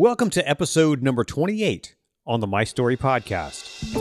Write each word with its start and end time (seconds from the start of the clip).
Welcome 0.00 0.30
to 0.30 0.48
episode 0.48 1.02
number 1.02 1.24
28 1.24 1.94
on 2.26 2.40
the 2.40 2.46
My 2.46 2.64
Story 2.64 2.96
Podcast. 2.96 3.92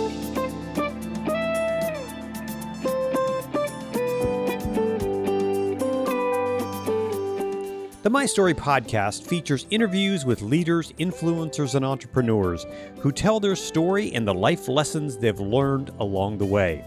The 8.02 8.10
My 8.10 8.26
Story 8.26 8.54
podcast 8.54 9.28
features 9.28 9.68
interviews 9.72 10.24
with 10.24 10.42
leaders, 10.42 10.94
influencers, 10.94 11.76
and 11.76 11.84
entrepreneurs 11.84 12.66
who 13.00 13.12
tell 13.12 13.42
their 13.42 13.58
story 13.58 14.14
and 14.14 14.26
the 14.26 14.34
life 14.34 14.70
lessons 14.70 15.18
they've 15.18 15.38
learned 15.38 15.90
along 16.00 16.38
the 16.38 16.46
way. 16.46 16.86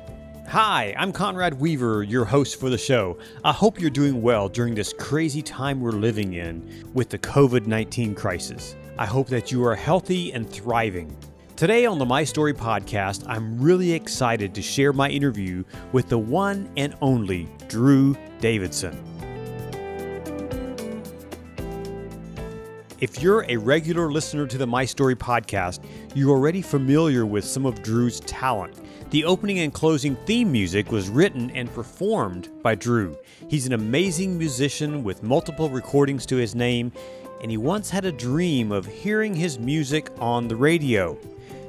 Hi, 0.49 0.95
I'm 0.97 1.13
Conrad 1.13 1.61
Weaver, 1.61 2.03
your 2.03 2.25
host 2.25 2.59
for 2.59 2.71
the 2.71 2.79
show. 2.79 3.19
I 3.45 3.53
hope 3.53 3.79
you're 3.79 3.91
doing 3.91 4.23
well 4.23 4.49
during 4.49 4.75
this 4.75 4.95
crazy 4.95 5.43
time 5.43 5.83
we're 5.83 5.91
living 5.91 6.33
in 6.33 6.91
with 6.95 7.11
the 7.11 7.19
COVID 7.19 7.67
19 7.67 8.15
crisis. 8.15 8.75
I 9.03 9.05
hope 9.05 9.27
that 9.31 9.51
you 9.51 9.65
are 9.65 9.75
healthy 9.75 10.33
and 10.33 10.49
thriving. 10.49 11.17
Today 11.57 11.87
on 11.87 11.99
the 11.99 12.07
My 12.07 12.23
Story 12.23 12.55
podcast, 12.55 13.25
I'm 13.27 13.61
really 13.61 13.91
excited 13.91 14.55
to 14.55 14.63
share 14.63 14.93
my 14.93 15.09
interview 15.09 15.65
with 15.91 16.09
the 16.09 16.19
one 16.19 16.71
and 16.77 16.95
only 17.03 17.49
Drew 17.67 18.17
Davidson. 18.39 18.97
If 23.01 23.21
you're 23.21 23.45
a 23.49 23.57
regular 23.57 24.09
listener 24.13 24.47
to 24.47 24.57
the 24.57 24.69
My 24.69 24.85
Story 24.85 25.17
podcast, 25.17 25.81
you're 26.15 26.31
already 26.31 26.63
familiar 26.63 27.27
with 27.27 27.45
some 27.45 27.67
of 27.67 27.83
Drew's 27.83 28.21
talent. 28.21 28.81
The 29.11 29.25
opening 29.25 29.59
and 29.59 29.75
closing 29.75 30.15
theme 30.27 30.53
music 30.53 30.93
was 30.93 31.09
written 31.09 31.51
and 31.51 31.75
performed 31.75 32.51
by 32.63 32.77
Drew. 32.77 33.19
He's 33.49 33.67
an 33.67 33.73
amazing 33.73 34.39
musician 34.39 35.03
with 35.03 35.25
multiple 35.25 35.69
recordings 35.69 36.25
to 36.27 36.37
his 36.37 36.55
name, 36.55 36.93
and 37.43 37.51
he 37.51 37.57
once 37.57 37.91
had 37.91 38.05
a 38.05 38.13
dream 38.13 38.71
of 38.73 38.87
hearing 38.87 39.35
his 39.35 39.59
music 39.59 40.11
on 40.19 40.49
the 40.49 40.57
radio. 40.57 41.19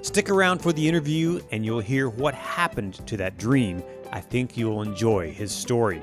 Stick 0.01 0.29
around 0.29 0.59
for 0.59 0.71
the 0.71 0.87
interview 0.87 1.41
and 1.51 1.65
you'll 1.65 1.79
hear 1.79 2.09
what 2.09 2.35
happened 2.35 3.05
to 3.07 3.17
that 3.17 3.37
dream. 3.37 3.81
I 4.11 4.21
think 4.21 4.55
you'll 4.55 4.83
enjoy 4.83 5.31
his 5.31 5.51
story. 5.51 6.01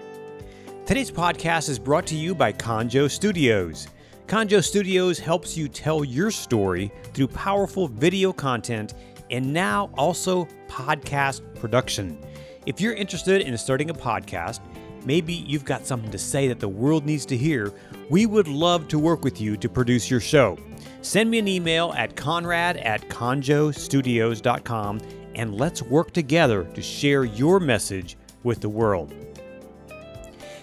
Today's 0.87 1.11
podcast 1.11 1.69
is 1.69 1.79
brought 1.79 2.07
to 2.09 2.17
you 2.17 2.35
by 2.35 2.53
Conjo 2.53 3.09
Studios. 3.09 3.87
Conjo 4.27 4.65
Studios 4.65 5.19
helps 5.19 5.57
you 5.57 5.69
tell 5.69 6.05
your 6.05 6.31
story 6.31 6.91
through 7.15 7.29
powerful 7.29 7.87
video 7.87 8.33
content 8.33 8.95
and 9.31 9.53
now 9.53 9.91
also 9.97 10.49
podcast 10.69 11.43
production. 11.61 12.19
If 12.67 12.81
you're 12.81 12.95
interested 12.95 13.43
in 13.43 13.57
starting 13.57 13.91
a 13.91 13.95
podcast, 13.95 14.61
maybe 15.05 15.33
you've 15.35 15.65
got 15.65 15.87
something 15.87 16.11
to 16.11 16.19
say 16.19 16.49
that 16.49 16.61
the 16.61 16.69
world 16.69 17.07
needs 17.07 17.27
to 17.27 17.37
hear, 17.37 17.73
we 18.09 18.27
would 18.27 18.49
love 18.49 18.89
to 18.89 18.99
work 18.99 19.25
with 19.25 19.41
you 19.41 19.57
to 19.57 19.69
produce 19.69 20.11
your 20.11 20.21
show. 20.21 20.59
Send 21.03 21.31
me 21.31 21.39
an 21.39 21.49
email 21.49 21.93
at 21.97 22.17
conrad 22.17 22.77
at 22.79 23.09
conjostudios.com 23.09 25.01
and 25.35 25.55
let's 25.55 25.83
work 25.83 26.13
together 26.13 26.65
to 26.65 26.83
share 26.83 27.25
your 27.25 27.61
message 27.61 28.17
with 28.43 28.61
the 28.61 28.69
world. 28.69 29.15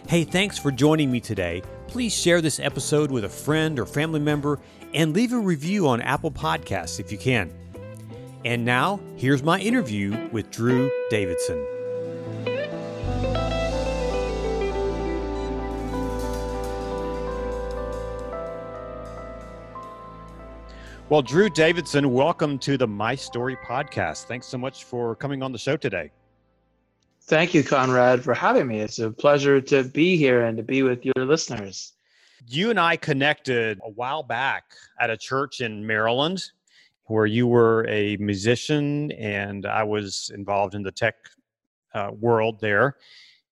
Hey, 0.07 0.23
thanks 0.23 0.57
for 0.57 0.71
joining 0.71 1.11
me 1.11 1.19
today 1.19 1.61
please 1.87 2.13
share 2.13 2.41
this 2.41 2.59
episode 2.59 3.09
with 3.09 3.23
a 3.23 3.29
friend 3.29 3.79
or 3.79 3.85
family 3.85 4.19
member 4.19 4.59
and 4.93 5.13
leave 5.13 5.33
a 5.33 5.39
review 5.39 5.87
on 5.87 6.01
Apple 6.01 6.31
Podcasts 6.31 6.99
if 6.99 7.11
you 7.11 7.17
can. 7.17 7.51
And 8.45 8.63
now, 8.63 8.99
here's 9.15 9.43
my 9.43 9.59
interview 9.59 10.29
with 10.31 10.51
Drew 10.51 10.91
Davidson. 11.09 11.76
Well, 21.09 21.21
Drew 21.21 21.49
Davidson, 21.49 22.11
welcome 22.11 22.59
to 22.59 22.77
the 22.77 22.85
My 22.85 23.15
Story 23.15 23.55
podcast. 23.55 24.25
Thanks 24.25 24.45
so 24.45 24.57
much 24.57 24.83
for 24.83 25.15
coming 25.15 25.41
on 25.41 25.53
the 25.53 25.57
show 25.57 25.77
today. 25.77 26.11
Thank 27.27 27.53
you, 27.53 27.63
Conrad, 27.63 28.25
for 28.25 28.33
having 28.33 28.67
me. 28.67 28.81
It's 28.81 28.99
a 28.99 29.09
pleasure 29.09 29.61
to 29.61 29.85
be 29.85 30.17
here 30.17 30.43
and 30.43 30.57
to 30.57 30.63
be 30.63 30.83
with 30.83 31.05
your 31.05 31.25
listeners. 31.25 31.93
You 32.45 32.71
and 32.71 32.77
I 32.77 32.97
connected 32.97 33.79
a 33.85 33.89
while 33.89 34.21
back 34.21 34.65
at 34.99 35.09
a 35.09 35.15
church 35.15 35.61
in 35.61 35.87
Maryland 35.87 36.43
where 37.05 37.25
you 37.25 37.47
were 37.47 37.87
a 37.87 38.17
musician 38.17 39.13
and 39.13 39.65
I 39.65 39.83
was 39.83 40.29
involved 40.35 40.75
in 40.75 40.83
the 40.83 40.91
tech 40.91 41.15
uh, 41.93 42.11
world 42.19 42.59
there. 42.59 42.97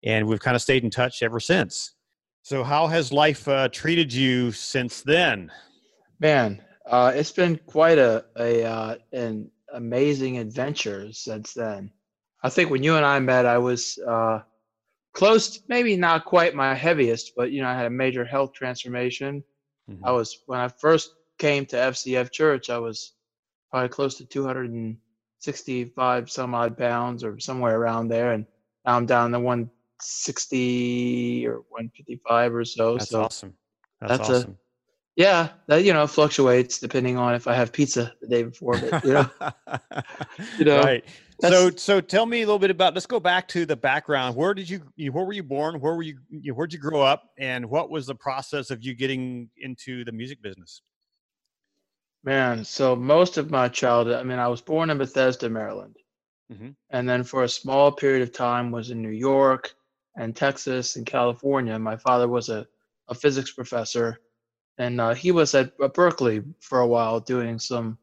And 0.04 0.28
we've 0.28 0.42
kind 0.42 0.56
of 0.56 0.62
stayed 0.62 0.84
in 0.84 0.90
touch 0.90 1.24
ever 1.24 1.40
since. 1.40 1.94
So, 2.42 2.66
how 2.66 2.88
has 2.88 3.14
life 3.14 3.48
uh, 3.48 3.70
treated 3.70 4.12
you 4.12 4.52
since 4.52 5.02
then? 5.04 5.54
Man, 6.20 6.62
uh, 6.88 7.12
it's 7.16 7.32
been 7.32 7.60
quite 7.66 7.98
a, 7.98 8.26
a 8.38 8.64
uh, 8.64 8.96
an 9.12 9.50
amazing 9.74 10.38
adventure 10.38 11.12
since 11.12 11.54
then. 11.54 11.90
I 12.44 12.50
think 12.50 12.70
when 12.70 12.84
you 12.84 12.96
and 12.96 13.06
I 13.06 13.20
met, 13.20 13.46
I 13.46 13.58
was 13.58 14.00
uh, 14.08 14.40
close, 15.14 15.62
maybe 15.68 15.98
not 15.98 16.26
quite 16.26 16.54
my 16.54 16.76
heaviest, 16.76 17.32
but 17.36 17.52
you 17.52 17.62
know, 17.62 17.68
I 17.68 17.74
had 17.74 17.88
a 17.88 17.92
major 17.92 18.24
health 18.24 18.54
transformation. 18.54 19.44
Mm-hmm. 19.90 20.06
I 20.06 20.12
was 20.12 20.44
when 20.46 20.60
I 20.60 20.68
first 20.68 21.16
came 21.40 21.66
to 21.68 21.76
FCF 21.76 22.32
Church, 22.32 22.70
I 22.70 22.78
was 22.78 23.14
probably 23.72 23.90
close 23.90 24.16
to 24.18 24.26
265 24.26 26.30
some 26.30 26.54
odd 26.54 26.78
pounds 26.78 27.24
or 27.24 27.40
somewhere 27.40 27.80
around 27.80 28.10
there, 28.10 28.34
and 28.34 28.46
now 28.86 28.98
I'm 28.98 29.08
down 29.08 29.32
to 29.32 29.40
160 29.40 31.48
or 31.48 31.62
155 31.70 32.56
or 32.56 32.66
so. 32.66 32.98
That's 32.98 33.10
so 33.10 33.24
awesome. 33.24 33.56
That's, 34.00 34.18
that's 34.18 34.30
awesome. 34.30 34.52
A, 34.52 34.65
yeah, 35.16 35.50
that 35.68 35.86
you 35.86 35.94
know 35.94 36.08
fluctuates 36.08 36.80
depending 36.80 37.18
on 37.18 37.36
if 37.36 37.48
I 37.48 37.54
have 37.56 37.72
pizza 37.72 38.14
the 38.22 38.28
day 38.28 38.44
before. 38.44 38.78
But, 38.78 39.06
you 39.06 39.14
know, 39.14 39.30
you 40.58 40.66
know, 40.66 40.82
right. 40.82 41.06
so 41.40 41.72
so 41.72 42.02
tell 42.02 42.26
me 42.26 42.42
a 42.42 42.46
little 42.46 42.60
bit 42.60 42.70
about. 42.70 42.94
Let's 42.94 43.06
go 43.06 43.20
back 43.22 43.48
to 43.50 43.66
the 43.66 43.78
background. 43.78 44.36
Where 44.36 44.54
did 44.54 44.70
you? 44.70 44.82
Where 44.98 45.24
were 45.24 45.34
you 45.34 45.44
born? 45.44 45.80
Where 45.80 45.96
were 45.96 46.04
you? 46.04 46.18
Where'd 46.54 46.74
you 46.74 46.80
grow 46.80 47.02
up? 47.02 47.30
And 47.40 47.70
what 47.70 47.90
was 47.90 48.08
the 48.08 48.16
process 48.16 48.72
of 48.72 48.84
you 48.84 48.94
getting 48.94 49.50
into 49.58 50.04
the 50.04 50.12
music 50.12 50.42
business? 50.42 50.82
Man, 52.26 52.66
so 52.66 52.96
most 52.96 53.38
of 53.38 53.50
my 53.52 53.70
childhood. 53.70 54.18
I 54.18 54.24
mean, 54.24 54.40
I 54.40 54.50
was 54.50 54.62
born 54.62 54.90
in 54.90 54.98
Bethesda, 54.98 55.50
Maryland, 55.50 55.96
mm-hmm. 56.52 56.72
and 56.90 57.08
then 57.08 57.24
for 57.24 57.44
a 57.44 57.50
small 57.50 57.90
period 57.90 58.22
of 58.22 58.34
time 58.34 58.70
was 58.70 58.90
in 58.90 59.02
New 59.02 59.10
York 59.10 59.76
and 60.18 60.36
Texas 60.36 60.98
and 60.98 61.06
California. 61.06 61.80
My 61.80 61.96
father 61.96 62.28
was 62.28 62.50
a 62.50 62.68
a 63.08 63.16
physics 63.16 63.52
professor 63.52 64.20
and 64.78 65.00
uh, 65.00 65.14
he 65.14 65.32
was 65.32 65.56
at, 65.56 65.72
at 65.82 65.94
Berkeley 65.94 66.44
for 66.60 66.80
a 66.80 66.88
while 66.88 67.20
doing 67.20 67.60
some 67.60 67.98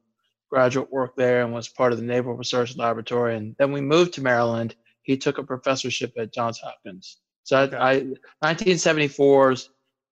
graduate 0.49 0.93
work 0.93 1.17
there 1.17 1.43
and 1.43 1.53
was 1.53 1.69
part 1.69 1.93
of 1.93 1.99
the 1.99 2.05
Naval 2.05 2.35
Research 2.35 2.77
Laboratory. 2.77 3.37
And 3.37 3.55
then 3.59 3.73
we 3.73 3.81
moved 3.81 4.15
to 4.15 4.23
Maryland. 4.23 4.75
He 5.03 5.17
took 5.17 5.39
a 5.39 5.43
professorship 5.43 6.13
at 6.19 6.33
Johns 6.33 6.59
Hopkins. 6.59 7.19
So 7.45 7.57
I, 7.57 7.63
I 7.63 7.95
1974 8.41 9.57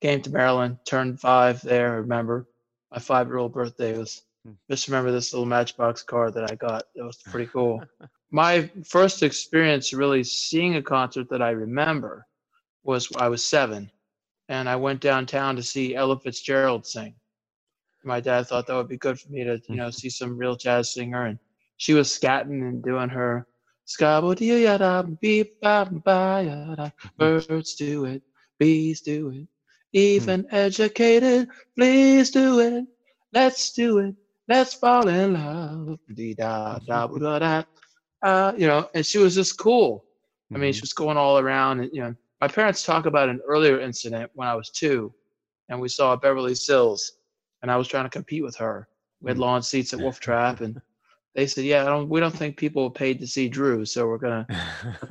came 0.00 0.22
to 0.22 0.31
Maryland, 0.31 0.78
turned 0.84 1.21
five 1.21 1.60
there. 1.62 1.93
I 1.93 1.97
remember 1.97 2.47
my 2.91 2.98
five-year-old 2.98 3.53
birthday 3.53 3.97
was. 3.97 4.22
Hmm. 4.44 4.53
Just 4.71 4.88
remember 4.88 5.12
this 5.12 5.34
little 5.34 5.47
Matchbox 5.47 6.03
car 6.03 6.31
that 6.31 6.50
I 6.50 6.54
got. 6.54 6.84
It 6.94 7.03
was 7.03 7.19
pretty 7.19 7.47
cool. 7.53 7.82
my 8.31 8.71
first 8.87 9.22
experience 9.22 9.92
really 9.92 10.25
seeing 10.25 10.77
a 10.77 10.82
concert 10.82 11.28
that 11.28 11.42
I 11.42 11.50
remember 11.50 12.27
was 12.82 13.09
I 13.16 13.28
was 13.28 13.44
seven 13.44 13.91
and 14.50 14.69
I 14.69 14.75
went 14.75 15.00
downtown 15.00 15.55
to 15.56 15.62
see 15.62 15.94
Ella 15.94 16.19
Fitzgerald 16.19 16.84
sing. 16.84 17.15
My 18.03 18.19
dad 18.19 18.49
thought 18.49 18.66
that 18.66 18.75
would 18.75 18.88
be 18.88 18.97
good 18.97 19.19
for 19.19 19.31
me 19.31 19.44
to, 19.44 19.61
you 19.69 19.77
know, 19.77 19.84
mm-hmm. 19.84 19.91
see 19.93 20.11
some 20.11 20.37
real 20.37 20.56
jazz 20.56 20.93
singer, 20.93 21.27
and 21.27 21.38
she 21.77 21.94
was 21.94 22.09
scatting 22.09 22.69
and 22.69 22.83
doing 22.83 23.09
her 23.10 23.47
mm-hmm. 26.89 27.09
birds 27.16 27.75
do 27.77 28.06
it, 28.06 28.22
bees 28.59 29.03
do 29.03 29.31
it, 29.31 29.47
even 29.93 30.43
mm. 30.44 30.53
educated, 30.53 31.49
please 31.77 32.31
do 32.31 32.59
it, 32.60 32.84
let's 33.33 33.72
do 33.72 33.99
it, 33.99 34.15
let's 34.49 34.75
fall 34.75 35.07
in 35.09 35.34
love, 35.34 35.98
uh, 38.22 38.53
you 38.57 38.66
know, 38.66 38.89
and 38.95 39.07
she 39.07 39.19
was 39.19 39.34
just 39.34 39.59
cool. 39.59 40.04
I 40.53 40.59
mean, 40.59 40.72
she 40.72 40.78
mm-hmm. 40.78 40.84
was 40.84 40.92
going 40.92 41.16
all 41.16 41.39
around, 41.39 41.80
and 41.80 41.91
you 41.92 42.03
know, 42.03 42.15
my 42.41 42.48
parents 42.48 42.84
talk 42.84 43.07
about 43.07 43.28
an 43.28 43.41
earlier 43.47 43.81
incident 43.81 44.31
when 44.34 44.48
I 44.48 44.54
was 44.54 44.71
two, 44.71 45.13
and 45.69 45.81
we 45.81 45.89
saw 45.89 46.16
Beverly 46.16 46.54
Sills, 46.54 47.19
and 47.63 47.71
I 47.71 47.77
was 47.77 47.87
trying 47.87 48.04
to 48.04 48.10
compete 48.10 48.42
with 48.42 48.57
her. 48.57 48.89
We 49.21 49.31
had 49.31 49.37
mm. 49.37 49.41
lawn 49.41 49.63
seats 49.63 49.92
at 49.92 50.01
Wolf 50.01 50.21
Trap, 50.21 50.60
and 50.60 50.81
they 51.34 51.47
said, 51.47 51.65
"Yeah, 51.65 51.84
don't, 51.84 52.09
we 52.09 52.21
don't 52.21 52.34
think 52.34 52.57
people 52.57 52.91
paid 52.91 53.21
to 53.21 53.27
see 53.27 53.48
Drew, 53.48 53.84
so 53.84 54.07
we're 54.07 54.19
gonna 54.19 54.47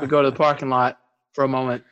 go 0.07 0.21
to 0.21 0.31
the 0.31 0.35
parking 0.45 0.69
lot 0.69 0.99
for 1.33 1.43
a 1.43 1.47
moment." 1.47 1.83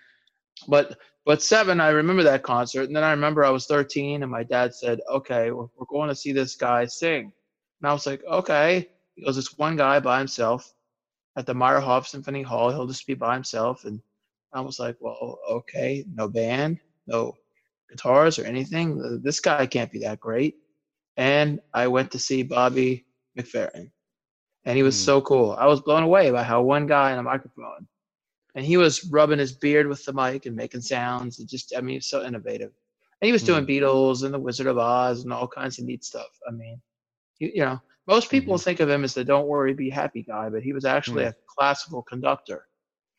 But 0.68 0.98
but 1.24 1.44
seven, 1.44 1.80
I 1.80 1.89
remember 1.89 2.24
that 2.24 2.44
concert, 2.44 2.84
and 2.84 2.95
then 2.95 3.04
I 3.04 3.12
remember 3.12 3.44
I 3.44 3.50
was 3.50 3.68
13, 3.68 4.24
and 4.24 4.31
my 4.31 4.44
dad 4.44 4.74
said, 4.74 5.00
"Okay, 5.10 5.51
we're, 5.51 5.68
we're 5.78 5.86
going 5.89 6.10
to 6.10 6.16
see 6.16 6.31
this 6.31 6.56
guy 6.56 6.86
sing," 6.86 7.31
and 7.81 7.89
I 7.89 7.94
was 7.94 8.07
like, 8.07 8.24
"Okay." 8.25 8.89
He 9.16 9.25
goes, 9.25 9.38
"It's 9.38 9.57
one 9.57 9.75
guy 9.75 10.00
by 10.00 10.18
himself 10.18 10.74
at 11.36 11.45
the 11.45 11.54
Meyerhoff 11.54 12.07
Symphony 12.07 12.42
Hall. 12.42 12.72
He'll 12.72 12.88
just 12.88 13.06
be 13.06 13.13
by 13.13 13.36
himself, 13.36 13.86
and 13.86 14.01
I 14.54 14.62
was 14.62 14.80
like, 14.80 14.96
well, 15.00 15.40
okay, 15.50 16.06
no 16.14 16.28
band, 16.28 16.80
no 17.06 17.34
guitars 17.90 18.40
or 18.40 18.46
anything. 18.46 19.22
This 19.24 19.40
guy 19.40 19.66
can't 19.66 19.92
be 19.92 20.00
that 20.00 20.20
great. 20.20 20.56
and 21.18 21.60
I 21.74 21.88
went 21.88 22.12
to 22.12 22.20
see 22.20 22.44
Bobby 22.44 23.06
McFerrin, 23.38 23.90
and 24.66 24.78
he 24.78 24.84
was 24.84 24.96
mm. 24.96 25.06
so 25.06 25.22
cool. 25.22 25.54
I 25.60 25.66
was 25.66 25.82
blown 25.82 26.04
away 26.04 26.32
by 26.32 26.44
how 26.44 26.62
one 26.62 26.88
guy 26.88 27.12
in 27.12 27.20
a 27.20 27.24
microphone, 27.24 27.88
and 28.56 28.66
he 28.66 28.78
was 28.78 29.04
rubbing 29.06 29.40
his 29.40 29.54
beard 29.54 29.88
with 29.88 30.06
the 30.06 30.14
mic 30.14 30.46
and 30.46 30.56
making 30.56 30.82
sounds. 30.82 31.40
And 31.40 31.50
just, 31.50 31.74
I 31.76 31.82
mean, 31.82 32.02
so 32.02 32.24
innovative. 32.24 32.72
And 33.22 33.28
he 33.28 33.32
was 33.32 33.44
doing 33.44 33.66
mm. 33.66 33.70
Beatles 33.70 34.24
and 34.24 34.34
The 34.34 34.40
Wizard 34.40 34.68
of 34.68 34.78
Oz 34.78 35.24
and 35.24 35.34
all 35.34 35.48
kinds 35.48 35.80
of 35.80 35.86
neat 35.86 36.04
stuff. 36.04 36.30
I 36.48 36.52
mean, 36.52 36.80
you, 37.40 37.52
you 37.56 37.66
know, 37.66 37.82
most 38.08 38.30
people 38.30 38.56
mm-hmm. 38.56 38.64
think 38.64 38.80
of 38.80 38.90
him 38.90 39.04
as 39.04 39.14
the 39.16 39.24
"Don't 39.24 39.48
worry, 39.48 39.74
be 39.74 39.90
happy" 39.90 40.22
guy, 40.24 40.50
but 40.50 40.62
he 40.62 40.72
was 40.72 40.86
actually 40.86 41.24
mm. 41.24 41.30
a 41.30 41.36
classical 41.58 42.04
conductor. 42.04 42.66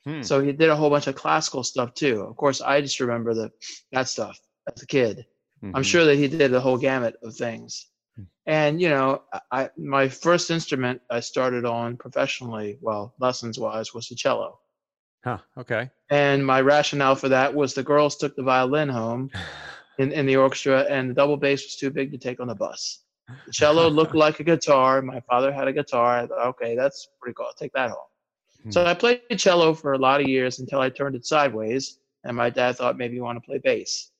Hmm. 0.04 0.22
So 0.22 0.40
he 0.40 0.52
did 0.52 0.70
a 0.70 0.76
whole 0.76 0.90
bunch 0.90 1.06
of 1.06 1.14
classical 1.14 1.64
stuff 1.64 1.94
too. 1.94 2.22
Of 2.22 2.36
course, 2.36 2.60
I 2.60 2.80
just 2.80 3.00
remember 3.00 3.34
the 3.34 3.50
that 3.92 4.08
stuff 4.08 4.38
as 4.74 4.82
a 4.82 4.86
kid. 4.86 5.26
Mm-hmm. 5.62 5.76
I'm 5.76 5.82
sure 5.82 6.04
that 6.04 6.16
he 6.16 6.28
did 6.28 6.50
the 6.50 6.60
whole 6.60 6.78
gamut 6.78 7.16
of 7.22 7.34
things. 7.34 7.86
Hmm. 8.16 8.22
And 8.46 8.80
you 8.80 8.88
know, 8.88 9.22
I 9.50 9.70
my 9.76 10.08
first 10.08 10.50
instrument 10.50 11.00
I 11.10 11.20
started 11.20 11.64
on 11.64 11.96
professionally, 11.96 12.78
well, 12.80 13.14
lessons 13.18 13.58
wise, 13.58 13.92
was 13.92 14.08
the 14.08 14.14
cello. 14.14 14.58
Huh. 15.24 15.38
Okay. 15.56 15.90
And 16.10 16.46
my 16.46 16.60
rationale 16.60 17.16
for 17.16 17.28
that 17.28 17.54
was 17.54 17.74
the 17.74 17.82
girls 17.82 18.16
took 18.16 18.36
the 18.36 18.42
violin 18.42 18.88
home 18.88 19.30
in, 19.98 20.12
in 20.12 20.26
the 20.26 20.36
orchestra, 20.36 20.86
and 20.88 21.10
the 21.10 21.14
double 21.14 21.36
bass 21.36 21.64
was 21.64 21.76
too 21.76 21.90
big 21.90 22.12
to 22.12 22.18
take 22.18 22.40
on 22.40 22.48
the 22.48 22.54
bus. 22.54 23.02
The 23.46 23.52
cello 23.52 23.88
looked 23.98 24.14
like 24.14 24.40
a 24.40 24.44
guitar. 24.44 25.02
My 25.02 25.20
father 25.20 25.52
had 25.52 25.68
a 25.68 25.72
guitar. 25.72 26.20
I 26.20 26.26
thought, 26.26 26.46
okay, 26.48 26.76
that's 26.76 27.08
pretty 27.20 27.34
cool. 27.34 27.46
I'll 27.46 27.52
take 27.54 27.72
that 27.72 27.90
home. 27.90 28.07
Hmm. 28.68 28.72
So 28.72 28.84
I 28.84 28.94
played 28.94 29.22
cello 29.36 29.74
for 29.74 29.94
a 29.94 29.98
lot 29.98 30.20
of 30.20 30.28
years 30.28 30.58
until 30.58 30.80
I 30.80 30.90
turned 30.90 31.16
it 31.16 31.26
sideways, 31.26 31.98
and 32.24 32.36
my 32.36 32.50
dad 32.50 32.76
thought 32.76 32.98
maybe 32.98 33.14
you 33.16 33.22
want 33.22 33.36
to 33.36 33.46
play 33.46 33.58
bass. 33.58 34.10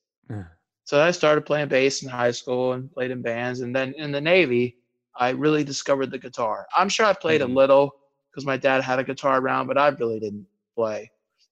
So 0.85 0.99
I 0.99 1.11
started 1.11 1.45
playing 1.45 1.67
bass 1.67 2.01
in 2.01 2.09
high 2.09 2.31
school 2.31 2.73
and 2.73 2.91
played 2.91 3.11
in 3.11 3.21
bands, 3.21 3.61
and 3.61 3.75
then 3.75 3.93
in 3.93 4.11
the 4.11 4.21
Navy, 4.21 4.77
I 5.15 5.29
really 5.29 5.63
discovered 5.63 6.09
the 6.09 6.17
guitar. 6.17 6.67
I'm 6.75 6.89
sure 6.89 7.05
I 7.05 7.13
played 7.13 7.41
mm-hmm. 7.41 7.51
a 7.51 7.55
little 7.55 7.95
because 8.31 8.45
my 8.45 8.57
dad 8.57 8.81
had 8.81 8.99
a 8.99 9.03
guitar 9.03 9.39
around, 9.39 9.67
but 9.67 9.77
I 9.77 9.89
really 9.89 10.19
didn't 10.19 10.47
play. 10.75 11.11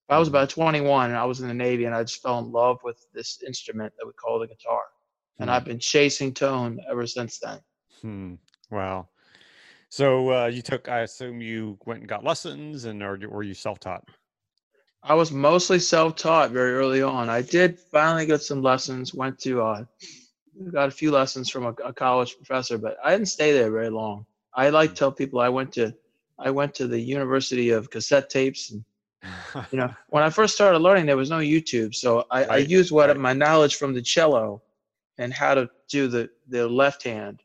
I 0.10 0.18
was 0.18 0.30
mm-hmm. 0.30 0.38
about 0.38 0.50
21 0.50 1.10
and 1.10 1.20
I 1.20 1.26
was 1.26 1.42
in 1.42 1.48
the 1.48 1.54
Navy, 1.54 1.86
and 1.86 1.94
I 1.94 2.04
just 2.04 2.22
fell 2.22 2.40
in 2.40 2.52
love 2.52 2.80
with 2.84 3.06
this 3.14 3.44
instrument 3.46 3.94
that 3.98 4.08
we 4.08 4.14
call 4.14 4.40
the 4.40 4.48
guitar, 4.48 4.84
and 5.40 5.52
I've 5.52 5.64
hmm. 5.64 5.70
been 5.70 5.80
chasing 5.80 6.34
tone 6.34 6.80
ever 6.90 7.06
since 7.06 7.40
then. 7.40 7.60
Hmm. 8.02 8.34
Wow. 8.72 9.08
So 9.90 10.34
uh, 10.34 10.46
you 10.48 10.62
took, 10.62 10.90
I 10.90 11.00
assume 11.00 11.42
you 11.42 11.78
went 11.86 12.02
and 12.02 12.10
got 12.10 12.24
lessons, 12.24 12.86
and 12.86 13.02
or 13.02 13.18
were 13.30 13.44
you 13.44 13.54
self-taught? 13.54 14.04
I 15.04 15.14
was 15.14 15.32
mostly 15.32 15.80
self-taught 15.80 16.52
very 16.52 16.74
early 16.74 17.02
on. 17.02 17.30
I 17.30 17.42
did 17.42 17.80
finally 17.80 18.26
get 18.26 18.42
some 18.42 18.62
lessons. 18.62 19.14
Went 19.14 19.40
to, 19.40 19.62
uh, 19.62 19.86
got 20.72 20.90
a 20.90 20.92
few 20.92 21.12
lessons 21.12 21.50
from 21.50 21.66
a, 21.66 21.74
a 21.86 21.94
college 21.94 22.36
professor, 22.36 22.78
but 22.78 22.98
I 23.04 23.12
didn't 23.12 23.30
stay 23.30 23.54
there 23.54 23.72
very 23.72 23.90
long. 23.90 24.26
I 24.54 24.70
like 24.70 24.90
to 24.90 24.94
hmm. 24.94 24.98
tell 24.98 25.12
people 25.12 25.40
I 25.40 25.50
went 25.50 25.72
to, 25.74 25.94
I 26.38 26.52
went 26.52 26.76
to 26.76 26.88
the 26.88 27.00
University 27.00 27.70
of 27.70 27.90
Cassette 27.90 28.30
Tapes, 28.30 28.72
and 28.72 28.84
you 29.72 29.78
know, 29.78 29.94
when 30.10 30.24
I 30.24 30.30
first 30.30 30.56
started 30.56 30.80
learning, 30.80 31.06
there 31.06 31.18
was 31.18 31.30
no 31.30 31.40
YouTube, 31.40 31.96
so 31.96 32.26
I, 32.30 32.42
right. 32.42 32.52
I 32.52 32.58
used 32.58 32.92
what 32.92 33.16
my 33.18 33.34
knowledge 33.34 33.76
from 33.76 33.94
the 33.94 34.02
cello 34.02 34.62
and 35.18 35.34
how 35.34 35.56
to 35.56 35.70
do 35.90 36.08
the 36.08 36.30
the 36.50 36.68
left 36.68 37.04
hand 37.04 37.42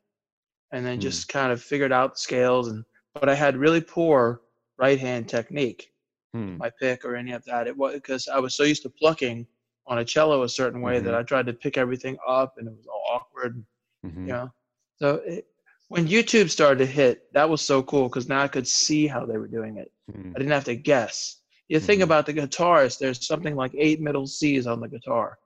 and 0.73 0.85
then 0.85 0.99
mm. 0.99 1.03
just 1.03 1.29
kind 1.29 1.53
of 1.53 1.63
figured 1.63 1.93
out 1.93 2.15
the 2.15 2.21
scales 2.21 2.69
and 2.69 2.85
but 3.15 3.29
I 3.29 3.35
had 3.35 3.57
really 3.57 3.81
poor 3.81 4.41
right 4.79 4.99
hand 4.99 5.29
technique. 5.29 5.93
Mm. 6.35 6.59
My 6.59 6.71
pick 6.81 7.05
or 7.05 7.15
any 7.15 7.33
of 7.33 7.45
that. 7.45 7.67
It 7.67 7.77
was 7.77 7.95
because 7.95 8.27
I 8.27 8.39
was 8.39 8.55
so 8.55 8.63
used 8.63 8.83
to 8.85 8.91
plucking 8.91 9.47
on 9.87 9.99
a 9.99 10.05
cello 10.05 10.45
a 10.45 10.49
certain 10.49 10.81
way 10.81 10.97
mm-hmm. 10.97 11.05
that 11.07 11.15
I 11.15 11.23
tried 11.23 11.47
to 11.47 11.53
pick 11.53 11.77
everything 11.77 12.17
up 12.27 12.55
and 12.57 12.67
it 12.67 12.75
was 12.75 12.87
all 12.87 13.05
awkward. 13.13 13.63
Mm-hmm. 14.05 14.27
You 14.27 14.33
know, 14.33 14.53
so 14.99 15.21
it, 15.27 15.47
when 15.89 16.09
YouTube 16.09 16.49
started 16.49 16.79
to 16.79 16.87
hit, 16.87 17.31
that 17.35 17.49
was 17.49 17.61
so 17.61 17.83
cool 17.83 18.09
because 18.09 18.29
now 18.29 18.43
I 18.43 18.49
could 18.49 18.67
see 18.67 19.07
how 19.07 19.27
they 19.27 19.37
were 19.37 19.47
doing 19.47 19.77
it. 19.77 19.93
Mm. 20.11 20.31
I 20.31 20.39
didn't 20.39 20.53
have 20.53 20.65
to 20.65 20.75
guess. 20.75 21.37
You 21.69 21.79
think 21.81 21.99
mm-hmm. 21.99 22.05
about 22.05 22.25
the 22.25 22.33
guitarist, 22.33 22.99
there's 22.99 23.27
something 23.27 23.55
like 23.55 23.73
eight 23.77 24.01
middle 24.01 24.27
C's 24.27 24.67
on 24.67 24.81
the 24.81 24.89
guitar. 24.89 25.39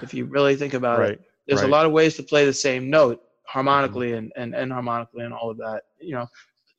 if 0.00 0.14
you 0.14 0.24
really 0.24 0.56
think 0.56 0.74
about 0.74 0.98
right. 0.98 1.12
it, 1.12 1.20
there's 1.46 1.60
right. 1.60 1.68
a 1.68 1.72
lot 1.72 1.84
of 1.84 1.92
ways 1.92 2.16
to 2.16 2.22
play 2.22 2.46
the 2.46 2.52
same 2.52 2.88
note 2.88 3.22
harmonically 3.52 4.12
mm-hmm. 4.12 4.18
and, 4.18 4.32
and, 4.36 4.54
and 4.54 4.72
harmonically 4.72 5.24
and 5.24 5.34
all 5.34 5.50
of 5.50 5.58
that. 5.58 5.82
You 6.00 6.14
know, 6.14 6.26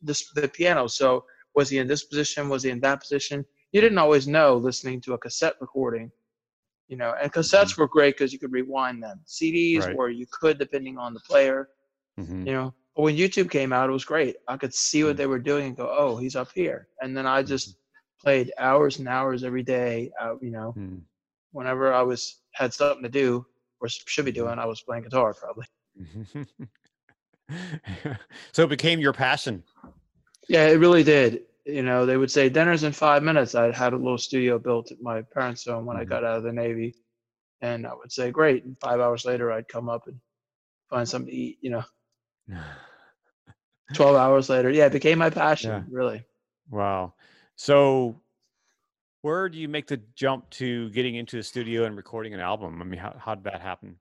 this 0.02 0.32
the 0.32 0.48
piano. 0.48 0.88
So 0.88 1.26
was 1.56 1.70
he 1.70 1.78
in 1.78 1.88
this 1.88 2.04
position? 2.04 2.50
Was 2.50 2.64
he 2.64 2.72
in 2.72 2.80
that 2.82 3.02
position? 3.02 3.46
You 3.72 3.82
didn't 3.82 4.00
always 4.00 4.28
know 4.28 4.58
listening 4.58 5.02
to 5.02 5.14
a 5.14 5.18
cassette 5.18 5.56
recording. 5.62 6.12
You 6.88 6.98
know, 6.98 7.14
and 7.22 7.32
cassettes 7.32 7.72
mm-hmm. 7.72 7.82
were 7.82 7.88
great 7.88 8.16
because 8.18 8.34
you 8.34 8.40
could 8.40 8.52
rewind 8.52 9.02
them. 9.02 9.22
CDs, 9.28 9.86
right. 9.86 9.96
or 9.98 10.10
you 10.10 10.26
could 10.32 10.58
depending 10.58 10.98
on 10.98 11.14
the 11.14 11.22
player. 11.22 11.70
Mm-hmm. 12.20 12.48
You 12.48 12.54
know, 12.54 12.74
but 12.96 13.04
when 13.04 13.16
YouTube 13.16 13.50
came 13.50 13.72
out, 13.72 13.90
it 13.90 13.94
was 13.94 14.06
great. 14.06 14.36
I 14.48 14.58
could 14.58 14.74
see 14.74 15.04
what 15.04 15.12
mm-hmm. 15.12 15.18
they 15.18 15.28
were 15.28 15.40
doing 15.40 15.68
and 15.68 15.78
go, 15.78 15.96
"Oh, 15.96 16.18
he's 16.18 16.36
up 16.36 16.50
here," 16.54 16.88
and 17.02 17.16
then 17.16 17.26
I 17.26 17.44
just 17.44 17.70
mm-hmm. 17.70 18.26
played 18.26 18.52
hours 18.58 19.00
and 19.00 19.08
hours 19.08 19.44
every 19.44 19.64
day. 19.64 20.12
Out, 20.20 20.40
you 20.42 20.52
know, 20.52 20.74
mm. 20.78 21.02
whenever 21.52 21.94
I 21.94 22.02
was 22.02 22.42
had 22.52 22.74
something 22.74 23.04
to 23.04 23.10
do 23.10 23.46
or 23.80 23.88
should 23.90 24.26
be 24.26 24.32
doing, 24.32 24.60
I 24.60 24.66
was 24.66 24.82
playing 24.82 25.04
guitar 25.04 25.34
probably. 25.34 25.66
so 28.52 28.64
it 28.64 28.70
became 28.70 29.00
your 29.00 29.14
passion. 29.14 29.64
Yeah, 30.48 30.68
it 30.68 30.80
really 30.80 31.04
did. 31.04 31.42
You 31.66 31.84
know, 31.84 32.06
they 32.06 32.18
would 32.18 32.32
say 32.32 32.50
dinner's 32.50 32.84
in 32.84 32.92
five 32.92 33.24
minutes. 33.24 33.56
I 33.56 33.72
had 33.72 33.94
a 33.94 33.98
little 33.98 34.18
studio 34.18 34.60
built 34.60 34.92
at 34.92 35.02
my 35.02 35.22
parents' 35.22 35.66
home 35.66 35.86
when 35.86 35.96
mm-hmm. 35.96 36.02
I 36.02 36.06
got 36.06 36.26
out 36.26 36.38
of 36.38 36.44
the 36.44 36.52
Navy. 36.52 36.96
And 37.62 37.88
I 37.88 37.94
would 37.94 38.12
say, 38.12 38.30
great. 38.30 38.66
And 38.66 38.78
five 38.82 39.00
hours 39.00 39.24
later, 39.24 39.52
I'd 39.52 39.70
come 39.70 39.88
up 39.88 40.08
and 40.08 40.20
find 40.90 41.08
something 41.08 41.32
to 41.32 41.36
eat, 41.36 41.60
you 41.62 41.70
know. 41.70 41.84
12 43.94 44.16
hours 44.16 44.50
later. 44.50 44.70
Yeah, 44.70 44.88
it 44.88 44.92
became 44.92 45.18
my 45.18 45.30
passion, 45.30 45.72
yeah. 45.72 45.84
really. 45.90 46.24
Wow. 46.70 47.14
So, 47.56 48.22
where 49.22 49.48
do 49.48 49.58
you 49.58 49.70
make 49.70 49.88
the 49.88 50.02
jump 50.16 50.50
to 50.52 50.90
getting 50.90 51.16
into 51.16 51.38
the 51.38 51.44
studio 51.44 51.86
and 51.86 51.96
recording 51.96 52.34
an 52.34 52.40
album? 52.40 52.82
I 52.82 52.86
mean, 52.86 53.00
how, 53.00 53.16
how 53.18 53.36
did 53.36 53.46
that 53.46 53.62
happen? 53.62 53.98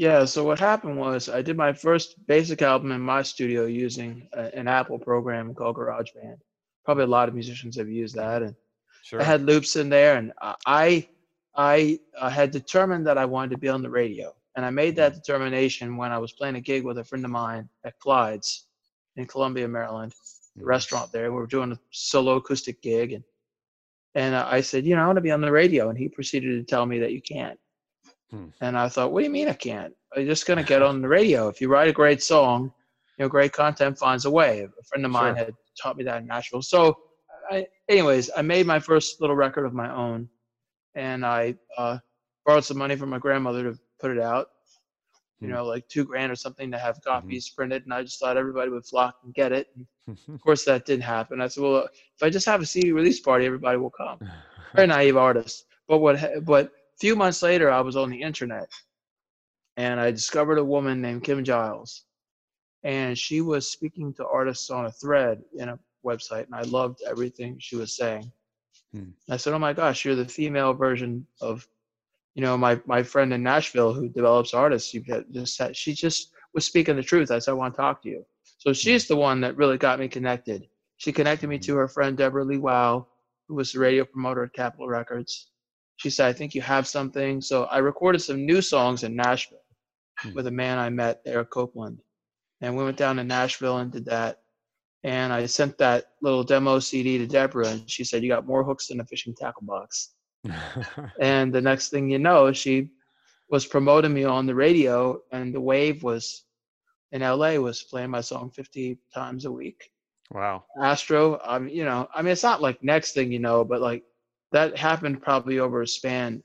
Yeah, 0.00 0.24
so 0.24 0.44
what 0.44 0.58
happened 0.58 0.96
was 0.96 1.28
I 1.28 1.42
did 1.42 1.58
my 1.58 1.74
first 1.74 2.26
basic 2.26 2.62
album 2.62 2.90
in 2.90 3.02
my 3.02 3.20
studio 3.20 3.66
using 3.66 4.26
a, 4.32 4.44
an 4.58 4.66
Apple 4.66 4.98
program 4.98 5.54
called 5.54 5.76
GarageBand. 5.76 6.38
Probably 6.86 7.04
a 7.04 7.06
lot 7.18 7.28
of 7.28 7.34
musicians 7.34 7.76
have 7.76 7.90
used 7.90 8.14
that, 8.14 8.40
and 8.40 8.54
sure. 9.02 9.20
I 9.20 9.24
had 9.24 9.42
loops 9.42 9.76
in 9.76 9.90
there, 9.90 10.16
and 10.16 10.32
I, 10.64 11.06
I, 11.54 12.00
I 12.18 12.30
had 12.30 12.50
determined 12.50 13.06
that 13.08 13.18
I 13.18 13.26
wanted 13.26 13.50
to 13.50 13.58
be 13.58 13.68
on 13.68 13.82
the 13.82 13.90
radio, 13.90 14.34
and 14.56 14.64
I 14.64 14.70
made 14.70 14.96
that 14.96 15.12
determination 15.12 15.98
when 15.98 16.12
I 16.12 16.18
was 16.18 16.32
playing 16.32 16.56
a 16.56 16.62
gig 16.62 16.82
with 16.82 16.96
a 16.96 17.04
friend 17.04 17.26
of 17.26 17.30
mine 17.30 17.68
at 17.84 17.98
Clyde's 17.98 18.68
in 19.16 19.26
Columbia, 19.26 19.68
Maryland, 19.68 20.12
the 20.56 20.62
mm-hmm. 20.62 20.68
restaurant 20.70 21.12
there. 21.12 21.30
We 21.30 21.36
were 21.36 21.46
doing 21.46 21.72
a 21.72 21.78
solo 21.90 22.36
acoustic 22.36 22.80
gig, 22.80 23.12
and 23.12 23.24
and 24.14 24.34
I 24.34 24.62
said, 24.62 24.86
you 24.86 24.96
know, 24.96 25.02
I 25.02 25.06
want 25.08 25.18
to 25.18 25.28
be 25.28 25.30
on 25.30 25.42
the 25.42 25.52
radio, 25.52 25.90
and 25.90 25.98
he 25.98 26.08
proceeded 26.08 26.56
to 26.56 26.64
tell 26.64 26.86
me 26.86 27.00
that 27.00 27.12
you 27.12 27.20
can't. 27.20 27.60
Hmm. 28.30 28.46
And 28.60 28.78
I 28.78 28.88
thought, 28.88 29.12
what 29.12 29.20
do 29.20 29.24
you 29.24 29.30
mean 29.30 29.48
I 29.48 29.54
can't? 29.54 29.94
I'm 30.16 30.26
just 30.26 30.46
going 30.46 30.58
to 30.58 30.64
get 30.64 30.82
on 30.82 31.02
the 31.02 31.08
radio. 31.08 31.48
If 31.48 31.60
you 31.60 31.68
write 31.68 31.88
a 31.88 31.92
great 31.92 32.22
song, 32.22 32.72
you 33.18 33.24
know, 33.24 33.28
great 33.28 33.52
content 33.52 33.98
finds 33.98 34.24
a 34.24 34.30
way. 34.30 34.62
A 34.62 34.84
friend 34.84 35.04
of 35.04 35.10
mine 35.10 35.36
sure. 35.36 35.44
had 35.46 35.54
taught 35.80 35.96
me 35.96 36.04
that 36.04 36.22
in 36.22 36.26
Nashville. 36.26 36.62
So, 36.62 36.96
I, 37.50 37.66
anyways, 37.88 38.30
I 38.36 38.42
made 38.42 38.66
my 38.66 38.78
first 38.78 39.20
little 39.20 39.36
record 39.36 39.66
of 39.66 39.74
my 39.74 39.92
own, 39.92 40.28
and 40.94 41.24
I 41.26 41.56
uh, 41.76 41.98
borrowed 42.46 42.64
some 42.64 42.78
money 42.78 42.96
from 42.96 43.10
my 43.10 43.18
grandmother 43.18 43.64
to 43.64 43.78
put 43.98 44.10
it 44.10 44.20
out. 44.20 44.48
You 45.40 45.48
hmm. 45.48 45.54
know, 45.54 45.64
like 45.64 45.88
two 45.88 46.04
grand 46.04 46.30
or 46.30 46.36
something 46.36 46.70
to 46.70 46.78
have 46.78 46.96
mm-hmm. 46.96 47.10
copies 47.10 47.48
mm-hmm. 47.48 47.56
printed, 47.56 47.84
and 47.84 47.94
I 47.94 48.02
just 48.02 48.20
thought 48.20 48.36
everybody 48.36 48.70
would 48.70 48.86
flock 48.86 49.16
and 49.24 49.34
get 49.34 49.52
it. 49.52 49.68
And 50.06 50.18
of 50.28 50.40
course, 50.40 50.64
that 50.64 50.86
didn't 50.86 51.02
happen. 51.02 51.40
I 51.40 51.48
said, 51.48 51.62
well, 51.62 51.88
if 51.88 52.22
I 52.22 52.30
just 52.30 52.46
have 52.46 52.62
a 52.62 52.66
CD 52.66 52.92
release 52.92 53.20
party, 53.20 53.46
everybody 53.46 53.78
will 53.78 53.90
come. 53.90 54.18
Very 54.74 54.86
naive 54.86 55.16
artist. 55.16 55.64
But 55.88 55.98
what? 55.98 56.44
But 56.44 56.72
few 57.00 57.16
months 57.16 57.42
later, 57.42 57.70
I 57.70 57.80
was 57.80 57.96
on 57.96 58.10
the 58.10 58.20
internet 58.20 58.68
and 59.76 59.98
I 59.98 60.10
discovered 60.10 60.58
a 60.58 60.64
woman 60.64 61.00
named 61.00 61.24
Kim 61.24 61.42
Giles. 61.42 62.04
And 62.82 63.16
she 63.16 63.40
was 63.40 63.70
speaking 63.70 64.12
to 64.14 64.26
artists 64.26 64.70
on 64.70 64.86
a 64.86 64.92
thread 64.92 65.42
in 65.58 65.68
a 65.70 65.78
website, 66.04 66.46
and 66.46 66.54
I 66.54 66.62
loved 66.62 67.02
everything 67.06 67.56
she 67.58 67.76
was 67.76 67.96
saying. 67.96 68.30
Hmm. 68.92 69.10
I 69.28 69.36
said, 69.36 69.52
"Oh 69.52 69.58
my 69.58 69.74
gosh, 69.74 70.04
you're 70.04 70.14
the 70.14 70.24
female 70.24 70.72
version 70.72 71.26
of, 71.42 71.68
you 72.34 72.42
know, 72.42 72.56
my 72.56 72.80
my 72.86 73.02
friend 73.02 73.34
in 73.34 73.42
Nashville 73.42 73.92
who 73.92 74.08
develops 74.08 74.54
artists. 74.54 74.94
You 74.94 75.04
just 75.30 75.60
she 75.74 75.92
just 75.92 76.32
was 76.54 76.64
speaking 76.64 76.96
the 76.96 77.02
truth. 77.02 77.30
I 77.30 77.38
said, 77.38 77.52
I 77.52 77.54
want 77.54 77.74
to 77.74 77.80
talk 77.80 78.02
to 78.02 78.08
you. 78.08 78.24
So 78.58 78.70
hmm. 78.70 78.74
she's 78.74 79.06
the 79.06 79.16
one 79.16 79.42
that 79.42 79.56
really 79.56 79.76
got 79.76 80.00
me 80.00 80.08
connected. 80.08 80.66
She 80.96 81.12
connected 81.12 81.48
me 81.48 81.56
hmm. 81.56 81.62
to 81.62 81.76
her 81.76 81.88
friend 81.88 82.16
Deborah 82.16 82.44
Lee 82.44 82.56
Wow, 82.56 83.08
who 83.46 83.56
was 83.56 83.72
the 83.72 83.78
radio 83.78 84.06
promoter 84.06 84.44
at 84.44 84.54
Capitol 84.54 84.88
Records 84.88 85.50
she 86.00 86.08
said, 86.08 86.28
I 86.28 86.32
think 86.32 86.54
you 86.54 86.62
have 86.62 86.88
something. 86.88 87.42
So 87.42 87.64
I 87.64 87.76
recorded 87.76 88.20
some 88.20 88.46
new 88.46 88.62
songs 88.62 89.02
in 89.02 89.14
Nashville 89.14 89.66
hmm. 90.20 90.32
with 90.32 90.46
a 90.46 90.50
man 90.50 90.78
I 90.78 90.88
met, 90.88 91.20
Eric 91.26 91.50
Copeland. 91.50 92.00
And 92.62 92.74
we 92.74 92.84
went 92.84 92.96
down 92.96 93.16
to 93.16 93.24
Nashville 93.24 93.76
and 93.78 93.92
did 93.92 94.06
that. 94.06 94.40
And 95.04 95.30
I 95.30 95.44
sent 95.44 95.76
that 95.76 96.12
little 96.22 96.42
demo 96.42 96.78
CD 96.78 97.18
to 97.18 97.26
Deborah, 97.26 97.68
and 97.68 97.90
she 97.90 98.04
said, 98.04 98.22
You 98.22 98.30
got 98.30 98.46
more 98.46 98.64
hooks 98.64 98.86
than 98.86 99.00
a 99.00 99.04
fishing 99.04 99.34
tackle 99.34 99.66
box. 99.66 100.14
and 101.20 101.52
the 101.52 101.60
next 101.60 101.90
thing 101.90 102.08
you 102.08 102.18
know, 102.18 102.50
she 102.50 102.88
was 103.50 103.66
promoting 103.66 104.14
me 104.14 104.24
on 104.24 104.46
the 104.46 104.54
radio, 104.54 105.20
and 105.32 105.54
the 105.54 105.60
wave 105.60 106.02
was 106.02 106.44
in 107.12 107.20
LA 107.20 107.56
was 107.56 107.82
playing 107.82 108.10
my 108.10 108.22
song 108.22 108.50
50 108.50 108.98
times 109.12 109.44
a 109.44 109.52
week. 109.52 109.90
Wow. 110.30 110.64
Astro, 110.80 111.40
um, 111.44 111.68
you 111.68 111.84
know, 111.84 112.08
I 112.14 112.22
mean, 112.22 112.32
it's 112.32 112.42
not 112.42 112.62
like 112.62 112.82
next 112.82 113.12
thing 113.12 113.32
you 113.32 113.38
know, 113.38 113.64
but 113.64 113.82
like 113.82 114.04
that 114.52 114.76
happened 114.76 115.22
probably 115.22 115.58
over 115.58 115.82
a 115.82 115.86
span 115.86 116.42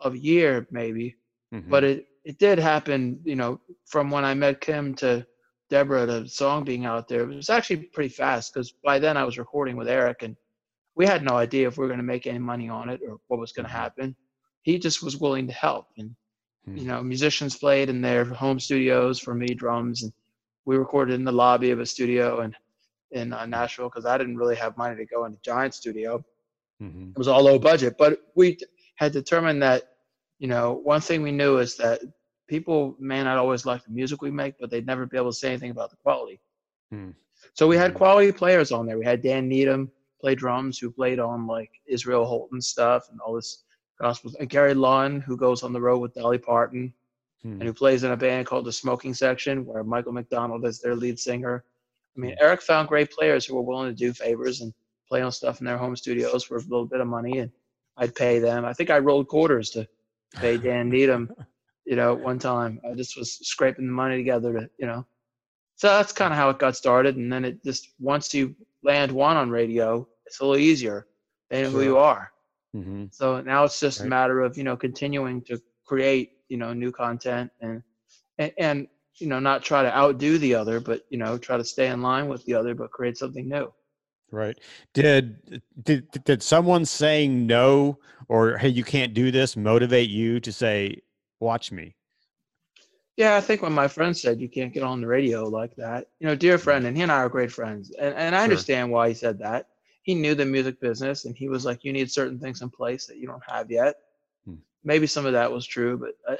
of 0.00 0.14
a 0.14 0.18
year, 0.18 0.66
maybe. 0.70 1.16
Mm-hmm. 1.54 1.70
But 1.70 1.84
it 1.84 2.06
it 2.24 2.38
did 2.38 2.58
happen, 2.58 3.20
you 3.24 3.36
know, 3.36 3.60
from 3.86 4.10
when 4.10 4.24
I 4.24 4.34
met 4.34 4.60
Kim 4.60 4.94
to 4.96 5.24
Deborah, 5.70 6.06
the 6.06 6.28
song 6.28 6.64
being 6.64 6.84
out 6.84 7.08
there. 7.08 7.22
It 7.22 7.36
was 7.36 7.50
actually 7.50 7.84
pretty 7.94 8.08
fast 8.08 8.52
because 8.52 8.72
by 8.84 8.98
then 8.98 9.16
I 9.16 9.24
was 9.24 9.38
recording 9.38 9.76
with 9.76 9.88
Eric, 9.88 10.22
and 10.22 10.36
we 10.96 11.06
had 11.06 11.22
no 11.22 11.36
idea 11.36 11.68
if 11.68 11.76
we 11.76 11.82
were 11.82 11.88
going 11.88 11.98
to 11.98 12.04
make 12.04 12.26
any 12.26 12.38
money 12.38 12.68
on 12.68 12.88
it 12.88 13.00
or 13.06 13.18
what 13.28 13.40
was 13.40 13.52
going 13.52 13.64
to 13.64 13.70
mm-hmm. 13.70 13.80
happen. 13.80 14.16
He 14.62 14.78
just 14.78 15.02
was 15.02 15.18
willing 15.18 15.46
to 15.46 15.52
help, 15.52 15.88
and 15.98 16.10
mm-hmm. 16.68 16.78
you 16.78 16.84
know, 16.86 17.02
musicians 17.02 17.56
played 17.56 17.88
in 17.88 18.00
their 18.00 18.24
home 18.24 18.58
studios 18.58 19.20
for 19.20 19.34
me, 19.34 19.48
drums, 19.48 20.02
and 20.02 20.12
we 20.64 20.76
recorded 20.76 21.14
in 21.14 21.24
the 21.24 21.32
lobby 21.32 21.70
of 21.70 21.80
a 21.80 21.86
studio 21.86 22.40
and 22.40 22.56
in 23.12 23.32
uh, 23.32 23.46
Nashville 23.46 23.88
because 23.88 24.04
I 24.04 24.18
didn't 24.18 24.36
really 24.36 24.56
have 24.56 24.76
money 24.76 24.96
to 24.96 25.06
go 25.06 25.24
into 25.24 25.38
giant 25.42 25.74
studio. 25.74 26.24
Mm-hmm. 26.82 27.10
It 27.10 27.18
was 27.18 27.28
all 27.28 27.42
low 27.42 27.58
budget, 27.58 27.96
but 27.98 28.20
we 28.34 28.58
had 28.96 29.12
determined 29.12 29.62
that 29.62 29.84
you 30.38 30.48
know 30.48 30.80
one 30.84 31.00
thing 31.00 31.22
we 31.22 31.32
knew 31.32 31.58
is 31.58 31.76
that 31.76 32.00
people 32.46 32.96
may 32.98 33.22
not 33.22 33.38
always 33.38 33.66
like 33.66 33.84
the 33.84 33.90
music 33.90 34.22
we 34.22 34.30
make, 34.30 34.54
but 34.58 34.70
they'd 34.70 34.86
never 34.86 35.06
be 35.06 35.16
able 35.16 35.30
to 35.30 35.36
say 35.36 35.48
anything 35.48 35.70
about 35.70 35.90
the 35.90 35.96
quality. 35.96 36.40
Hmm. 36.90 37.10
So 37.54 37.66
we 37.66 37.76
had 37.76 37.92
hmm. 37.92 37.98
quality 37.98 38.32
players 38.32 38.72
on 38.72 38.86
there. 38.86 38.98
We 38.98 39.04
had 39.04 39.22
Dan 39.22 39.48
Needham 39.48 39.90
play 40.20 40.34
drums, 40.34 40.78
who 40.78 40.90
played 40.90 41.18
on 41.18 41.46
like 41.46 41.70
Israel 41.86 42.26
Houghton 42.26 42.60
stuff 42.60 43.08
and 43.10 43.20
all 43.20 43.34
this 43.34 43.64
gospel. 44.00 44.32
And 44.38 44.48
Gary 44.48 44.74
Lunn, 44.74 45.20
who 45.20 45.36
goes 45.36 45.62
on 45.62 45.72
the 45.72 45.80
road 45.80 45.98
with 45.98 46.14
Dolly 46.14 46.38
Parton, 46.38 46.92
hmm. 47.42 47.52
and 47.52 47.62
who 47.62 47.72
plays 47.72 48.04
in 48.04 48.12
a 48.12 48.16
band 48.16 48.46
called 48.46 48.64
the 48.64 48.72
Smoking 48.72 49.14
Section, 49.14 49.64
where 49.64 49.84
Michael 49.84 50.12
McDonald 50.12 50.64
is 50.66 50.80
their 50.80 50.94
lead 50.94 51.18
singer. 51.18 51.64
I 52.16 52.20
mean, 52.20 52.34
Eric 52.40 52.62
found 52.62 52.88
great 52.88 53.10
players 53.10 53.44
who 53.44 53.54
were 53.54 53.62
willing 53.62 53.90
to 53.90 53.94
do 53.94 54.12
favors 54.12 54.62
and 54.62 54.72
play 55.08 55.22
on 55.22 55.32
stuff 55.32 55.60
in 55.60 55.66
their 55.66 55.78
home 55.78 55.96
studios 55.96 56.44
for 56.44 56.56
a 56.56 56.60
little 56.60 56.86
bit 56.86 57.00
of 57.00 57.06
money, 57.06 57.38
and 57.38 57.50
I'd 57.96 58.14
pay 58.14 58.38
them. 58.38 58.64
I 58.64 58.72
think 58.72 58.90
I 58.90 58.98
rolled 58.98 59.28
quarters 59.28 59.70
to 59.70 59.86
pay 60.34 60.56
Dan 60.56 60.88
Needham 60.90 61.30
you 61.86 61.96
know, 61.96 62.14
one 62.14 62.38
time. 62.38 62.80
I 62.84 62.94
just 62.94 63.16
was 63.16 63.38
scraping 63.46 63.86
the 63.86 63.92
money 63.92 64.16
together 64.16 64.52
to, 64.52 64.70
you 64.78 64.86
know. 64.86 65.06
So 65.76 65.88
that's 65.88 66.12
kind 66.12 66.32
of 66.32 66.38
how 66.38 66.50
it 66.50 66.58
got 66.58 66.76
started. 66.76 67.16
And 67.16 67.32
then 67.32 67.44
it 67.44 67.62
just, 67.64 67.90
once 67.98 68.34
you 68.34 68.54
land 68.82 69.12
one 69.12 69.36
on 69.36 69.50
radio, 69.50 70.06
it's 70.26 70.40
a 70.40 70.44
little 70.44 70.60
easier. 70.60 71.06
They 71.48 71.62
know 71.62 71.70
sure. 71.70 71.80
who 71.80 71.86
you 71.86 71.98
are. 71.98 72.32
Mm-hmm. 72.74 73.06
So 73.12 73.40
now 73.40 73.64
it's 73.64 73.78
just 73.78 74.00
right. 74.00 74.06
a 74.06 74.10
matter 74.10 74.40
of, 74.40 74.58
you 74.58 74.64
know, 74.64 74.76
continuing 74.76 75.42
to 75.42 75.60
create, 75.86 76.32
you 76.48 76.56
know, 76.56 76.72
new 76.72 76.90
content 76.90 77.50
and, 77.60 77.82
and, 78.38 78.52
and, 78.58 78.88
you 79.18 79.28
know, 79.28 79.38
not 79.38 79.62
try 79.62 79.82
to 79.82 79.96
outdo 79.96 80.38
the 80.38 80.54
other, 80.54 80.80
but, 80.80 81.02
you 81.08 81.18
know, 81.18 81.38
try 81.38 81.56
to 81.56 81.64
stay 81.64 81.88
in 81.88 82.02
line 82.02 82.28
with 82.28 82.44
the 82.46 82.54
other, 82.54 82.74
but 82.74 82.90
create 82.90 83.16
something 83.16 83.48
new. 83.48 83.72
Right. 84.30 84.58
Did 84.92 85.60
did 85.82 86.10
did 86.24 86.42
someone 86.42 86.84
saying 86.84 87.46
no 87.46 87.98
or 88.28 88.58
hey 88.58 88.68
you 88.68 88.82
can't 88.82 89.14
do 89.14 89.30
this 89.30 89.56
motivate 89.56 90.10
you 90.10 90.40
to 90.40 90.52
say 90.52 91.02
watch 91.40 91.70
me. 91.70 91.94
Yeah, 93.16 93.36
I 93.36 93.40
think 93.40 93.62
when 93.62 93.72
my 93.72 93.88
friend 93.88 94.14
said 94.16 94.40
you 94.40 94.48
can't 94.48 94.74
get 94.74 94.82
on 94.82 95.00
the 95.00 95.06
radio 95.06 95.44
like 95.44 95.74
that, 95.76 96.08
you 96.18 96.26
know, 96.26 96.34
dear 96.34 96.58
friend, 96.58 96.86
and 96.86 96.94
he 96.94 97.02
and 97.02 97.10
I 97.10 97.16
are 97.16 97.28
great 97.28 97.52
friends, 97.52 97.90
and 97.92 98.14
and 98.14 98.34
I 98.34 98.38
sure. 98.38 98.44
understand 98.44 98.90
why 98.90 99.08
he 99.08 99.14
said 99.14 99.38
that. 99.38 99.68
He 100.02 100.14
knew 100.14 100.34
the 100.34 100.44
music 100.44 100.80
business, 100.80 101.24
and 101.24 101.36
he 101.36 101.48
was 101.48 101.64
like, 101.64 101.82
you 101.82 101.92
need 101.92 102.10
certain 102.10 102.38
things 102.38 102.62
in 102.62 102.70
place 102.70 103.06
that 103.06 103.16
you 103.16 103.26
don't 103.26 103.42
have 103.48 103.70
yet. 103.70 103.96
Hmm. 104.44 104.56
Maybe 104.84 105.06
some 105.06 105.26
of 105.26 105.32
that 105.32 105.50
was 105.50 105.66
true, 105.66 105.96
but 105.96 106.16
I, 106.28 106.34
uh, 106.34 106.36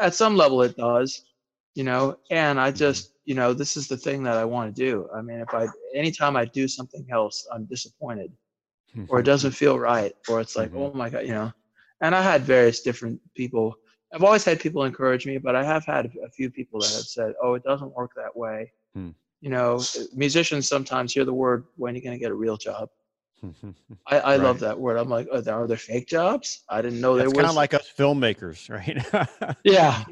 at 0.00 0.14
some 0.14 0.36
level 0.36 0.62
it 0.62 0.76
does, 0.76 1.24
you 1.74 1.84
know. 1.84 2.16
And 2.30 2.60
I 2.60 2.68
mm-hmm. 2.68 2.78
just, 2.78 3.14
you 3.24 3.34
know, 3.34 3.52
this 3.52 3.76
is 3.76 3.88
the 3.88 3.96
thing 3.96 4.22
that 4.24 4.36
I 4.36 4.44
want 4.44 4.74
to 4.74 4.82
do. 4.82 5.08
I 5.14 5.22
mean, 5.22 5.40
if 5.40 5.54
I 5.54 5.66
anytime 5.94 6.36
I 6.36 6.44
do 6.44 6.68
something 6.68 7.06
else, 7.10 7.46
I'm 7.52 7.64
disappointed, 7.64 8.32
or 9.08 9.20
it 9.20 9.24
doesn't 9.24 9.52
feel 9.52 9.78
right, 9.78 10.12
or 10.28 10.40
it's 10.40 10.56
like, 10.56 10.70
mm-hmm. 10.70 10.78
oh 10.78 10.92
my 10.92 11.10
god, 11.10 11.26
you 11.26 11.34
know. 11.34 11.52
And 12.02 12.14
I 12.14 12.22
had 12.22 12.42
various 12.42 12.80
different 12.80 13.20
people 13.34 13.76
I've 14.12 14.24
always 14.24 14.44
had 14.44 14.60
people 14.60 14.84
encourage 14.84 15.26
me, 15.26 15.38
but 15.38 15.54
I 15.54 15.64
have 15.64 15.84
had 15.84 16.10
a 16.24 16.30
few 16.30 16.50
people 16.50 16.80
that 16.80 16.92
have 16.92 17.04
said, 17.04 17.34
"Oh, 17.42 17.54
it 17.54 17.62
doesn't 17.62 17.94
work 17.94 18.12
that 18.16 18.36
way." 18.36 18.72
Hmm. 18.94 19.10
You 19.40 19.50
know, 19.50 19.80
musicians 20.14 20.68
sometimes 20.68 21.14
hear 21.14 21.24
the 21.24 21.32
word, 21.32 21.64
"When 21.76 21.94
are 21.94 21.96
you 21.96 22.02
going 22.02 22.16
to 22.16 22.18
get 22.18 22.30
a 22.30 22.34
real 22.34 22.56
job?" 22.56 22.90
I, 24.06 24.18
I 24.18 24.30
right. 24.32 24.40
love 24.40 24.60
that 24.60 24.78
word. 24.78 24.96
I'm 24.96 25.08
like, 25.08 25.28
are 25.32 25.40
there, 25.40 25.54
are 25.54 25.66
there 25.66 25.76
fake 25.76 26.06
jobs? 26.08 26.62
I 26.68 26.82
didn't 26.82 27.00
know 27.00 27.16
there 27.16 27.26
was. 27.26 27.34
Kind 27.34 27.48
of 27.48 27.54
like 27.54 27.74
us 27.74 27.90
filmmakers, 27.96 28.68
right? 28.68 29.56
yeah. 29.64 30.04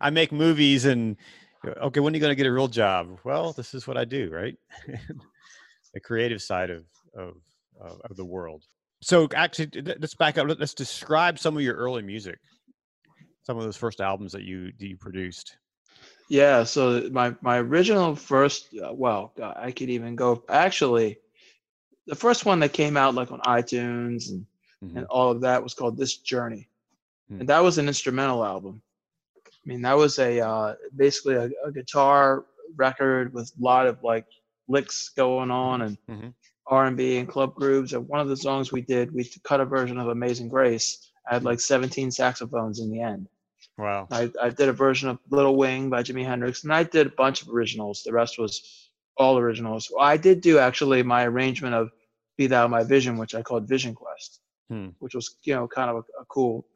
I 0.00 0.10
make 0.10 0.32
movies, 0.32 0.84
and 0.84 1.16
okay, 1.64 2.00
when 2.00 2.12
are 2.12 2.16
you 2.16 2.20
going 2.20 2.30
to 2.30 2.36
get 2.36 2.46
a 2.46 2.52
real 2.52 2.68
job? 2.68 3.18
Well, 3.24 3.52
this 3.52 3.74
is 3.74 3.86
what 3.86 3.96
I 3.96 4.04
do, 4.04 4.30
right? 4.30 4.56
the 5.94 6.00
creative 6.00 6.42
side 6.42 6.70
of 6.70 6.84
of 7.16 7.36
of 7.80 8.16
the 8.16 8.24
world. 8.24 8.64
So, 9.02 9.28
actually, 9.34 9.70
let's 10.00 10.14
back 10.14 10.38
up. 10.38 10.48
Let's 10.58 10.74
describe 10.74 11.38
some 11.38 11.56
of 11.56 11.62
your 11.62 11.74
early 11.74 12.02
music 12.02 12.38
some 13.46 13.56
of 13.56 13.64
those 13.64 13.76
first 13.76 14.00
albums 14.00 14.32
that 14.32 14.42
you 14.42 14.72
that 14.78 14.88
you 14.88 14.96
produced? 14.96 15.56
Yeah, 16.28 16.64
so 16.64 17.08
my 17.12 17.34
my 17.40 17.58
original 17.58 18.16
first, 18.16 18.74
uh, 18.74 18.92
well, 18.92 19.32
I 19.40 19.70
could 19.70 19.88
even 19.88 20.16
go 20.16 20.42
actually, 20.48 21.18
the 22.06 22.14
first 22.14 22.44
one 22.44 22.60
that 22.60 22.72
came 22.72 22.96
out 22.96 23.14
like 23.14 23.32
on 23.32 23.40
iTunes 23.40 24.30
and 24.30 24.46
mm-hmm. 24.82 24.98
and 24.98 25.06
all 25.06 25.30
of 25.30 25.40
that 25.42 25.62
was 25.62 25.74
called 25.74 25.96
This 25.96 26.16
Journey, 26.16 26.68
mm-hmm. 27.30 27.40
and 27.40 27.48
that 27.48 27.62
was 27.62 27.78
an 27.78 27.88
instrumental 27.88 28.44
album. 28.44 28.82
I 29.46 29.68
mean, 29.68 29.82
that 29.82 29.96
was 29.96 30.18
a 30.18 30.40
uh, 30.40 30.74
basically 30.94 31.34
a, 31.34 31.50
a, 31.64 31.72
guitar 31.72 32.44
record 32.76 33.34
with 33.34 33.50
a 33.58 33.64
lot 33.64 33.86
of 33.86 34.02
like 34.04 34.26
licks 34.68 35.08
going 35.10 35.50
on 35.50 35.82
and 35.82 35.98
mm-hmm. 36.08 36.28
R&B 36.68 37.18
and 37.18 37.28
club 37.28 37.54
grooves. 37.54 37.92
And 37.92 38.06
one 38.08 38.20
of 38.20 38.28
the 38.28 38.36
songs 38.36 38.70
we 38.70 38.80
did, 38.80 39.12
we 39.12 39.28
cut 39.42 39.60
a 39.60 39.64
version 39.64 39.98
of 39.98 40.08
Amazing 40.08 40.48
Grace. 40.48 41.10
I 41.28 41.34
had 41.34 41.44
like 41.44 41.60
17 41.60 42.10
saxophones 42.10 42.80
in 42.80 42.90
the 42.90 43.00
end. 43.00 43.28
Wow. 43.78 44.06
I, 44.10 44.30
I 44.40 44.50
did 44.50 44.68
a 44.68 44.72
version 44.72 45.08
of 45.08 45.18
Little 45.30 45.56
Wing 45.56 45.90
by 45.90 46.02
Jimi 46.02 46.24
Hendrix, 46.24 46.62
and 46.62 46.72
I 46.72 46.82
did 46.82 47.08
a 47.08 47.10
bunch 47.10 47.42
of 47.42 47.48
originals. 47.48 48.02
The 48.02 48.12
rest 48.12 48.38
was 48.38 48.85
all 49.16 49.38
originals. 49.38 49.92
I 49.98 50.16
did 50.16 50.40
do 50.40 50.58
actually 50.58 51.02
my 51.02 51.24
arrangement 51.24 51.74
of 51.74 51.90
Be 52.36 52.46
Thou 52.46 52.68
My 52.68 52.82
Vision, 52.82 53.16
which 53.16 53.34
I 53.34 53.42
called 53.42 53.68
Vision 53.68 53.94
Quest, 53.94 54.40
hmm. 54.68 54.88
which 54.98 55.14
was, 55.14 55.36
you 55.42 55.54
know, 55.54 55.66
kind 55.66 55.90
of 55.90 55.96
a, 55.96 56.22
a 56.22 56.24
cool. 56.28 56.66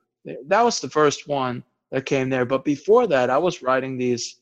That 0.47 0.63
was 0.63 0.81
the 0.81 0.91
first 0.91 1.29
one 1.29 1.63
that 1.91 2.07
came 2.07 2.29
there. 2.29 2.45
But 2.45 2.65
before 2.65 3.07
that, 3.09 3.31
I 3.31 3.39
was 3.39 3.63
writing 3.63 3.97
these 3.97 4.41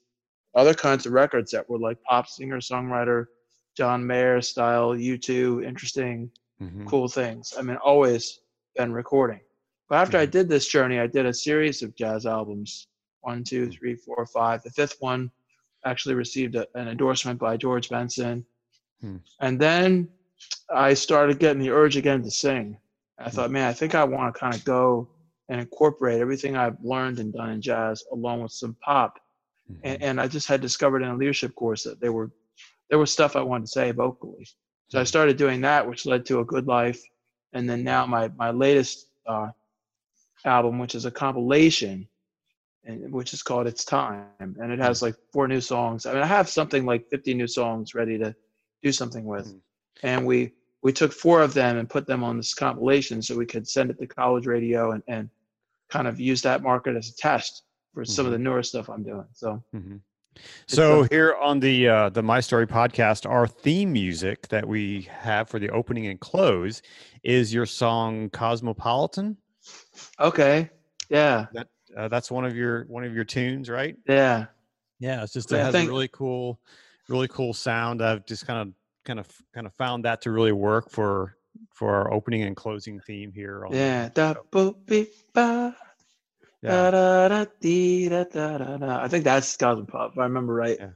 other 0.55 0.75
kinds 0.75 1.07
of 1.07 1.13
records 1.13 1.53
that 1.53 1.69
were 1.69 1.79
like 1.79 2.03
pop 2.03 2.27
singer 2.29 2.59
songwriter, 2.59 3.27
John 3.77 4.07
Mayer 4.07 4.41
style, 4.41 4.91
U2, 4.91 5.65
interesting, 5.65 6.31
mm-hmm. 6.61 6.87
cool 6.87 7.09
things. 7.09 7.55
I 7.59 7.63
mean, 7.63 7.77
always 7.77 8.41
been 8.77 8.93
recording. 8.93 9.41
But 9.89 9.97
after 9.97 10.19
I 10.19 10.25
mm-hmm. 10.25 10.33
did 10.33 10.49
this 10.49 10.69
journey, 10.69 10.99
I 10.99 11.07
did 11.07 11.27
a 11.27 11.35
series 11.35 11.83
of 11.83 11.95
jazz 11.95 12.27
albums 12.27 12.89
one, 13.21 13.45
two, 13.45 13.67
mm. 13.67 13.79
three, 13.79 13.95
four, 13.95 14.27
five. 14.27 14.63
The 14.63 14.71
fifth 14.71 14.97
one 15.01 15.31
actually 15.85 16.15
received 16.15 16.55
a, 16.55 16.67
an 16.75 16.89
endorsement 16.89 17.39
by 17.39 17.57
George 17.57 17.89
Benson. 17.89 18.45
Hmm. 19.01 19.17
And 19.41 19.61
then 19.61 20.09
I 20.71 20.95
started 20.95 21.39
getting 21.39 21.63
the 21.63 21.71
urge 21.71 21.97
again 21.97 22.23
to 22.23 22.31
sing. 22.31 22.77
I 23.19 23.31
thought, 23.31 23.51
man, 23.51 23.69
I 23.69 23.73
think 23.73 23.95
I 23.95 24.05
want 24.05 24.33
to 24.33 24.39
kind 24.39 24.55
of 24.55 24.65
go 24.65 25.09
and 25.49 25.61
incorporate 25.61 26.21
everything 26.21 26.57
I've 26.57 26.77
learned 26.83 27.19
and 27.19 27.33
done 27.33 27.51
in 27.51 27.61
jazz 27.61 28.05
along 28.13 28.43
with 28.43 28.53
some 28.53 28.77
pop. 28.81 29.19
Mm-hmm. 29.71 29.81
And, 29.85 30.03
and, 30.03 30.21
I 30.21 30.29
just 30.29 30.47
had 30.47 30.61
discovered 30.61 31.03
in 31.03 31.09
a 31.09 31.17
leadership 31.17 31.55
course 31.55 31.83
that 31.85 32.01
there 32.01 32.13
were 32.13 32.31
there 32.89 32.99
was 32.99 33.13
stuff 33.13 33.37
I 33.37 33.43
wanted 33.43 33.67
to 33.67 33.73
say 33.73 33.91
vocally. 33.91 34.47
So 34.89 34.99
I 34.99 35.03
mm-hmm. 35.03 35.07
started 35.07 35.37
doing 35.37 35.61
that, 35.63 35.87
which 35.87 36.07
led 36.07 36.25
to 36.27 36.41
a 36.41 36.45
good 36.45 36.67
life. 36.67 37.03
And 37.53 37.69
then 37.69 37.83
now 37.83 38.07
my 38.07 38.31
my 38.37 38.51
latest 38.51 39.09
uh, 39.27 39.49
album, 40.45 40.79
which 40.79 40.95
is 40.95 41.05
a 41.05 41.11
compilation, 41.11 42.09
and 42.85 43.13
which 43.13 43.33
is 43.33 43.43
called 43.43 43.67
"It's 43.67 43.85
Time," 43.85 44.27
and 44.39 44.73
it 44.73 44.79
has 44.79 44.99
mm. 44.99 45.03
like 45.03 45.17
four 45.33 45.49
new 45.49 45.61
songs. 45.61 46.07
I 46.07 46.13
mean, 46.13 46.23
I 46.23 46.27
have 46.27 46.49
something 46.49 46.87
like 46.87 47.09
50 47.09 47.35
new 47.35 47.47
songs 47.47 47.95
ready 47.95 48.19
to 48.19 48.35
do 48.83 48.93
something 48.93 49.25
with, 49.25 49.55
mm. 49.55 49.61
and 50.03 50.27
we 50.27 50.53
we 50.83 50.93
took 50.93 51.13
four 51.13 51.43
of 51.43 51.55
them 51.55 51.77
and 51.77 51.91
put 51.91 52.07
them 52.07 52.23
on 52.23 52.37
this 52.37 52.55
compilation 52.55 53.21
so 53.21 53.37
we 53.37 53.47
could 53.47 53.69
send 53.69 53.91
it 53.91 53.99
to 53.99 54.07
college 54.07 54.47
radio 54.47 54.93
and 54.93 55.03
and 55.09 55.31
kind 55.89 56.07
of 56.07 56.21
use 56.21 56.43
that 56.43 56.63
market 56.63 56.97
as 56.97 57.09
a 57.09 57.17
test 57.17 57.65
for 57.95 58.03
mm-hmm. 58.03 58.13
some 58.13 58.27
of 58.27 58.33
the 58.33 58.37
mm-hmm. 58.37 58.45
newer 58.45 58.63
stuff 58.63 58.89
I'm 58.89 59.03
doing. 59.03 59.27
So. 59.33 59.63
Mm-hmm. 59.75 59.97
So 60.69 61.03
here 61.05 61.35
on 61.41 61.59
the 61.59 61.89
uh, 61.89 62.09
the 62.11 62.23
My 62.23 62.39
Story 62.39 62.67
podcast, 62.67 63.29
our 63.29 63.49
theme 63.49 63.93
music 63.93 64.47
that 64.49 64.69
we 64.69 65.09
have 65.11 65.49
for 65.49 65.59
the 65.59 65.69
opening 65.71 66.07
and 66.07 66.21
close 66.21 66.81
is 67.25 67.53
your 67.53 67.67
song 67.67 68.31
"Cosmopolitan." 68.31 69.37
Okay. 70.21 70.71
Yeah. 71.09 71.47
That 71.53 71.69
uh, 71.97 72.09
that's 72.09 72.31
one 72.31 72.45
of 72.45 72.57
your 72.57 72.85
one 72.85 73.05
of 73.05 73.15
your 73.15 73.25
tunes, 73.25 73.69
right? 73.69 73.97
Yeah. 74.07 74.47
Yeah. 75.01 75.23
It's 75.23 75.33
just 75.33 75.53
it 75.53 75.59
has 75.59 75.73
think, 75.73 75.89
a 75.89 75.93
really 75.93 76.09
cool, 76.09 76.61
really 77.09 77.29
cool 77.29 77.53
sound. 77.53 78.03
I've 78.03 78.27
just 78.27 78.47
kind 78.47 78.69
of 78.69 78.75
kind 79.05 79.19
of 79.19 79.29
kind 79.55 79.67
of 79.67 79.75
found 79.75 80.05
that 80.05 80.23
to 80.23 80.31
really 80.31 80.53
work 80.53 80.91
for 80.91 81.37
for 81.73 81.95
our 81.95 82.13
opening 82.13 82.43
and 82.43 82.57
closing 82.57 83.01
theme 83.01 83.33
here. 83.33 83.67
yeah. 83.71 84.09
Da 84.13 84.35
bo 84.51 84.73
be 84.87 85.09
ba. 85.33 85.77
Yeah. 86.63 86.91
Da, 86.91 87.29
da, 87.29 87.29
da, 87.29 88.25
da, 88.25 88.59
da, 88.59 88.77
da. 88.79 89.01
I 89.01 89.07
think 89.09 89.25
that's 89.25 89.57
Cosmopop, 89.57 90.13
if 90.13 90.19
I 90.19 90.25
remember 90.25 90.55
right. 90.55 90.77
Yeah. 90.79 90.91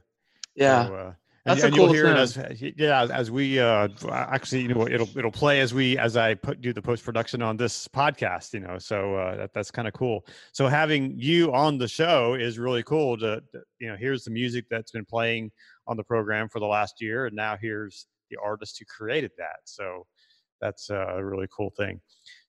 Yeah. 0.55 0.87
So, 0.87 0.95
uh, 0.95 1.13
That's 1.45 1.61
and, 1.61 1.63
a 1.63 1.67
and 1.67 1.75
you'll 1.75 1.85
cool 1.87 1.93
hear 1.93 2.07
it 2.07 2.17
as 2.17 2.37
yeah 2.77 3.05
as 3.11 3.29
we 3.29 3.59
uh 3.59 3.89
actually 4.11 4.61
you 4.61 4.69
know 4.69 4.87
it'll 4.87 5.17
it'll 5.17 5.31
play 5.31 5.59
as 5.59 5.73
we 5.73 5.97
as 5.97 6.15
I 6.15 6.35
put 6.35 6.61
do 6.61 6.71
the 6.71 6.81
post 6.81 7.03
production 7.03 7.41
on 7.41 7.57
this 7.57 7.85
podcast 7.89 8.53
you 8.53 8.61
know 8.61 8.77
so 8.77 9.15
uh, 9.15 9.35
that 9.35 9.53
that's 9.53 9.69
kind 9.69 9.87
of 9.87 9.93
cool. 9.93 10.25
So 10.53 10.67
having 10.67 11.13
you 11.17 11.53
on 11.53 11.77
the 11.77 11.87
show 11.87 12.35
is 12.35 12.57
really 12.57 12.83
cool 12.83 13.17
to, 13.17 13.41
to 13.51 13.61
you 13.79 13.89
know 13.89 13.97
here's 13.97 14.23
the 14.23 14.31
music 14.31 14.65
that's 14.69 14.91
been 14.91 15.05
playing 15.05 15.51
on 15.85 15.97
the 15.97 16.03
program 16.03 16.47
for 16.47 16.59
the 16.59 16.65
last 16.65 17.01
year 17.01 17.25
and 17.25 17.35
now 17.35 17.57
here's 17.59 18.07
the 18.33 18.37
artist 18.43 18.77
who 18.79 18.85
created 18.85 19.31
that. 19.37 19.57
So 19.65 20.05
that's 20.61 20.89
a 20.89 21.23
really 21.23 21.47
cool 21.55 21.71
thing. 21.75 21.99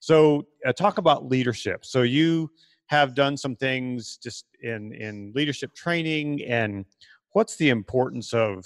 So 0.01 0.47
uh, 0.67 0.73
talk 0.73 0.99
about 0.99 1.27
leadership. 1.27 1.85
So 1.85 2.03
you 2.03 2.51
have 2.87 3.15
done 3.15 3.37
some 3.37 3.57
things 3.57 4.19
just 4.23 4.45
in 4.63 4.93
in 4.93 5.33
leadership 5.35 5.75
training 5.75 6.43
and 6.45 6.85
what's 7.33 7.57
the 7.57 7.71
importance 7.71 8.33
of 8.33 8.65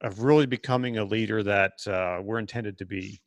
of 0.00 0.22
really 0.22 0.46
becoming 0.46 0.98
a 0.98 1.04
leader 1.04 1.42
that 1.42 1.86
uh, 1.86 2.20
we're 2.22 2.38
intended 2.38 2.78
to 2.78 2.86
be? 2.86 3.20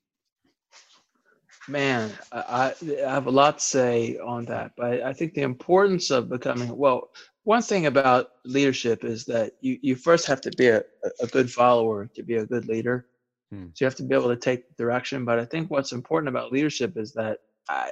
Man, 1.68 2.12
I, 2.32 2.74
I 3.06 3.10
have 3.10 3.28
a 3.28 3.32
lot 3.32 3.58
to 3.58 3.64
say 3.64 4.18
on 4.18 4.46
that, 4.46 4.72
but 4.78 5.02
I 5.02 5.12
think 5.12 5.34
the 5.34 5.42
importance 5.42 6.12
of 6.12 6.30
becoming 6.30 6.76
well. 6.76 7.10
One 7.44 7.62
thing 7.62 7.86
about 7.86 8.32
leadership 8.46 9.04
is 9.04 9.26
that 9.26 9.54
you, 9.62 9.78
you 9.82 9.96
first 9.96 10.28
have 10.28 10.42
to 10.42 10.52
be 10.52 10.68
a, 10.68 10.84
a 11.22 11.28
good 11.28 11.52
follower 11.52 12.10
to 12.14 12.24
be 12.24 12.36
a 12.36 12.46
good 12.46 12.68
leader. 12.68 13.08
Hmm. 13.52 13.68
So 13.74 13.84
you 13.84 13.86
have 13.86 13.96
to 13.96 14.04
be 14.04 14.16
able 14.16 14.30
to 14.30 14.36
take 14.36 14.76
direction. 14.76 15.24
But 15.26 15.40
I 15.40 15.46
think 15.46 15.72
what's 15.72 15.94
important 15.94 16.30
about 16.30 16.52
leadership 16.52 16.98
is 16.98 17.14
that 17.14 17.40
I 17.70 17.92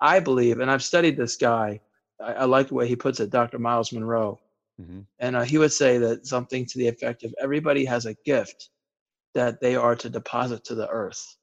I 0.00 0.20
believe, 0.20 0.60
and 0.60 0.70
I've 0.70 0.82
studied 0.82 1.16
this 1.16 1.36
guy. 1.36 1.80
I, 2.20 2.32
I 2.32 2.44
like 2.44 2.68
the 2.68 2.74
way 2.74 2.88
he 2.88 2.96
puts 2.96 3.20
it, 3.20 3.30
Dr. 3.30 3.58
Myles 3.58 3.92
Munroe. 3.92 4.40
Mm-hmm. 4.80 5.00
And 5.18 5.36
uh, 5.36 5.42
he 5.42 5.58
would 5.58 5.72
say 5.72 5.98
that 5.98 6.26
something 6.26 6.66
to 6.66 6.78
the 6.78 6.88
effect 6.88 7.22
of 7.24 7.34
everybody 7.40 7.84
has 7.84 8.06
a 8.06 8.14
gift 8.24 8.70
that 9.34 9.60
they 9.60 9.76
are 9.76 9.94
to 9.96 10.08
deposit 10.08 10.64
to 10.64 10.74
the 10.74 10.88
earth. 10.88 11.36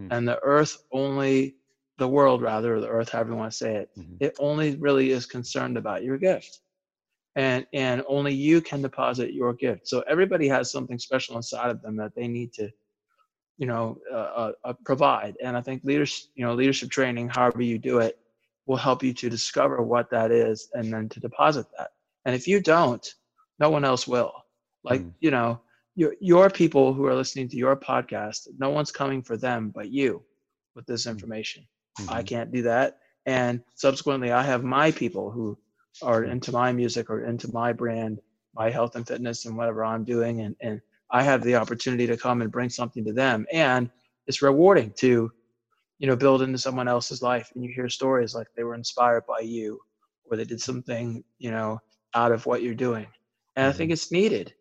Mm-hmm. 0.00 0.12
And 0.12 0.28
the 0.28 0.40
earth 0.42 0.84
only, 0.92 1.56
the 1.98 2.08
world 2.08 2.42
rather, 2.42 2.76
or 2.76 2.80
the 2.80 2.88
earth, 2.88 3.10
however 3.10 3.30
you 3.30 3.36
want 3.36 3.52
to 3.52 3.56
say 3.56 3.76
it, 3.76 3.90
mm-hmm. 3.98 4.16
it 4.20 4.36
only 4.38 4.76
really 4.76 5.10
is 5.10 5.26
concerned 5.26 5.76
about 5.76 6.02
your 6.02 6.18
gift. 6.18 6.60
And, 7.36 7.66
and 7.72 8.02
only 8.08 8.34
you 8.34 8.60
can 8.60 8.82
deposit 8.82 9.32
your 9.32 9.52
gift. 9.52 9.86
So 9.86 10.02
everybody 10.08 10.48
has 10.48 10.72
something 10.72 10.98
special 10.98 11.36
inside 11.36 11.70
of 11.70 11.82
them 11.82 11.96
that 11.96 12.14
they 12.16 12.26
need 12.26 12.52
to, 12.54 12.68
you 13.58 13.66
know, 13.66 13.98
uh, 14.12 14.16
uh, 14.16 14.52
uh 14.64 14.72
provide. 14.84 15.36
And 15.42 15.56
I 15.56 15.60
think 15.60 15.82
leadership, 15.84 16.30
you 16.34 16.44
know, 16.44 16.54
leadership 16.54 16.90
training, 16.90 17.28
however 17.28 17.62
you 17.62 17.78
do 17.78 17.98
it, 17.98 18.18
will 18.66 18.76
help 18.76 19.02
you 19.02 19.14
to 19.14 19.30
discover 19.30 19.82
what 19.82 20.10
that 20.10 20.30
is 20.32 20.68
and 20.74 20.92
then 20.92 21.08
to 21.10 21.20
deposit 21.20 21.66
that. 21.76 21.90
And 22.24 22.34
if 22.34 22.46
you 22.48 22.60
don't, 22.60 23.06
no 23.58 23.70
one 23.70 23.84
else 23.84 24.06
will. 24.06 24.32
Like, 24.84 25.02
mm. 25.02 25.12
you 25.20 25.30
know, 25.30 25.60
your, 25.94 26.14
your 26.20 26.50
people 26.50 26.94
who 26.94 27.06
are 27.06 27.14
listening 27.14 27.48
to 27.48 27.56
your 27.56 27.76
podcast, 27.76 28.48
no 28.58 28.70
one's 28.70 28.92
coming 28.92 29.22
for 29.22 29.36
them 29.36 29.70
but 29.74 29.90
you 29.90 30.22
with 30.74 30.86
this 30.86 31.06
mm. 31.06 31.10
information. 31.10 31.66
Mm-hmm. 32.00 32.12
I 32.12 32.22
can't 32.22 32.52
do 32.52 32.62
that. 32.62 32.98
And 33.26 33.62
subsequently, 33.74 34.32
I 34.32 34.42
have 34.42 34.64
my 34.64 34.90
people 34.90 35.30
who 35.30 35.58
are 36.02 36.24
into 36.24 36.52
my 36.52 36.72
music 36.72 37.10
or 37.10 37.24
into 37.24 37.52
my 37.52 37.72
brand, 37.72 38.20
my 38.54 38.70
health 38.70 38.96
and 38.96 39.06
fitness 39.06 39.44
and 39.44 39.56
whatever 39.56 39.84
I'm 39.84 40.04
doing. 40.04 40.40
And, 40.40 40.56
and 40.60 40.80
I 41.10 41.22
have 41.22 41.42
the 41.42 41.56
opportunity 41.56 42.06
to 42.06 42.16
come 42.16 42.42
and 42.42 42.52
bring 42.52 42.70
something 42.70 43.04
to 43.04 43.12
them. 43.12 43.46
And 43.52 43.90
it's 44.26 44.42
rewarding 44.42 44.92
to, 44.98 45.30
you 45.98 46.06
know, 46.06 46.16
build 46.16 46.42
into 46.42 46.58
someone 46.58 46.88
else's 46.88 47.22
life. 47.22 47.50
And 47.54 47.64
you 47.64 47.72
hear 47.72 47.88
stories 47.88 48.34
like 48.34 48.46
they 48.56 48.64
were 48.64 48.74
inspired 48.74 49.24
by 49.26 49.40
you 49.40 49.80
or 50.30 50.36
they 50.36 50.44
did 50.44 50.60
something, 50.60 51.24
you 51.38 51.50
know, 51.50 51.80
out 52.14 52.32
of 52.32 52.46
what 52.46 52.62
you're 52.62 52.74
doing. 52.74 53.06
And. 53.56 53.66
I 53.66 53.72
think 53.72 53.88
mm-hmm. 53.88 53.94
it's 53.94 54.12
needed. 54.12 54.54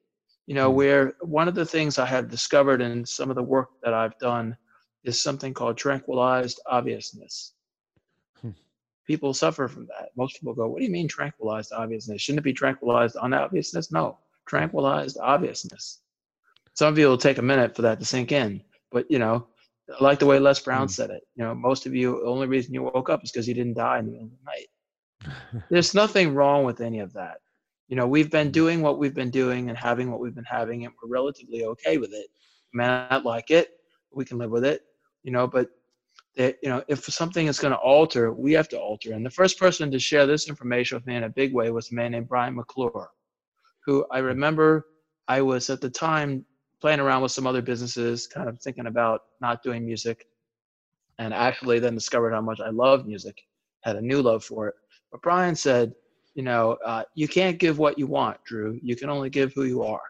You 0.46 0.56
know, 0.56 0.70
mm-hmm. 0.70 0.78
where 0.78 1.14
one 1.22 1.48
of 1.48 1.56
the 1.56 1.66
things 1.66 2.00
I 2.00 2.06
have 2.06 2.30
discovered 2.30 2.82
in 2.82 3.06
some 3.06 3.30
of 3.30 3.36
the 3.36 3.44
work 3.44 3.70
that 3.84 3.94
I've 3.94 4.18
done 4.20 4.58
is 5.04 5.22
something 5.22 5.54
called 5.54 5.78
tranquilized 5.78 6.60
obviousness. 6.66 7.54
Hmm. 8.42 8.52
People 9.06 9.34
suffer 9.34 9.68
from 9.68 9.88
that. 9.88 10.10
Most 10.16 10.36
people 10.36 10.54
go, 10.54 10.68
What 10.68 10.80
do 10.80 10.86
you 10.86 10.92
mean 10.92 11.08
tranquilized 11.08 11.72
obviousness? 11.72 12.22
Shouldn't 12.22 12.40
it 12.40 12.44
be 12.44 12.54
tranquilized 12.54 13.16
unobviousness? 13.16 13.92
No, 13.92 14.18
tranquilized 14.48 15.18
obviousness. 15.22 16.00
Some 16.74 16.90
of 16.90 17.00
you 17.00 17.08
will 17.08 17.18
take 17.18 17.38
a 17.38 17.44
minute 17.44 17.76
for 17.76 17.82
that 17.84 18.00
to 18.00 18.06
sink 18.06 18.32
in, 18.32 18.62
but 18.92 19.10
you 19.10 19.20
know, 19.20 19.48
I 19.90 20.04
like 20.04 20.20
the 20.20 20.26
way 20.26 20.40
Les 20.40 20.60
Brown 20.60 20.88
mm. 20.88 20.92
said 20.92 21.10
it. 21.10 21.24
You 21.36 21.44
know, 21.44 21.56
most 21.56 21.86
of 21.86 21.96
you, 21.96 22.20
the 22.24 22.30
only 22.30 22.48
reason 22.48 22.74
you 22.74 22.84
woke 22.84 23.10
up 23.10 23.24
is 23.24 23.32
because 23.32 23.48
you 23.48 23.54
didn't 23.54 23.76
die 23.76 24.00
in 24.00 24.06
the 24.06 24.12
middle 24.12 24.28
of 24.28 24.32
the 24.32 24.46
night. 24.46 25.64
There's 25.70 25.94
nothing 25.94 26.34
wrong 26.34 26.66
with 26.66 26.82
any 26.82 27.00
of 27.00 27.14
that. 27.14 27.38
You 27.88 27.96
know, 27.96 28.08
we've 28.08 28.30
been 28.30 28.48
mm-hmm. 28.48 28.52
doing 28.52 28.82
what 28.82 29.00
we've 29.00 29.14
been 29.14 29.32
doing 29.32 29.70
and 29.70 29.78
having 29.78 30.12
what 30.12 30.20
we've 30.20 30.36
been 30.36 30.44
having, 30.44 30.86
and 30.86 30.94
we're 31.02 31.10
relatively 31.10 31.64
okay 31.66 31.98
with 31.98 32.14
it. 32.14 32.28
Mean, 32.74 32.88
I 32.90 33.18
like 33.18 33.50
it. 33.50 33.70
We 34.12 34.26
can 34.26 34.38
live 34.38 34.52
with 34.52 34.66
it. 34.66 34.82
You 35.24 35.32
know, 35.32 35.48
but 35.48 35.70
that 36.36 36.58
you 36.62 36.70
know, 36.70 36.84
if 36.88 37.04
something 37.06 37.48
is 37.48 37.60
going 37.60 37.74
to 37.74 37.80
alter, 37.80 38.32
we 38.32 38.54
have 38.54 38.70
to 38.70 38.80
alter. 38.80 39.14
And 39.14 39.26
the 39.26 39.32
first 39.32 39.60
person 39.60 39.92
to 39.92 40.00
share 40.00 40.26
this 40.26 40.48
information 40.48 40.98
with 40.98 41.06
me 41.08 41.16
in 41.16 41.24
a 41.24 41.30
big 41.30 41.54
way 41.54 41.72
was 41.72 41.92
a 41.92 41.96
man 41.96 42.12
named 42.12 42.28
Brian 42.28 42.56
McClure, 42.56 43.10
who 43.86 44.06
I 44.12 44.20
remember 44.20 44.86
I 45.28 45.42
was 45.42 45.70
at 45.70 45.82
the 45.82 45.90
time 45.90 46.46
playing 46.80 47.00
around 47.00 47.24
with 47.24 47.32
some 47.32 47.48
other 47.48 47.62
businesses, 47.62 48.28
kind 48.28 48.48
of 48.48 48.62
thinking 48.62 48.86
about 48.86 49.22
not 49.42 49.64
doing 49.64 49.86
music, 49.86 50.28
and 51.18 51.34
actually 51.34 51.80
then 51.80 51.96
discovered 51.96 52.34
how 52.34 52.42
much 52.42 52.60
I 52.60 52.70
love 52.70 53.08
music, 53.08 53.42
had 53.84 53.96
a 53.96 54.02
new 54.02 54.22
love 54.22 54.44
for 54.44 54.68
it. 54.68 54.76
But 55.12 55.22
Brian 55.22 55.56
said, 55.56 55.94
you 56.38 56.44
know, 56.44 56.78
uh, 56.86 57.04
you 57.16 57.28
can't 57.28 57.58
give 57.58 57.80
what 57.80 57.98
you 57.98 58.06
want, 58.06 58.38
Drew. 58.44 58.80
You 58.84 58.96
can 58.96 59.10
only 59.10 59.32
give 59.32 59.54
who 59.54 59.64
you 59.64 59.82
are. 59.82 60.04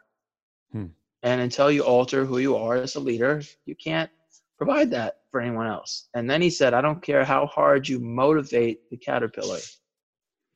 Hmm. 0.73 0.87
And 1.23 1.39
until 1.39 1.71
you 1.71 1.83
alter 1.83 2.25
who 2.25 2.39
you 2.39 2.57
are 2.57 2.75
as 2.75 2.95
a 2.95 2.99
leader, 2.99 3.41
you 3.65 3.75
can't 3.75 4.11
provide 4.57 4.91
that 4.91 5.19
for 5.31 5.39
anyone 5.39 5.67
else. 5.67 6.09
And 6.15 6.29
then 6.29 6.41
he 6.41 6.49
said, 6.49 6.73
I 6.73 6.81
don't 6.81 7.01
care 7.01 7.23
how 7.23 7.45
hard 7.45 7.87
you 7.87 7.99
motivate 7.99 8.89
the 8.89 8.97
caterpillar, 8.97 9.59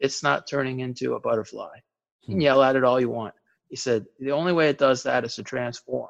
it's 0.01 0.21
not 0.21 0.45
turning 0.45 0.81
into 0.81 1.13
a 1.13 1.21
butterfly. 1.21 1.77
You 2.23 2.25
can 2.25 2.35
hmm. 2.35 2.41
yell 2.41 2.63
at 2.63 2.75
it 2.75 2.83
all 2.83 2.99
you 2.99 3.09
want. 3.09 3.33
He 3.69 3.77
said, 3.77 4.05
the 4.19 4.31
only 4.31 4.51
way 4.51 4.67
it 4.67 4.77
does 4.77 5.01
that 5.03 5.23
is 5.23 5.35
to 5.35 5.43
transform. 5.43 6.09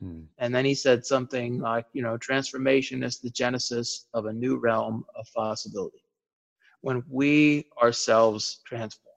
Hmm. 0.00 0.22
And 0.38 0.54
then 0.54 0.64
he 0.64 0.74
said 0.74 1.04
something 1.04 1.58
like, 1.58 1.84
you 1.92 2.00
know, 2.00 2.16
transformation 2.16 3.02
is 3.02 3.18
the 3.18 3.28
genesis 3.28 4.06
of 4.14 4.24
a 4.24 4.32
new 4.32 4.56
realm 4.56 5.04
of 5.14 5.26
possibility 5.34 6.05
when 6.86 7.02
we 7.10 7.66
ourselves 7.82 8.60
transform. 8.64 9.16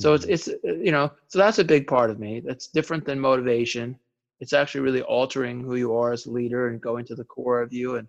So 0.00 0.14
it's 0.14 0.24
mm-hmm. 0.24 0.34
it's 0.34 0.48
uh, 0.48 0.74
you 0.86 0.90
know 0.90 1.12
so 1.28 1.38
that's 1.38 1.60
a 1.60 1.64
big 1.74 1.86
part 1.86 2.10
of 2.10 2.18
me. 2.18 2.42
That's 2.44 2.66
different 2.66 3.04
than 3.04 3.20
motivation. 3.20 3.96
It's 4.40 4.52
actually 4.52 4.80
really 4.80 5.02
altering 5.02 5.60
who 5.60 5.76
you 5.76 5.96
are 5.96 6.10
as 6.12 6.26
a 6.26 6.32
leader 6.32 6.66
and 6.66 6.80
going 6.80 7.04
to 7.06 7.14
the 7.14 7.30
core 7.36 7.62
of 7.62 7.72
you 7.72 7.96
and 7.98 8.08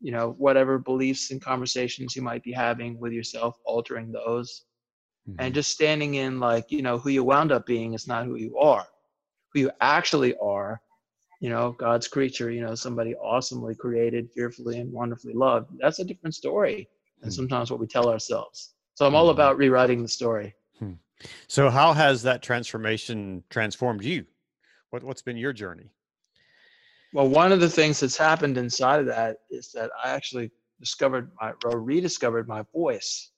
you 0.00 0.12
know 0.12 0.36
whatever 0.38 0.78
beliefs 0.78 1.32
and 1.32 1.42
conversations 1.42 2.14
you 2.14 2.22
might 2.22 2.44
be 2.44 2.52
having 2.52 3.00
with 3.00 3.12
yourself, 3.12 3.58
altering 3.64 4.12
those, 4.12 4.62
mm-hmm. 5.28 5.40
and 5.40 5.52
just 5.52 5.72
standing 5.72 6.14
in 6.14 6.38
like 6.38 6.70
you 6.70 6.82
know 6.82 6.98
who 6.98 7.10
you 7.10 7.24
wound 7.24 7.50
up 7.50 7.66
being 7.66 7.94
is 7.94 8.06
not 8.06 8.26
who 8.26 8.36
you 8.36 8.56
are. 8.58 8.86
Who 9.52 9.58
you 9.58 9.70
actually 9.80 10.36
are, 10.36 10.80
you 11.40 11.50
know, 11.50 11.72
God's 11.72 12.06
creature. 12.06 12.52
You 12.52 12.62
know, 12.64 12.76
somebody 12.76 13.16
awesomely 13.16 13.74
created, 13.74 14.30
fearfully 14.30 14.78
and 14.78 14.92
wonderfully 14.92 15.34
loved. 15.34 15.66
That's 15.80 15.98
a 15.98 16.04
different 16.04 16.36
story 16.36 16.88
and 17.24 17.32
hmm. 17.32 17.36
sometimes 17.36 17.70
what 17.70 17.80
we 17.80 17.86
tell 17.86 18.08
ourselves. 18.08 18.74
So 18.94 19.06
I'm 19.06 19.14
all 19.14 19.26
hmm. 19.26 19.30
about 19.32 19.56
rewriting 19.56 20.02
the 20.02 20.08
story. 20.08 20.54
Hmm. 20.78 20.92
So 21.48 21.70
how 21.70 21.92
has 21.92 22.22
that 22.22 22.42
transformation 22.42 23.42
transformed 23.50 24.04
you? 24.04 24.26
What 24.90 25.02
what's 25.02 25.22
been 25.22 25.36
your 25.36 25.52
journey? 25.52 25.90
Well, 27.12 27.28
one 27.28 27.52
of 27.52 27.60
the 27.60 27.70
things 27.70 28.00
that's 28.00 28.16
happened 28.16 28.58
inside 28.58 29.00
of 29.00 29.06
that 29.06 29.38
is 29.50 29.70
that 29.72 29.90
I 30.02 30.10
actually 30.10 30.50
discovered 30.80 31.30
my 31.40 31.52
or 31.64 31.80
rediscovered 31.80 32.48
my 32.48 32.64
voice, 32.72 33.30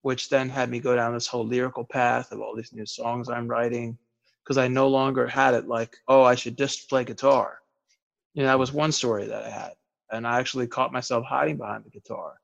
which 0.00 0.28
then 0.28 0.48
had 0.48 0.70
me 0.70 0.80
go 0.80 0.96
down 0.96 1.14
this 1.14 1.26
whole 1.26 1.46
lyrical 1.46 1.84
path 1.84 2.32
of 2.32 2.40
all 2.40 2.56
these 2.56 2.72
new 2.72 2.86
songs 2.86 3.28
I'm 3.28 3.48
writing, 3.48 3.98
because 4.42 4.58
I 4.58 4.68
no 4.68 4.88
longer 4.88 5.26
had 5.26 5.54
it 5.54 5.68
like, 5.68 5.96
oh, 6.08 6.22
I 6.22 6.34
should 6.34 6.58
just 6.58 6.88
play 6.88 7.04
guitar. 7.04 7.58
You 8.34 8.42
know, 8.42 8.48
that 8.48 8.58
was 8.58 8.72
one 8.72 8.92
story 8.92 9.26
that 9.26 9.44
I 9.44 9.50
had. 9.50 9.72
And 10.10 10.26
I 10.26 10.40
actually 10.40 10.66
caught 10.66 10.92
myself 10.92 11.24
hiding 11.26 11.58
behind 11.58 11.84
the 11.84 11.90
guitar. 11.90 12.34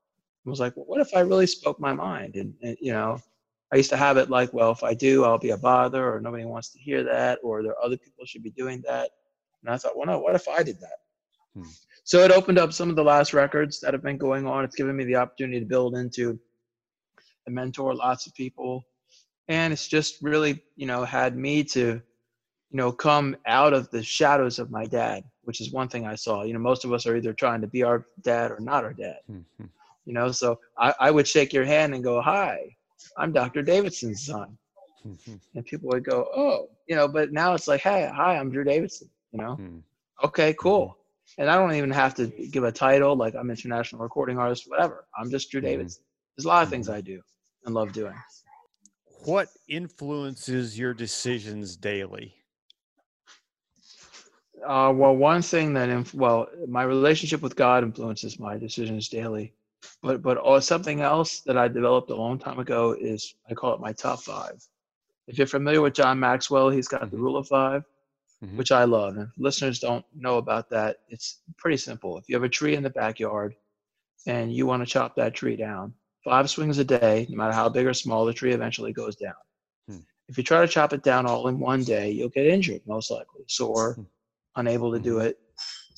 I 0.45 0.49
was 0.49 0.59
like, 0.59 0.75
well, 0.75 0.85
what 0.85 1.01
if 1.01 1.15
I 1.15 1.19
really 1.19 1.47
spoke 1.47 1.79
my 1.79 1.93
mind? 1.93 2.35
And, 2.35 2.53
and, 2.61 2.77
you 2.81 2.91
know, 2.91 3.19
I 3.71 3.77
used 3.77 3.89
to 3.91 3.97
have 3.97 4.17
it 4.17 4.29
like, 4.29 4.51
well, 4.53 4.71
if 4.71 4.83
I 4.83 4.93
do, 4.93 5.25
I'll 5.25 5.37
be 5.37 5.51
a 5.51 5.57
bother, 5.57 6.13
or 6.13 6.19
nobody 6.19 6.45
wants 6.45 6.69
to 6.69 6.79
hear 6.79 7.03
that, 7.03 7.39
or 7.43 7.61
there 7.61 7.73
are 7.73 7.83
other 7.83 7.97
people 7.97 8.25
should 8.25 8.43
be 8.43 8.51
doing 8.51 8.81
that. 8.87 9.11
And 9.61 9.73
I 9.73 9.77
thought, 9.77 9.95
well, 9.95 10.07
no, 10.07 10.19
what 10.19 10.35
if 10.35 10.47
I 10.47 10.63
did 10.63 10.79
that? 10.79 10.97
Hmm. 11.55 11.69
So 12.03 12.19
it 12.19 12.31
opened 12.31 12.57
up 12.57 12.73
some 12.73 12.89
of 12.89 12.95
the 12.95 13.03
last 13.03 13.33
records 13.33 13.79
that 13.81 13.93
have 13.93 14.01
been 14.01 14.17
going 14.17 14.47
on. 14.47 14.63
It's 14.63 14.75
given 14.75 14.95
me 14.95 15.03
the 15.03 15.17
opportunity 15.17 15.59
to 15.59 15.65
build 15.65 15.95
into 15.95 16.39
and 17.45 17.55
mentor 17.55 17.93
lots 17.93 18.25
of 18.25 18.33
people. 18.33 18.83
And 19.47 19.73
it's 19.73 19.87
just 19.87 20.21
really, 20.21 20.63
you 20.75 20.85
know, 20.85 21.03
had 21.03 21.35
me 21.37 21.63
to, 21.65 22.01
you 22.71 22.77
know, 22.77 22.91
come 22.91 23.35
out 23.45 23.73
of 23.73 23.89
the 23.91 24.01
shadows 24.01 24.59
of 24.59 24.71
my 24.71 24.85
dad, 24.85 25.23
which 25.43 25.59
is 25.61 25.71
one 25.71 25.87
thing 25.87 26.07
I 26.07 26.15
saw. 26.15 26.43
You 26.43 26.53
know, 26.53 26.59
most 26.59 26.85
of 26.85 26.93
us 26.93 27.05
are 27.05 27.15
either 27.15 27.33
trying 27.33 27.61
to 27.61 27.67
be 27.67 27.83
our 27.83 28.05
dad 28.21 28.51
or 28.51 28.59
not 28.59 28.83
our 28.83 28.93
dad. 28.93 29.17
Hmm. 29.27 29.41
You 30.09 30.15
know. 30.15 30.31
So 30.31 30.59
I, 30.77 30.93
I 30.99 31.11
would 31.11 31.27
shake 31.27 31.53
your 31.53 31.65
hand 31.65 31.93
and 31.93 32.03
go, 32.03 32.19
"Hi, 32.19 32.75
I'm 33.15 33.31
Dr. 33.31 33.61
Davidson's 33.61 34.25
son," 34.25 34.57
and 35.55 35.65
people 35.65 35.89
would 35.89 36.03
go, 36.03 36.27
"Oh, 36.35 36.67
you 36.87 36.95
know." 36.95 37.07
But 37.07 37.31
now 37.31 37.53
it's 37.53 37.67
like, 37.67 37.81
"Hey, 37.81 38.09
hi, 38.13 38.35
I'm 38.35 38.49
Drew 38.49 38.63
Davidson," 38.63 39.07
you 39.31 39.39
know. 39.39 39.53
Hmm. 39.55 39.77
Okay, 40.23 40.55
cool. 40.59 40.97
And 41.37 41.47
I 41.47 41.55
don't 41.55 41.75
even 41.75 41.91
have 41.91 42.15
to 42.15 42.25
give 42.51 42.63
a 42.63 42.71
title 42.71 43.15
like 43.15 43.35
I'm 43.35 43.51
international 43.51 44.01
recording 44.01 44.39
artist, 44.39 44.63
whatever. 44.67 45.05
I'm 45.17 45.29
just 45.29 45.51
Drew 45.51 45.61
Davidson. 45.61 46.03
There's 46.35 46.45
a 46.45 46.49
lot 46.49 46.63
of 46.63 46.69
things 46.69 46.89
I 46.89 47.01
do 47.01 47.21
and 47.65 47.75
love 47.75 47.93
doing. 47.93 48.15
What 49.25 49.49
influences 49.67 50.79
your 50.79 50.95
decisions 50.95 51.77
daily? 51.77 52.33
Uh, 54.65 54.91
well, 54.93 55.15
one 55.15 55.41
thing 55.41 55.73
that, 55.73 55.89
inf- 55.89 56.13
well, 56.13 56.47
my 56.67 56.83
relationship 56.83 57.41
with 57.41 57.55
God 57.55 57.83
influences 57.83 58.39
my 58.39 58.57
decisions 58.57 59.07
daily. 59.07 59.53
But 60.01 60.21
but 60.21 60.37
uh, 60.37 60.59
something 60.59 61.01
else 61.01 61.41
that 61.41 61.57
I 61.57 61.67
developed 61.67 62.09
a 62.09 62.15
long 62.15 62.39
time 62.39 62.59
ago 62.59 62.95
is 62.99 63.35
I 63.49 63.53
call 63.53 63.73
it 63.73 63.79
my 63.79 63.93
top 63.93 64.21
five. 64.21 64.61
If 65.27 65.37
you're 65.37 65.47
familiar 65.47 65.81
with 65.81 65.93
John 65.93 66.19
Maxwell, 66.19 66.69
he's 66.69 66.87
got 66.87 67.01
the 67.01 67.07
mm-hmm. 67.07 67.23
rule 67.23 67.37
of 67.37 67.47
5 67.47 67.83
mm-hmm. 68.43 68.57
which 68.57 68.71
I 68.71 68.85
love. 68.85 69.15
And 69.15 69.29
listeners 69.37 69.79
don't 69.79 70.03
know 70.15 70.37
about 70.37 70.69
that, 70.71 70.97
it's 71.07 71.41
pretty 71.57 71.77
simple. 71.77 72.17
If 72.17 72.27
you 72.27 72.35
have 72.35 72.43
a 72.43 72.49
tree 72.49 72.75
in 72.75 72.83
the 72.83 72.89
backyard 72.89 73.55
and 74.25 74.51
you 74.51 74.65
want 74.65 74.81
to 74.81 74.91
chop 74.91 75.15
that 75.15 75.35
tree 75.35 75.55
down, 75.55 75.93
five 76.23 76.49
swings 76.49 76.79
a 76.79 76.83
day, 76.83 77.27
no 77.29 77.37
matter 77.37 77.53
how 77.53 77.69
big 77.69 77.85
or 77.85 77.93
small, 77.93 78.25
the 78.25 78.33
tree 78.33 78.53
eventually 78.53 78.91
goes 78.91 79.15
down. 79.15 79.33
Hmm. 79.87 79.99
If 80.27 80.37
you 80.37 80.43
try 80.43 80.61
to 80.61 80.67
chop 80.67 80.93
it 80.93 81.03
down 81.03 81.25
all 81.25 81.47
in 81.47 81.59
one 81.59 81.83
day, 81.83 82.09
you'll 82.11 82.29
get 82.29 82.47
injured, 82.47 82.81
most 82.87 83.11
likely, 83.11 83.43
sore, 83.47 83.93
hmm. 83.93 84.03
unable 84.55 84.91
to 84.93 84.99
do 84.99 85.17
mm-hmm. 85.17 85.27
it. 85.27 85.39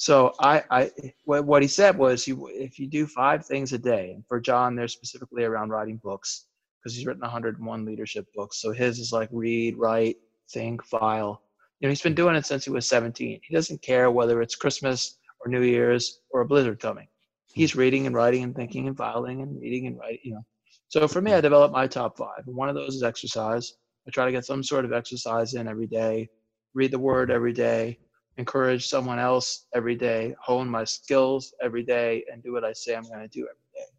So 0.02 0.34
I, 0.40 0.64
I, 0.72 0.92
what 1.26 1.62
he 1.62 1.68
said 1.68 1.96
was, 1.96 2.28
you, 2.28 2.50
if 2.52 2.80
you 2.80 2.88
do 2.88 3.06
five 3.06 3.46
things 3.46 3.72
a 3.72 3.78
day, 3.78 4.14
and 4.16 4.26
for 4.26 4.40
John, 4.40 4.76
they're 4.76 4.88
specifically 4.88 5.44
around 5.44 5.70
writing 5.70 5.98
books 5.98 6.48
because 6.80 6.96
he's 6.96 7.06
written 7.06 7.22
101 7.22 7.86
leadership 7.86 8.26
books. 8.34 8.60
So 8.60 8.72
his 8.72 8.98
is 8.98 9.12
like 9.12 9.30
read, 9.32 9.78
write, 9.78 10.16
think, 10.50 10.84
file. 10.84 11.44
You 11.80 11.88
know, 11.88 11.92
he's 11.92 12.02
been 12.02 12.16
doing 12.16 12.36
it 12.36 12.48
since 12.48 12.66
he 12.66 12.72
was 12.72 12.90
17. 12.90 13.42
He 13.44 13.54
doesn't 13.54 13.84
care 13.84 14.10
whether 14.10 14.42
it's 14.42 14.56
Christmas 14.56 15.20
or 15.40 15.52
New 15.52 15.62
Year's 15.62 16.22
or 16.32 16.42
a 16.42 16.48
blizzard 16.48 16.80
coming. 16.80 17.08
He's 17.54 17.76
reading 17.76 18.08
and 18.08 18.16
writing 18.16 18.42
and 18.42 18.56
thinking 18.56 18.88
and 18.88 18.98
filing 18.98 19.44
and 19.44 19.62
reading 19.62 19.86
and 19.86 20.00
writing. 20.00 20.22
You 20.24 20.34
know, 20.34 20.46
so 20.88 21.08
for 21.08 21.22
me, 21.22 21.34
I 21.36 21.42
developed 21.42 21.76
my 21.76 21.86
top 21.86 22.18
five. 22.18 22.42
One 22.46 22.70
of 22.70 22.76
those 22.76 22.96
is 22.96 23.04
exercise. 23.04 23.72
I 24.08 24.10
try 24.10 24.26
to 24.26 24.32
get 24.32 24.46
some 24.46 24.64
sort 24.64 24.84
of 24.84 24.94
exercise 24.94 25.54
in 25.54 25.68
every 25.68 25.86
day. 25.86 26.28
Read 26.74 26.90
the 26.90 26.98
Word 26.98 27.30
every 27.30 27.54
day 27.54 28.00
encourage 28.42 28.88
someone 28.88 29.20
else 29.20 29.68
every 29.76 29.96
day, 29.96 30.36
hone 30.42 30.68
my 30.68 30.84
skills 30.84 31.54
every 31.62 31.84
day, 31.84 32.24
and 32.30 32.42
do 32.42 32.52
what 32.52 32.66
I 32.66 32.74
say 32.74 32.96
I'm 32.96 33.10
going 33.14 33.20
to 33.20 33.28
do 33.40 33.48
every 33.52 33.70
day. 33.76 33.90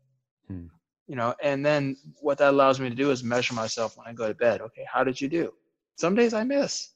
Hmm. 0.49 0.67
You 1.07 1.17
know, 1.17 1.35
and 1.43 1.65
then 1.65 1.97
what 2.21 2.39
that 2.39 2.51
allows 2.51 2.81
me 2.81 2.89
to 2.89 2.95
do 2.95 3.11
is 3.11 3.23
measure 3.23 3.55
myself 3.55 3.97
when 3.97 4.07
I 4.09 4.13
go 4.13 4.27
to 4.27 4.35
bed. 4.35 4.61
Okay, 4.61 4.85
how 4.93 5.05
did 5.05 5.21
you 5.21 5.29
do? 5.29 5.53
Some 5.97 6.15
days 6.15 6.35
I 6.35 6.43
miss, 6.43 6.91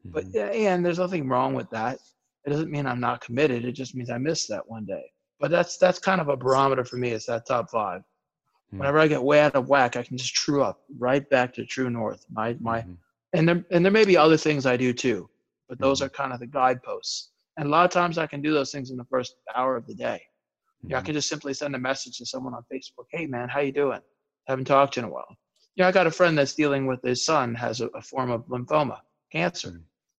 mm-hmm. 0.00 0.12
but 0.14 0.24
yeah, 0.32 0.46
and 0.46 0.84
there's 0.84 0.98
nothing 0.98 1.28
wrong 1.28 1.54
with 1.54 1.68
that. 1.70 1.98
It 2.44 2.50
doesn't 2.50 2.70
mean 2.70 2.86
I'm 2.86 3.00
not 3.00 3.20
committed. 3.20 3.64
It 3.64 3.72
just 3.72 3.94
means 3.94 4.10
I 4.10 4.18
missed 4.18 4.48
that 4.50 4.68
one 4.68 4.84
day. 4.84 5.04
But 5.40 5.50
that's 5.50 5.76
that's 5.78 5.98
kind 5.98 6.20
of 6.20 6.28
a 6.28 6.36
barometer 6.36 6.84
for 6.84 6.96
me. 6.96 7.10
It's 7.10 7.26
that 7.26 7.46
top 7.46 7.70
five. 7.70 8.02
Hmm. 8.70 8.78
Whenever 8.78 8.98
I 8.98 9.08
get 9.08 9.22
way 9.22 9.40
out 9.40 9.56
of 9.56 9.68
whack, 9.68 9.96
I 9.96 10.02
can 10.02 10.16
just 10.16 10.34
true 10.34 10.62
up 10.62 10.80
right 10.98 11.28
back 11.28 11.54
to 11.54 11.64
true 11.64 11.90
north. 11.90 12.24
My 12.30 12.56
my, 12.60 12.80
mm-hmm. 12.80 12.92
and 13.32 13.48
there 13.48 13.64
and 13.72 13.84
there 13.84 13.92
may 13.92 14.04
be 14.04 14.16
other 14.16 14.36
things 14.36 14.64
I 14.64 14.76
do 14.76 14.92
too 14.92 15.28
but 15.68 15.78
those 15.78 15.98
mm-hmm. 15.98 16.06
are 16.06 16.10
kind 16.10 16.32
of 16.32 16.40
the 16.40 16.46
guideposts. 16.46 17.30
And 17.56 17.66
a 17.66 17.70
lot 17.70 17.84
of 17.84 17.90
times 17.90 18.18
I 18.18 18.26
can 18.26 18.42
do 18.42 18.52
those 18.52 18.72
things 18.72 18.90
in 18.90 18.96
the 18.96 19.04
first 19.04 19.36
hour 19.54 19.76
of 19.76 19.86
the 19.86 19.94
day. 19.94 20.20
Mm-hmm. 20.84 20.90
Yeah, 20.90 20.98
I 20.98 21.02
can 21.02 21.14
just 21.14 21.28
simply 21.28 21.54
send 21.54 21.74
a 21.74 21.78
message 21.78 22.18
to 22.18 22.26
someone 22.26 22.54
on 22.54 22.64
Facebook, 22.72 23.06
hey 23.10 23.26
man, 23.26 23.48
how 23.48 23.60
you 23.60 23.72
doing? 23.72 24.00
Haven't 24.46 24.66
talked 24.66 24.94
to 24.94 25.00
you 25.00 25.06
in 25.06 25.10
a 25.10 25.12
while. 25.12 25.36
Yeah, 25.76 25.88
I 25.88 25.92
got 25.92 26.06
a 26.06 26.10
friend 26.10 26.36
that's 26.38 26.54
dealing 26.54 26.86
with 26.86 27.02
his 27.02 27.24
son 27.24 27.54
has 27.54 27.80
a, 27.80 27.86
a 27.88 28.02
form 28.02 28.30
of 28.30 28.46
lymphoma, 28.46 29.00
cancer. 29.32 29.68
Mm-hmm. 29.68 29.78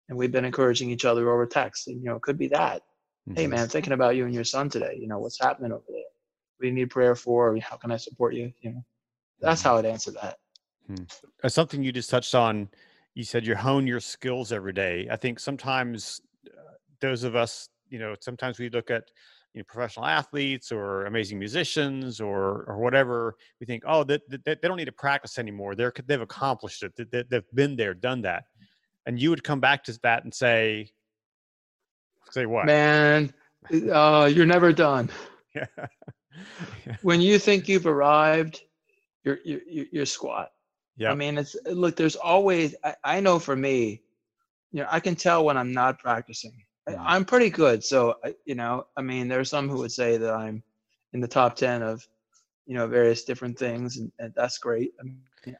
And 0.08 0.18
we've 0.18 0.32
been 0.32 0.44
encouraging 0.44 0.90
each 0.90 1.04
other 1.04 1.30
over 1.30 1.46
text. 1.46 1.88
And 1.88 1.98
you 2.02 2.08
know, 2.08 2.16
it 2.16 2.22
could 2.22 2.38
be 2.38 2.48
that. 2.48 2.82
Mm-hmm. 3.28 3.36
Hey 3.36 3.46
man, 3.46 3.68
thinking 3.68 3.92
about 3.92 4.16
you 4.16 4.26
and 4.26 4.34
your 4.34 4.44
son 4.44 4.68
today. 4.68 4.96
You 4.98 5.08
know, 5.08 5.18
what's 5.18 5.40
happening 5.40 5.72
over 5.72 5.84
there? 5.88 5.96
What 5.96 6.62
do 6.62 6.68
you 6.68 6.74
need 6.74 6.90
prayer 6.90 7.14
for? 7.14 7.56
How 7.58 7.76
can 7.76 7.90
I 7.90 7.96
support 7.96 8.34
you? 8.34 8.52
You 8.60 8.72
know, 8.72 8.84
that's 9.40 9.60
mm-hmm. 9.60 9.68
how 9.70 9.78
I'd 9.78 9.86
answer 9.86 10.12
that. 10.12 10.38
Hmm. 10.86 11.48
Something 11.48 11.82
you 11.82 11.92
just 11.92 12.10
touched 12.10 12.34
on 12.34 12.68
you 13.14 13.24
said 13.24 13.46
you 13.46 13.54
hone 13.54 13.86
your 13.86 14.00
skills 14.00 14.52
every 14.52 14.72
day. 14.72 15.08
I 15.10 15.16
think 15.16 15.38
sometimes 15.38 16.20
uh, 16.46 16.74
those 17.00 17.22
of 17.22 17.36
us, 17.36 17.68
you 17.88 17.98
know, 17.98 18.14
sometimes 18.20 18.58
we 18.58 18.68
look 18.68 18.90
at 18.90 19.04
you 19.52 19.60
know, 19.60 19.64
professional 19.68 20.04
athletes 20.04 20.72
or 20.72 21.06
amazing 21.06 21.38
musicians 21.38 22.20
or 22.20 22.64
or 22.66 22.78
whatever. 22.78 23.36
We 23.60 23.66
think, 23.66 23.84
oh, 23.86 24.02
they, 24.02 24.18
they, 24.28 24.38
they 24.44 24.68
don't 24.68 24.76
need 24.76 24.86
to 24.86 24.92
practice 24.92 25.38
anymore. 25.38 25.76
They're 25.76 25.92
they've 26.06 26.20
accomplished 26.20 26.82
it. 26.82 27.10
They, 27.10 27.22
they've 27.22 27.50
been 27.54 27.76
there, 27.76 27.94
done 27.94 28.22
that. 28.22 28.44
And 29.06 29.20
you 29.20 29.30
would 29.30 29.44
come 29.44 29.60
back 29.60 29.84
to 29.84 29.98
that 30.02 30.24
and 30.24 30.34
say, 30.34 30.90
say 32.30 32.46
what? 32.46 32.66
Man, 32.66 33.32
uh, 33.92 34.28
you're 34.32 34.46
never 34.46 34.72
done. 34.72 35.10
yeah. 35.54 35.66
When 37.02 37.20
you 37.20 37.38
think 37.38 37.68
you've 37.68 37.86
arrived, 37.86 38.62
you're 39.22 39.38
you're, 39.44 39.86
you're 39.92 40.06
squat. 40.06 40.50
Yeah. 40.96 41.10
I 41.10 41.14
mean, 41.14 41.38
it's 41.38 41.56
look. 41.66 41.96
There's 41.96 42.16
always. 42.16 42.74
I, 42.84 42.94
I, 43.02 43.20
know 43.20 43.38
for 43.38 43.56
me, 43.56 44.02
you 44.72 44.82
know, 44.82 44.88
I 44.90 45.00
can 45.00 45.16
tell 45.16 45.44
when 45.44 45.56
I'm 45.56 45.72
not 45.72 45.98
practicing. 45.98 46.52
Mm-hmm. 46.88 47.00
I, 47.00 47.16
am 47.16 47.24
pretty 47.24 47.50
good, 47.50 47.82
so 47.82 48.16
you 48.44 48.54
know. 48.54 48.86
I 48.96 49.02
mean, 49.02 49.28
there's 49.28 49.50
some 49.50 49.68
who 49.68 49.78
would 49.78 49.92
say 49.92 50.16
that 50.16 50.32
I'm 50.32 50.62
in 51.12 51.20
the 51.20 51.28
top 51.28 51.56
ten 51.56 51.82
of, 51.82 52.06
you 52.66 52.74
know, 52.74 52.86
various 52.86 53.24
different 53.24 53.58
things, 53.58 53.96
and, 53.96 54.12
and 54.20 54.32
that's 54.36 54.58
great. 54.58 54.92
I 55.00 55.02
mean, 55.02 55.18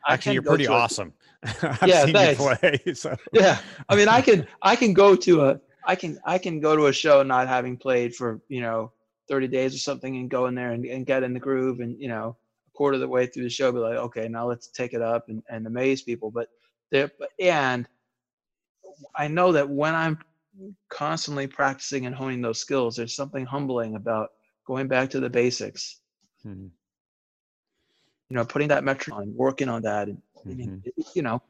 Actually, 0.09 0.35
you're 0.35 0.43
pretty 0.43 0.67
awesome. 0.67 1.13
yeah, 1.85 2.07
thanks. 2.07 2.41
Play, 2.41 2.81
so. 2.95 3.17
Yeah, 3.33 3.59
I 3.89 3.97
mean, 3.97 4.09
I 4.09 4.21
can 4.21 4.47
I 4.63 4.77
can 4.77 4.93
go 4.93 5.15
to 5.17 5.47
a 5.47 5.61
I 5.87 5.95
can 5.95 6.19
I 6.25 6.39
can 6.39 6.61
go 6.61 6.77
to 6.77 6.87
a 6.87 6.93
show 6.93 7.23
not 7.23 7.49
having 7.49 7.77
played 7.77 8.15
for 8.15 8.41
you 8.49 8.61
know 8.61 8.93
30 9.29 9.49
days 9.49 9.75
or 9.75 9.79
something 9.79 10.17
and 10.17 10.31
go 10.31 10.47
in 10.47 10.55
there 10.55 10.73
and, 10.73 10.85
and 10.85 11.07
get 11.07 11.23
in 11.23 11.33
the 11.33 11.41
groove 11.41 11.81
and 11.81 12.01
you 12.01 12.09
know 12.09 12.37
quarter 12.75 12.95
of 12.95 13.01
the 13.01 13.09
way 13.09 13.27
through 13.27 13.45
the 13.45 13.51
show 13.51 13.73
be 13.73 13.79
like, 13.79 13.97
okay, 13.97 14.29
now 14.29 14.49
let's 14.49 14.69
take 14.69 14.93
it 14.93 15.03
up 15.03 15.29
and, 15.29 15.43
and 15.49 15.67
amaze 15.67 16.03
people. 16.03 16.31
But 16.31 16.49
there, 16.91 17.11
and 17.41 17.89
I 19.17 19.29
know 19.29 19.53
that 19.53 19.69
when 19.69 19.95
I'm 19.95 20.19
constantly 20.89 21.47
practicing 21.47 22.07
and 22.07 22.15
honing 22.15 22.43
those 22.43 22.61
skills, 22.61 22.97
there's 22.97 23.15
something 23.15 23.47
humbling 23.47 23.97
about 23.97 24.31
going 24.67 24.89
back 24.89 25.11
to 25.11 25.21
the 25.21 25.31
basics. 25.31 26.01
Mm-hmm. 26.47 26.67
You 28.31 28.37
know, 28.37 28.45
putting 28.45 28.69
that 28.69 28.85
metric 28.85 29.15
on, 29.15 29.35
working 29.37 29.69
on 29.69 29.83
that, 29.83 30.09
and 30.09 30.21
mm-hmm. 30.47 30.79
you 31.15 31.23
know, 31.23 31.43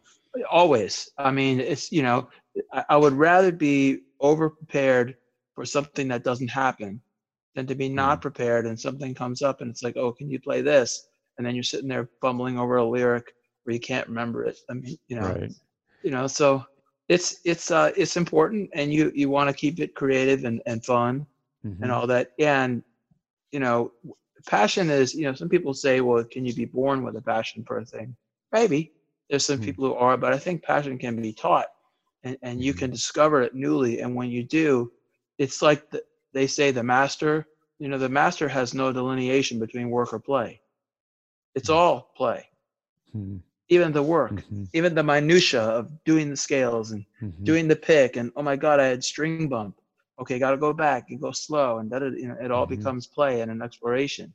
always. 0.51 1.11
I 1.17 1.31
mean, 1.31 1.61
it's 1.61 1.91
you 1.93 2.03
know, 2.03 2.29
I, 2.73 2.85
I 2.91 2.97
would 2.97 3.15
rather 3.15 3.53
be 3.53 4.01
over 4.21 4.51
prepared 4.51 5.17
for 5.55 5.65
something 5.65 6.09
that 6.09 6.25
doesn't 6.25 6.49
happen 6.49 7.01
than 7.55 7.67
to 7.67 7.75
be 7.75 7.89
not 7.89 8.15
mm-hmm. 8.15 8.23
prepared 8.23 8.67
and 8.67 8.79
something 8.79 9.15
comes 9.15 9.43
up 9.43 9.61
and 9.61 9.71
it's 9.71 9.83
like, 9.83 9.97
oh, 9.97 10.13
can 10.13 10.29
you 10.29 10.41
play 10.41 10.61
this? 10.61 11.07
And 11.37 11.47
then 11.47 11.55
you're 11.55 11.65
sitting 11.65 11.89
there 11.89 12.09
fumbling 12.21 12.59
over 12.59 12.77
a 12.77 12.85
lyric 12.85 13.35
where 13.65 13.75
you 13.75 13.81
can't 13.81 14.09
remember 14.09 14.45
it. 14.45 14.59
I 14.71 14.75
mean, 14.75 14.97
you 15.09 15.17
know, 15.17 15.29
right. 15.29 15.53
you 16.03 16.11
know, 16.11 16.27
so 16.27 16.65
it's 17.09 17.41
it's 17.45 17.71
uh 17.71 17.93
it's 17.97 18.17
important 18.17 18.71
and 18.73 18.93
you 18.93 19.13
you 19.15 19.29
want 19.29 19.51
to 19.51 19.55
keep 19.55 19.81
it 19.81 19.95
creative 19.95 20.45
and, 20.45 20.63
and 20.67 20.85
fun 20.85 21.27
mm-hmm. 21.65 21.83
and 21.83 21.93
all 21.93 22.07
that. 22.07 22.33
And 22.39 22.83
you 23.53 23.61
know, 23.61 23.93
passion 24.47 24.91
is, 24.91 25.15
you 25.15 25.25
know, 25.25 25.35
some 25.35 25.49
people 25.49 25.75
say, 25.75 26.01
well, 26.01 26.25
can 26.25 26.45
you 26.45 26.55
be 26.55 26.65
born 26.65 27.03
with 27.03 27.17
a 27.17 27.23
passion 27.23 27.65
for 27.65 27.79
a 27.79 27.85
thing? 27.85 28.17
Maybe. 28.53 28.93
There's 29.31 29.47
some 29.47 29.57
mm-hmm. 29.57 29.65
people 29.65 29.87
who 29.87 29.95
are, 29.95 30.17
but 30.17 30.33
I 30.33 30.39
think 30.39 30.63
passion 30.63 30.99
can 30.99 31.21
be 31.21 31.33
taught 31.33 31.67
and, 32.25 32.37
and 32.43 32.63
you 32.63 32.73
mm-hmm. 32.73 32.81
can 32.81 32.91
discover 32.91 33.43
it 33.43 33.55
newly. 33.55 34.01
And 34.01 34.15
when 34.15 34.29
you 34.29 34.43
do, 34.43 34.93
it's 35.39 35.63
like 35.63 35.89
the, 35.91 36.03
they 36.33 36.47
say 36.47 36.71
the 36.71 36.83
master, 36.83 37.47
you 37.79 37.89
know, 37.89 37.97
the 37.97 38.09
master 38.09 38.49
has 38.49 38.75
no 38.75 38.93
delineation 38.93 39.59
between 39.59 39.89
work 39.89 40.13
or 40.13 40.19
play 40.19 40.61
it's 41.55 41.69
mm-hmm. 41.69 41.79
all 41.79 42.13
play. 42.17 42.49
Mm-hmm. 43.15 43.39
Even 43.69 43.93
the 43.93 44.03
work, 44.03 44.33
mm-hmm. 44.33 44.65
even 44.75 44.95
the 44.95 45.03
minutia 45.03 45.63
of 45.63 45.91
doing 46.05 46.29
the 46.29 46.37
scales 46.37 46.91
and 46.91 47.05
mm-hmm. 47.23 47.45
doing 47.45 47.67
the 47.67 47.77
pick, 47.77 48.17
and 48.17 48.31
oh 48.37 48.43
my 48.43 48.57
god, 48.57 48.79
I 48.79 48.87
had 48.87 49.03
string 49.03 49.49
bump. 49.49 49.81
Okay, 50.21 50.39
got 50.39 50.51
to 50.51 50.57
go 50.59 50.73
back 50.73 51.11
and 51.11 51.21
go 51.21 51.33
slow, 51.33 51.79
and 51.79 51.91
that 51.91 52.03
you 52.03 52.29
know 52.29 52.37
it 52.41 52.51
all 52.51 52.67
mm-hmm. 52.67 52.77
becomes 52.77 53.07
play 53.07 53.41
and 53.41 53.51
an 53.51 53.63
exploration. 53.63 54.33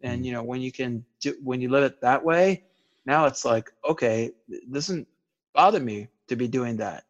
And 0.00 0.18
mm-hmm. 0.18 0.24
you 0.24 0.32
know 0.32 0.42
when 0.42 0.60
you 0.60 0.72
can 0.72 1.04
do 1.20 1.36
when 1.42 1.60
you 1.60 1.68
live 1.68 1.84
it 1.84 2.00
that 2.00 2.24
way, 2.24 2.64
now 3.04 3.26
it's 3.26 3.44
like 3.44 3.70
okay, 3.88 4.30
it 4.48 4.72
doesn't 4.72 5.06
bother 5.54 5.80
me 5.80 6.08
to 6.28 6.36
be 6.36 6.48
doing 6.48 6.76
that. 6.78 7.04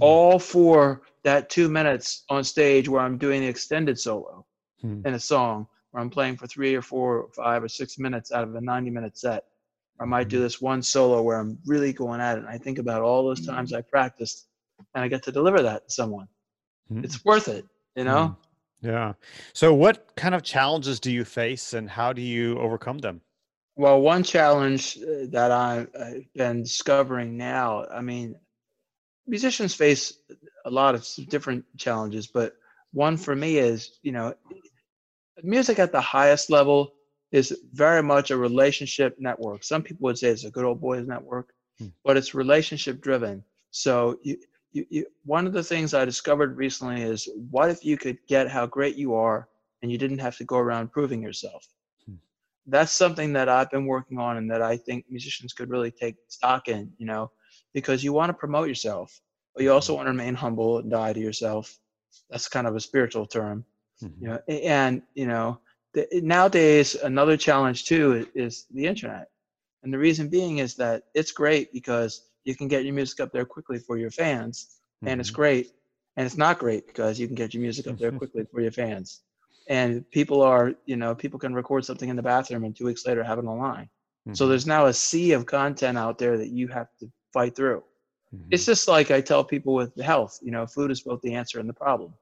All 0.00 0.38
for 0.38 1.02
that 1.22 1.50
two 1.50 1.68
minutes 1.68 2.24
on 2.30 2.42
stage 2.42 2.88
where 2.88 3.02
I'm 3.02 3.18
doing 3.18 3.42
the 3.42 3.48
extended 3.48 4.00
solo 4.00 4.46
in 4.82 5.12
a 5.12 5.20
song 5.20 5.66
where 5.96 6.02
I'm 6.02 6.10
playing 6.10 6.36
for 6.36 6.46
three 6.46 6.74
or 6.74 6.82
four 6.82 7.22
or 7.22 7.28
five 7.30 7.64
or 7.64 7.68
six 7.68 7.98
minutes 7.98 8.30
out 8.30 8.44
of 8.44 8.54
a 8.54 8.60
90 8.60 8.90
minute 8.90 9.16
set. 9.16 9.44
Or 9.98 10.04
I 10.04 10.08
might 10.08 10.28
do 10.28 10.36
mm-hmm. 10.36 10.42
this 10.42 10.60
one 10.60 10.82
solo 10.82 11.22
where 11.22 11.38
I'm 11.38 11.58
really 11.64 11.94
going 11.94 12.20
at 12.20 12.36
it. 12.36 12.40
And 12.40 12.48
I 12.48 12.58
think 12.58 12.78
about 12.78 13.00
all 13.00 13.24
those 13.24 13.46
times 13.46 13.72
I 13.72 13.80
practiced 13.80 14.46
and 14.94 15.02
I 15.02 15.08
get 15.08 15.22
to 15.22 15.32
deliver 15.32 15.62
that 15.62 15.88
to 15.88 15.90
someone. 15.90 16.28
Mm-hmm. 16.92 17.04
It's 17.04 17.24
worth 17.24 17.48
it, 17.48 17.64
you 17.94 18.04
know? 18.04 18.36
Yeah. 18.82 19.14
So, 19.54 19.72
what 19.72 20.14
kind 20.16 20.34
of 20.34 20.42
challenges 20.42 21.00
do 21.00 21.10
you 21.10 21.24
face, 21.24 21.72
and 21.72 21.88
how 21.88 22.12
do 22.12 22.20
you 22.20 22.58
overcome 22.58 22.98
them? 22.98 23.22
Well, 23.74 24.02
one 24.02 24.22
challenge 24.22 24.98
uh, 24.98 25.26
that 25.30 25.50
I've 25.50 25.88
been 26.34 26.62
discovering 26.62 27.38
now, 27.38 27.86
I 27.86 28.02
mean, 28.02 28.36
musicians 29.26 29.74
face 29.74 30.12
a 30.66 30.70
lot 30.70 30.94
of 30.94 31.08
different 31.30 31.64
challenges, 31.78 32.26
but 32.26 32.52
one 32.92 33.16
for 33.16 33.34
me 33.34 33.56
is, 33.56 33.98
you 34.02 34.12
know, 34.12 34.34
music 35.42 35.78
at 35.78 35.92
the 35.92 36.00
highest 36.00 36.50
level 36.50 36.92
is 37.32 37.58
very 37.72 38.02
much 38.02 38.30
a 38.30 38.36
relationship 38.36 39.16
network. 39.18 39.64
Some 39.64 39.82
people 39.82 40.04
would 40.04 40.18
say 40.18 40.28
it's 40.28 40.44
a 40.44 40.50
good 40.50 40.64
old 40.64 40.80
boys 40.80 41.06
network, 41.06 41.52
hmm. 41.78 41.88
but 42.04 42.16
it's 42.16 42.34
relationship 42.34 43.00
driven. 43.00 43.42
So 43.70 44.18
you, 44.22 44.38
you, 44.72 44.86
you, 44.88 45.06
one 45.24 45.46
of 45.46 45.52
the 45.52 45.62
things 45.62 45.92
I 45.92 46.04
discovered 46.04 46.56
recently 46.56 47.02
is 47.02 47.28
what 47.50 47.70
if 47.70 47.84
you 47.84 47.96
could 47.96 48.18
get 48.26 48.48
how 48.48 48.66
great 48.66 48.96
you 48.96 49.14
are 49.14 49.48
and 49.82 49.90
you 49.90 49.98
didn't 49.98 50.18
have 50.18 50.36
to 50.38 50.44
go 50.44 50.56
around 50.58 50.92
proving 50.92 51.22
yourself? 51.22 51.66
Hmm. 52.06 52.14
That's 52.66 52.92
something 52.92 53.32
that 53.34 53.48
I've 53.48 53.70
been 53.70 53.86
working 53.86 54.18
on 54.18 54.36
and 54.36 54.50
that 54.50 54.62
I 54.62 54.76
think 54.76 55.04
musicians 55.10 55.52
could 55.52 55.70
really 55.70 55.90
take 55.90 56.16
stock 56.28 56.68
in, 56.68 56.92
you 56.98 57.06
know, 57.06 57.30
because 57.74 58.04
you 58.04 58.12
want 58.12 58.30
to 58.30 58.34
promote 58.34 58.68
yourself, 58.68 59.20
but 59.54 59.62
you 59.62 59.72
also 59.72 59.92
hmm. 59.92 59.96
want 59.98 60.06
to 60.06 60.12
remain 60.12 60.34
humble 60.34 60.78
and 60.78 60.90
die 60.90 61.12
to 61.12 61.20
yourself. 61.20 61.78
That's 62.30 62.48
kind 62.48 62.66
of 62.66 62.76
a 62.76 62.80
spiritual 62.80 63.26
term, 63.26 63.64
mm-hmm. 64.02 64.22
you 64.22 64.28
know, 64.28 64.40
and, 64.48 65.02
you 65.14 65.26
know, 65.26 65.60
the, 65.94 66.06
nowadays 66.22 66.94
another 66.94 67.36
challenge 67.36 67.84
too 67.84 68.26
is 68.34 68.66
the 68.72 68.86
internet. 68.86 69.28
And 69.82 69.92
the 69.92 69.98
reason 69.98 70.28
being 70.28 70.58
is 70.58 70.74
that 70.76 71.04
it's 71.14 71.32
great 71.32 71.72
because 71.72 72.28
you 72.44 72.54
can 72.54 72.68
get 72.68 72.84
your 72.84 72.94
music 72.94 73.20
up 73.20 73.32
there 73.32 73.44
quickly 73.44 73.78
for 73.78 73.98
your 73.98 74.10
fans, 74.10 74.78
and 75.02 75.10
mm-hmm. 75.10 75.20
it's 75.20 75.30
great. 75.30 75.72
And 76.16 76.24
it's 76.24 76.36
not 76.36 76.58
great 76.58 76.86
because 76.86 77.20
you 77.20 77.26
can 77.26 77.34
get 77.34 77.52
your 77.52 77.60
music 77.60 77.86
up 77.86 77.98
there 77.98 78.12
quickly 78.20 78.46
for 78.50 78.60
your 78.60 78.72
fans. 78.72 79.22
And 79.68 80.08
people 80.10 80.42
are, 80.42 80.74
you 80.86 80.96
know, 80.96 81.14
people 81.14 81.38
can 81.38 81.54
record 81.54 81.84
something 81.84 82.08
in 82.08 82.16
the 82.16 82.22
bathroom 82.22 82.64
and 82.64 82.74
two 82.74 82.84
weeks 82.86 83.06
later 83.06 83.22
have 83.22 83.38
it 83.38 83.44
online. 83.44 83.84
Mm-hmm. 83.84 84.34
So 84.34 84.46
there's 84.46 84.66
now 84.66 84.86
a 84.86 84.92
sea 84.92 85.32
of 85.32 85.44
content 85.44 85.98
out 85.98 86.18
there 86.18 86.38
that 86.38 86.50
you 86.50 86.68
have 86.68 86.88
to 87.00 87.10
fight 87.32 87.56
through. 87.56 87.82
Mm-hmm. 88.34 88.48
It's 88.50 88.64
just 88.64 88.88
like 88.88 89.10
I 89.10 89.20
tell 89.20 89.44
people 89.44 89.74
with 89.74 89.94
health, 90.00 90.38
you 90.40 90.50
know, 90.50 90.66
food 90.66 90.90
is 90.90 91.02
both 91.02 91.20
the 91.22 91.34
answer 91.34 91.58
and 91.58 91.68
the 91.68 91.74
problem. 91.74 92.14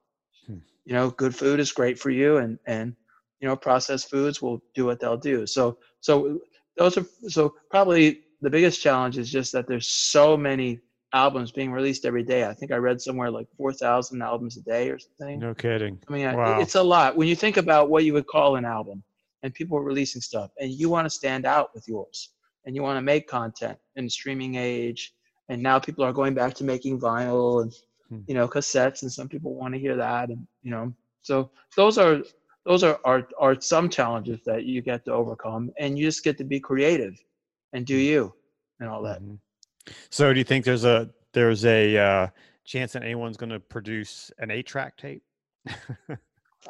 You 0.85 0.95
know, 0.95 1.11
good 1.11 1.35
food 1.35 1.61
is 1.61 1.73
great 1.73 1.99
for 1.99 2.11
you 2.11 2.39
and 2.39 2.59
and 2.67 2.95
you 3.41 3.49
know, 3.49 3.57
processed 3.57 4.11
foods 4.11 4.41
will 4.41 4.63
do 4.75 4.87
what 4.87 5.01
they'll 5.01 5.17
do. 5.17 5.47
So 5.47 5.79
so 6.01 6.41
those 6.77 6.97
are 6.97 7.07
so 7.29 7.55
probably 7.71 8.23
the 8.41 8.51
biggest 8.51 8.81
challenge 8.81 9.19
is 9.19 9.31
just 9.31 9.53
that 9.53 9.67
there's 9.67 9.89
so 9.89 10.37
many 10.37 10.81
albums 11.13 11.53
being 11.53 11.73
released 11.73 12.05
every 12.05 12.25
day. 12.25 12.45
I 12.45 12.53
think 12.53 12.73
I 12.73 12.77
read 12.77 13.01
somewhere 13.01 13.31
like 13.31 13.47
4,000 13.57 14.21
albums 14.21 14.57
a 14.57 14.63
day 14.63 14.91
or 14.91 14.99
something. 14.99 15.39
No 15.39 15.55
kidding. 15.55 15.99
I 16.09 16.13
mean, 16.13 16.37
wow. 16.37 16.61
it's 16.61 16.75
a 16.75 16.83
lot. 16.83 17.17
When 17.17 17.29
you 17.29 17.37
think 17.37 17.57
about 17.57 17.89
what 17.89 18.05
you 18.05 18.13
would 18.13 18.27
call 18.27 18.57
an 18.57 18.65
album 18.65 19.03
and 19.43 19.55
people 19.55 19.79
are 19.79 19.83
releasing 19.83 20.21
stuff 20.21 20.51
and 20.59 20.71
you 20.71 20.91
want 20.91 21.07
to 21.07 21.11
stand 21.11 21.47
out 21.47 21.71
with 21.73 21.87
yours 21.87 22.31
and 22.65 22.75
you 22.75 22.83
want 22.83 22.97
to 22.97 23.03
make 23.03 23.29
content 23.29 23.79
in 23.97 24.05
the 24.05 24.11
streaming 24.11 24.57
age. 24.57 25.15
And 25.49 25.63
now 25.63 25.79
people 25.79 26.05
are 26.05 26.13
going 26.13 26.35
back 26.35 26.55
to 26.55 26.65
making 26.65 27.01
vinyl 27.01 27.63
and. 27.63 27.73
You 28.27 28.35
know, 28.35 28.49
cassettes 28.49 29.03
and 29.03 29.13
some 29.13 29.29
people 29.29 29.55
want 29.55 29.75
to 29.75 29.81
hear 29.81 29.97
that. 29.97 30.29
And, 30.29 30.47
you 30.63 30.71
know, 30.71 30.93
so 31.23 31.51
those 31.77 31.99
are, 31.99 32.23
those 32.65 32.83
are, 32.83 32.99
are, 33.05 33.29
are 33.39 33.61
some 33.61 33.89
challenges 33.89 34.41
that 34.45 34.65
you 34.65 34.83
get 34.83 35.05
to 35.07 35.13
overcome 35.13 35.73
and 35.79 35.99
you 35.99 36.07
just 36.07 36.25
get 36.25 36.39
to 36.39 36.45
be 36.45 36.61
creative 36.61 37.23
and 37.73 37.85
do 37.85 37.97
you 37.97 38.33
and 38.81 38.89
all 38.89 39.03
that. 39.03 39.21
Mm-hmm. 39.21 39.35
So, 40.11 40.33
do 40.33 40.39
you 40.39 40.45
think 40.45 40.65
there's 40.65 40.85
a 40.85 41.11
there's 41.33 41.65
a 41.65 41.97
uh, 41.97 42.29
chance 42.65 42.93
that 42.93 43.03
anyone's 43.03 43.37
going 43.37 43.51
to 43.51 43.61
produce 43.61 44.31
an 44.39 44.51
eight 44.51 44.67
track 44.67 44.97
tape? 44.97 45.23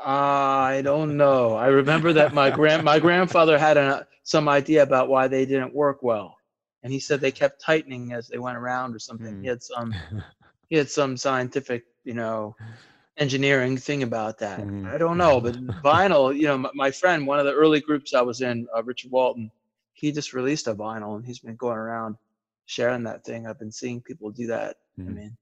I 0.03 0.83
don't 0.83 1.17
know. 1.17 1.55
I 1.55 1.69
remember 1.69 2.13
that 2.15 2.35
my 2.35 2.51
grand 2.51 2.83
my 2.83 2.99
grandfather 2.99 3.59
had 3.59 3.77
a, 3.77 4.07
some 4.25 4.49
idea 4.49 4.83
about 4.83 5.09
why 5.09 5.29
they 5.29 5.47
didn't 5.47 5.75
work 5.75 6.03
well, 6.03 6.37
and 6.83 6.93
he 6.93 6.99
said 6.99 7.21
they 7.21 7.31
kept 7.31 7.61
tightening 7.61 8.13
as 8.13 8.27
they 8.27 8.39
went 8.39 8.57
around 8.57 8.95
or 8.95 8.99
something. 8.99 9.37
Mm. 9.37 9.43
He 9.43 9.47
had 9.47 9.63
some 9.63 9.95
he 10.69 10.77
had 10.77 10.91
some 10.91 11.17
scientific, 11.17 11.85
you 12.05 12.15
know, 12.15 12.57
engineering 13.17 13.77
thing 13.77 14.03
about 14.03 14.39
that. 14.39 14.61
Mm. 14.61 14.93
I 14.93 14.99
don't 14.99 15.19
know, 15.19 15.41
but 15.41 15.55
vinyl, 15.83 16.35
you 16.35 16.47
know, 16.47 16.59
my, 16.59 16.71
my, 16.75 16.91
friend, 16.91 17.27
one 17.27 17.39
of 17.39 17.45
the 17.45 17.53
early 17.53 17.81
groups 17.81 18.15
I 18.15 18.23
was 18.23 18.41
in, 18.41 18.67
uh, 18.77 18.83
Richard 18.83 19.11
Walton, 19.11 19.51
he 19.93 20.13
just 20.13 20.33
released 20.33 20.67
a 20.67 20.75
vinyl 20.75 21.17
and 21.17 21.25
he's 21.25 21.39
been 21.39 21.57
going 21.57 21.79
around 21.79 22.17
sharing 22.67 23.05
that 23.05 23.25
thing. 23.25 23.47
I've 23.47 23.59
been 23.59 23.73
seeing 23.73 24.01
people 24.01 24.31
do 24.31 24.47
that. 24.49 24.77
Mm-hmm. 24.99 25.09
I 25.09 25.13
mean, 25.13 25.37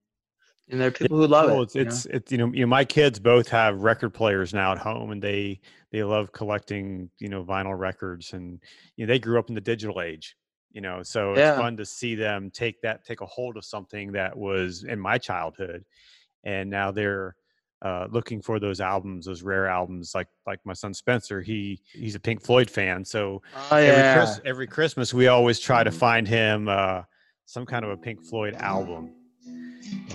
and 0.71 0.81
there 0.81 0.89
are 0.89 0.93
people 0.93 1.19
who 1.19 1.27
love 1.27 1.51
it. 1.51 1.63
It's 1.63 1.77
it's, 1.77 2.07
it's, 2.07 2.33
you 2.33 2.39
know 2.39 2.47
you 2.53 2.61
know 2.61 2.67
my 2.67 2.85
kids 2.85 3.19
both 3.19 3.49
have 3.49 3.81
record 3.81 4.11
players 4.11 4.55
now 4.55 4.73
at 4.73 4.79
home, 4.79 5.11
and 5.11 5.21
they 5.21 5.61
they 5.91 6.03
love 6.03 6.33
collecting 6.33 7.11
you 7.19 7.29
know 7.29 7.45
vinyl 7.45 7.79
records, 7.79 8.33
and 8.33 8.61
you 8.97 9.07
know 9.07 9.13
they 9.13 9.19
grew 9.19 9.39
up 9.39 9.49
in 9.49 9.55
the 9.55 9.61
digital 9.61 10.01
age. 10.01 10.37
You 10.73 10.81
know, 10.81 11.03
so 11.03 11.37
yeah. 11.37 11.51
it's 11.51 11.61
fun 11.61 11.77
to 11.77 11.85
see 11.85 12.15
them 12.15 12.51
take 12.51 12.81
that 12.83 13.05
take 13.05 13.21
a 13.21 13.27
hold 13.27 13.57
of 13.57 13.65
something 13.65 14.13
that 14.13 14.37
was 14.37 14.85
in 14.85 14.99
my 14.99 15.19
childhood, 15.19 15.85
and 16.45 16.71
now 16.71 16.91
they're 16.91 17.37
uh, 17.83 18.07
looking 18.11 18.41
for 18.41 18.59
those 18.59 18.81
albums, 18.81 19.27
those 19.27 19.43
rare 19.43 19.67
albums. 19.67 20.15
Like 20.15 20.29
like 20.47 20.61
my 20.65 20.73
son 20.73 20.95
Spencer, 20.95 21.43
he 21.43 21.81
he's 21.93 22.15
a 22.15 22.21
Pink 22.21 22.43
Floyd 22.43 22.71
fan, 22.71 23.05
so 23.05 23.43
oh, 23.71 23.77
yeah. 23.77 23.83
every, 23.83 24.21
Chris, 24.21 24.41
every 24.45 24.67
Christmas 24.67 25.13
we 25.13 25.27
always 25.27 25.59
try 25.59 25.85
to 25.85 25.91
find 25.91 26.27
him 26.27 26.69
uh, 26.69 27.03
some 27.45 27.67
kind 27.67 27.85
of 27.85 27.91
a 27.91 27.97
Pink 27.97 28.25
Floyd 28.25 28.55
album. 28.55 29.13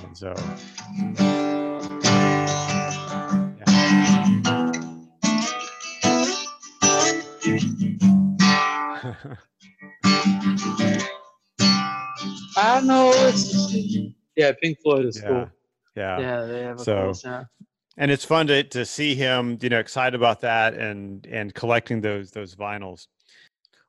And 0.04 0.18
so. 0.18 1.57
I 12.58 12.82
know 12.82 13.12
it's 13.14 13.72
yeah, 14.36 14.52
Pink 14.62 14.80
Floyd 14.82 15.06
is 15.06 15.22
yeah. 15.22 15.28
cool. 15.28 15.50
Yeah. 15.96 16.20
Yeah, 16.20 16.46
they 16.46 16.62
have 16.64 16.80
a 16.80 16.84
so, 16.84 17.04
cool 17.04 17.14
sound. 17.14 17.46
And 17.98 18.10
it's 18.10 18.26
fun 18.26 18.48
to 18.48 18.64
to 18.64 18.86
see 18.86 19.14
him, 19.14 19.58
you 19.62 19.70
know, 19.70 19.80
excited 19.80 20.16
about 20.16 20.42
that 20.42 20.74
and 20.74 21.26
and 21.28 21.54
collecting 21.54 22.02
those 22.02 22.32
those 22.32 22.56
vinyls. 22.56 23.08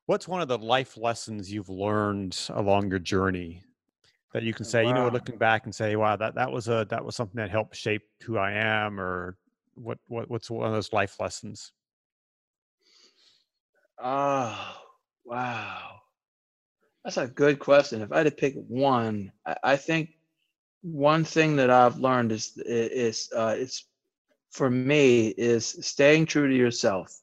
What's 0.07 0.29
one 0.29 0.43
of 0.43 0.49
the 0.49 0.59
life 0.59 0.97
lessons 0.97 1.51
you've 1.53 1.69
learned 1.69 2.39
along 2.51 2.91
your 2.91 2.99
journey 2.99 3.63
that 4.33 4.43
you 4.43 4.53
can 4.53 4.65
say, 4.65 4.85
wow. 4.85 4.89
you 4.89 4.95
know, 4.95 5.09
looking 5.09 5.39
back 5.39 5.65
and 5.65 5.75
say, 5.75 5.97
wow, 5.97 6.17
that 6.17 6.35
that 6.35 6.51
was 6.51 6.69
a 6.69 6.87
that 6.91 7.03
was 7.03 7.17
something 7.17 7.37
that 7.37 7.51
helped 7.51 7.75
shape 7.75 8.03
who 8.23 8.37
I 8.37 8.53
am, 8.53 9.01
or 9.01 9.37
what 9.75 9.99
what 10.09 10.31
what's 10.31 10.51
one 10.51 10.67
of 10.67 10.73
those 10.73 10.93
life 10.93 11.19
lessons? 11.21 11.73
Oh, 13.99 14.77
wow. 15.25 16.01
That's 17.09 17.17
a 17.17 17.27
good 17.27 17.59
question. 17.59 18.03
If 18.03 18.13
I 18.13 18.19
had 18.19 18.25
to 18.25 18.31
pick 18.31 18.55
one, 18.69 19.33
I, 19.47 19.57
I 19.65 19.77
think 19.77 20.11
one 20.83 21.25
thing 21.25 21.57
that 21.57 21.71
I've 21.71 21.97
learned 21.97 22.33
is 22.33 22.53
is 22.59 23.31
uh, 23.35 23.55
it's 23.57 23.87
for 24.51 24.69
me 24.69 25.29
is 25.29 25.65
staying 25.81 26.27
true 26.27 26.47
to 26.47 26.55
yourself, 26.55 27.19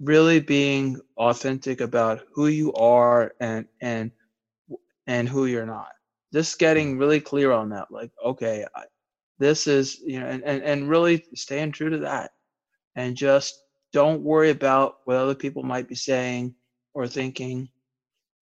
really 0.00 0.40
being 0.40 0.98
authentic 1.18 1.82
about 1.82 2.22
who 2.32 2.46
you 2.46 2.72
are 2.72 3.34
and 3.38 3.66
and 3.82 4.12
and 5.06 5.28
who 5.28 5.44
you're 5.44 5.66
not. 5.66 5.90
Just 6.32 6.58
getting 6.58 6.96
really 6.96 7.20
clear 7.20 7.52
on 7.52 7.68
that. 7.68 7.88
Like, 7.90 8.12
okay, 8.24 8.64
I, 8.74 8.84
this 9.38 9.66
is 9.66 10.00
you 10.06 10.20
know, 10.20 10.26
and, 10.26 10.42
and 10.42 10.62
and 10.62 10.88
really 10.88 11.22
staying 11.34 11.72
true 11.72 11.90
to 11.90 11.98
that, 11.98 12.30
and 12.96 13.14
just 13.14 13.62
don't 13.92 14.22
worry 14.22 14.48
about 14.48 15.00
what 15.04 15.18
other 15.18 15.34
people 15.34 15.62
might 15.62 15.86
be 15.86 15.96
saying 15.96 16.54
or 16.94 17.06
thinking. 17.06 17.68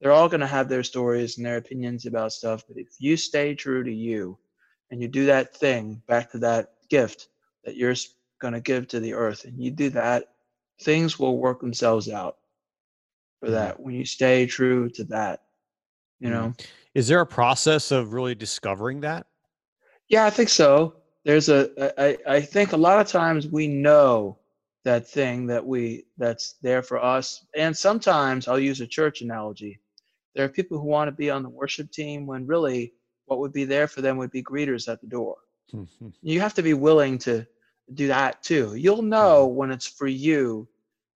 They're 0.00 0.12
all 0.12 0.28
going 0.28 0.40
to 0.40 0.46
have 0.46 0.68
their 0.68 0.82
stories 0.82 1.36
and 1.36 1.46
their 1.46 1.56
opinions 1.56 2.06
about 2.06 2.32
stuff, 2.32 2.64
but 2.68 2.76
if 2.76 2.88
you 2.98 3.16
stay 3.16 3.54
true 3.54 3.82
to 3.82 3.92
you 3.92 4.38
and 4.90 5.00
you 5.00 5.08
do 5.08 5.26
that 5.26 5.56
thing 5.56 6.02
back 6.06 6.30
to 6.32 6.38
that 6.38 6.74
gift 6.88 7.28
that 7.64 7.76
you're 7.76 7.94
going 8.40 8.54
to 8.54 8.60
give 8.60 8.88
to 8.88 9.00
the 9.00 9.14
earth 9.14 9.44
and 9.44 9.62
you 9.62 9.70
do 9.70 9.90
that 9.90 10.24
things 10.80 11.18
will 11.18 11.38
work 11.38 11.60
themselves 11.60 12.08
out 12.08 12.36
for 13.40 13.46
mm-hmm. 13.46 13.54
that 13.54 13.80
when 13.80 13.94
you 13.94 14.04
stay 14.04 14.46
true 14.46 14.88
to 14.90 15.04
that 15.04 15.42
you 16.20 16.30
know 16.30 16.48
mm-hmm. 16.48 16.66
is 16.94 17.08
there 17.08 17.20
a 17.20 17.26
process 17.26 17.90
of 17.90 18.12
really 18.12 18.34
discovering 18.34 19.00
that 19.00 19.26
yeah 20.08 20.24
i 20.24 20.30
think 20.30 20.48
so 20.48 20.94
there's 21.24 21.48
a 21.48 21.92
i 22.00 22.16
i 22.34 22.40
think 22.40 22.72
a 22.72 22.76
lot 22.76 23.00
of 23.00 23.06
times 23.06 23.46
we 23.46 23.66
know 23.66 24.38
that 24.84 25.08
thing 25.08 25.46
that 25.46 25.64
we 25.64 26.04
that's 26.16 26.54
there 26.62 26.82
for 26.82 27.02
us 27.02 27.44
and 27.56 27.76
sometimes 27.76 28.48
i'll 28.48 28.58
use 28.58 28.80
a 28.80 28.86
church 28.86 29.22
analogy 29.22 29.80
there 30.36 30.44
are 30.44 30.50
people 30.50 30.78
who 30.78 30.86
want 30.86 31.08
to 31.08 31.12
be 31.12 31.30
on 31.30 31.42
the 31.42 31.48
worship 31.48 31.90
team 31.90 32.26
when 32.26 32.46
really 32.46 32.92
what 33.24 33.40
would 33.40 33.54
be 33.54 33.64
there 33.64 33.88
for 33.88 34.02
them 34.02 34.18
would 34.18 34.30
be 34.30 34.42
greeters 34.42 34.86
at 34.86 35.00
the 35.00 35.06
door. 35.08 35.36
Mm-hmm. 35.74 36.08
You 36.22 36.40
have 36.40 36.54
to 36.54 36.62
be 36.62 36.74
willing 36.74 37.18
to 37.20 37.46
do 37.94 38.06
that 38.08 38.42
too. 38.42 38.74
You'll 38.76 39.02
know 39.02 39.48
mm-hmm. 39.48 39.56
when 39.56 39.70
it's 39.70 39.86
for 39.86 40.06
you 40.06 40.68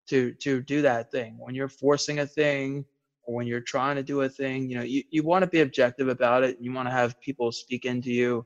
to 0.09 0.33
to 0.35 0.62
do 0.62 0.83
that 0.83 1.12
thing. 1.12 1.37
When 1.38 1.54
you're 1.54 1.68
forcing 1.68 2.20
a 2.20 2.26
thing 2.26 2.85
or 3.24 3.35
when 3.35 3.46
you're 3.46 3.61
trying 3.61 3.96
to 3.96 4.02
do 4.02 4.22
a 4.22 4.28
thing, 4.28 4.68
you 4.68 4.76
know, 4.76 4.83
you, 4.83 5.04
you 5.11 5.22
want 5.22 5.42
to 5.44 5.50
be 5.50 5.61
objective 5.61 6.09
about 6.09 6.42
it. 6.42 6.56
You 6.59 6.72
want 6.72 6.88
to 6.88 6.92
have 6.92 7.20
people 7.20 7.52
speak 7.52 7.85
into 7.85 8.11
you. 8.11 8.44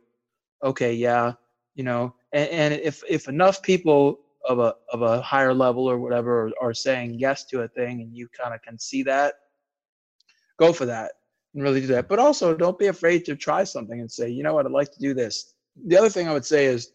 Okay, 0.62 0.92
yeah, 0.92 1.34
you 1.74 1.84
know, 1.84 2.14
and, 2.32 2.50
and 2.50 2.74
if 2.74 3.02
if 3.08 3.28
enough 3.28 3.62
people 3.62 4.18
of 4.48 4.58
a 4.58 4.74
of 4.92 5.02
a 5.02 5.22
higher 5.22 5.54
level 5.54 5.88
or 5.88 5.98
whatever, 5.98 6.48
are, 6.48 6.52
or 6.60 6.74
saying 6.74 7.14
yes 7.18 7.44
to 7.46 7.62
a 7.62 7.68
thing, 7.68 8.00
and 8.02 8.14
you 8.14 8.28
kind 8.28 8.54
of 8.54 8.60
can 8.62 8.78
see 8.78 9.02
that, 9.04 9.34
go 10.58 10.72
for 10.72 10.86
that 10.86 11.12
and 11.54 11.62
really 11.62 11.80
do 11.80 11.86
that. 11.88 12.08
But 12.08 12.18
also, 12.18 12.54
don't 12.54 12.78
be 12.78 12.86
afraid 12.88 13.24
to 13.26 13.36
try 13.36 13.64
something 13.64 14.00
and 14.00 14.10
say, 14.10 14.28
you 14.28 14.42
know 14.42 14.54
what, 14.54 14.66
I'd 14.66 14.72
like 14.72 14.92
to 14.92 15.00
do 15.00 15.14
this. 15.14 15.54
The 15.86 15.96
other 15.96 16.08
thing 16.08 16.28
I 16.28 16.32
would 16.32 16.44
say 16.44 16.66
is 16.66 16.92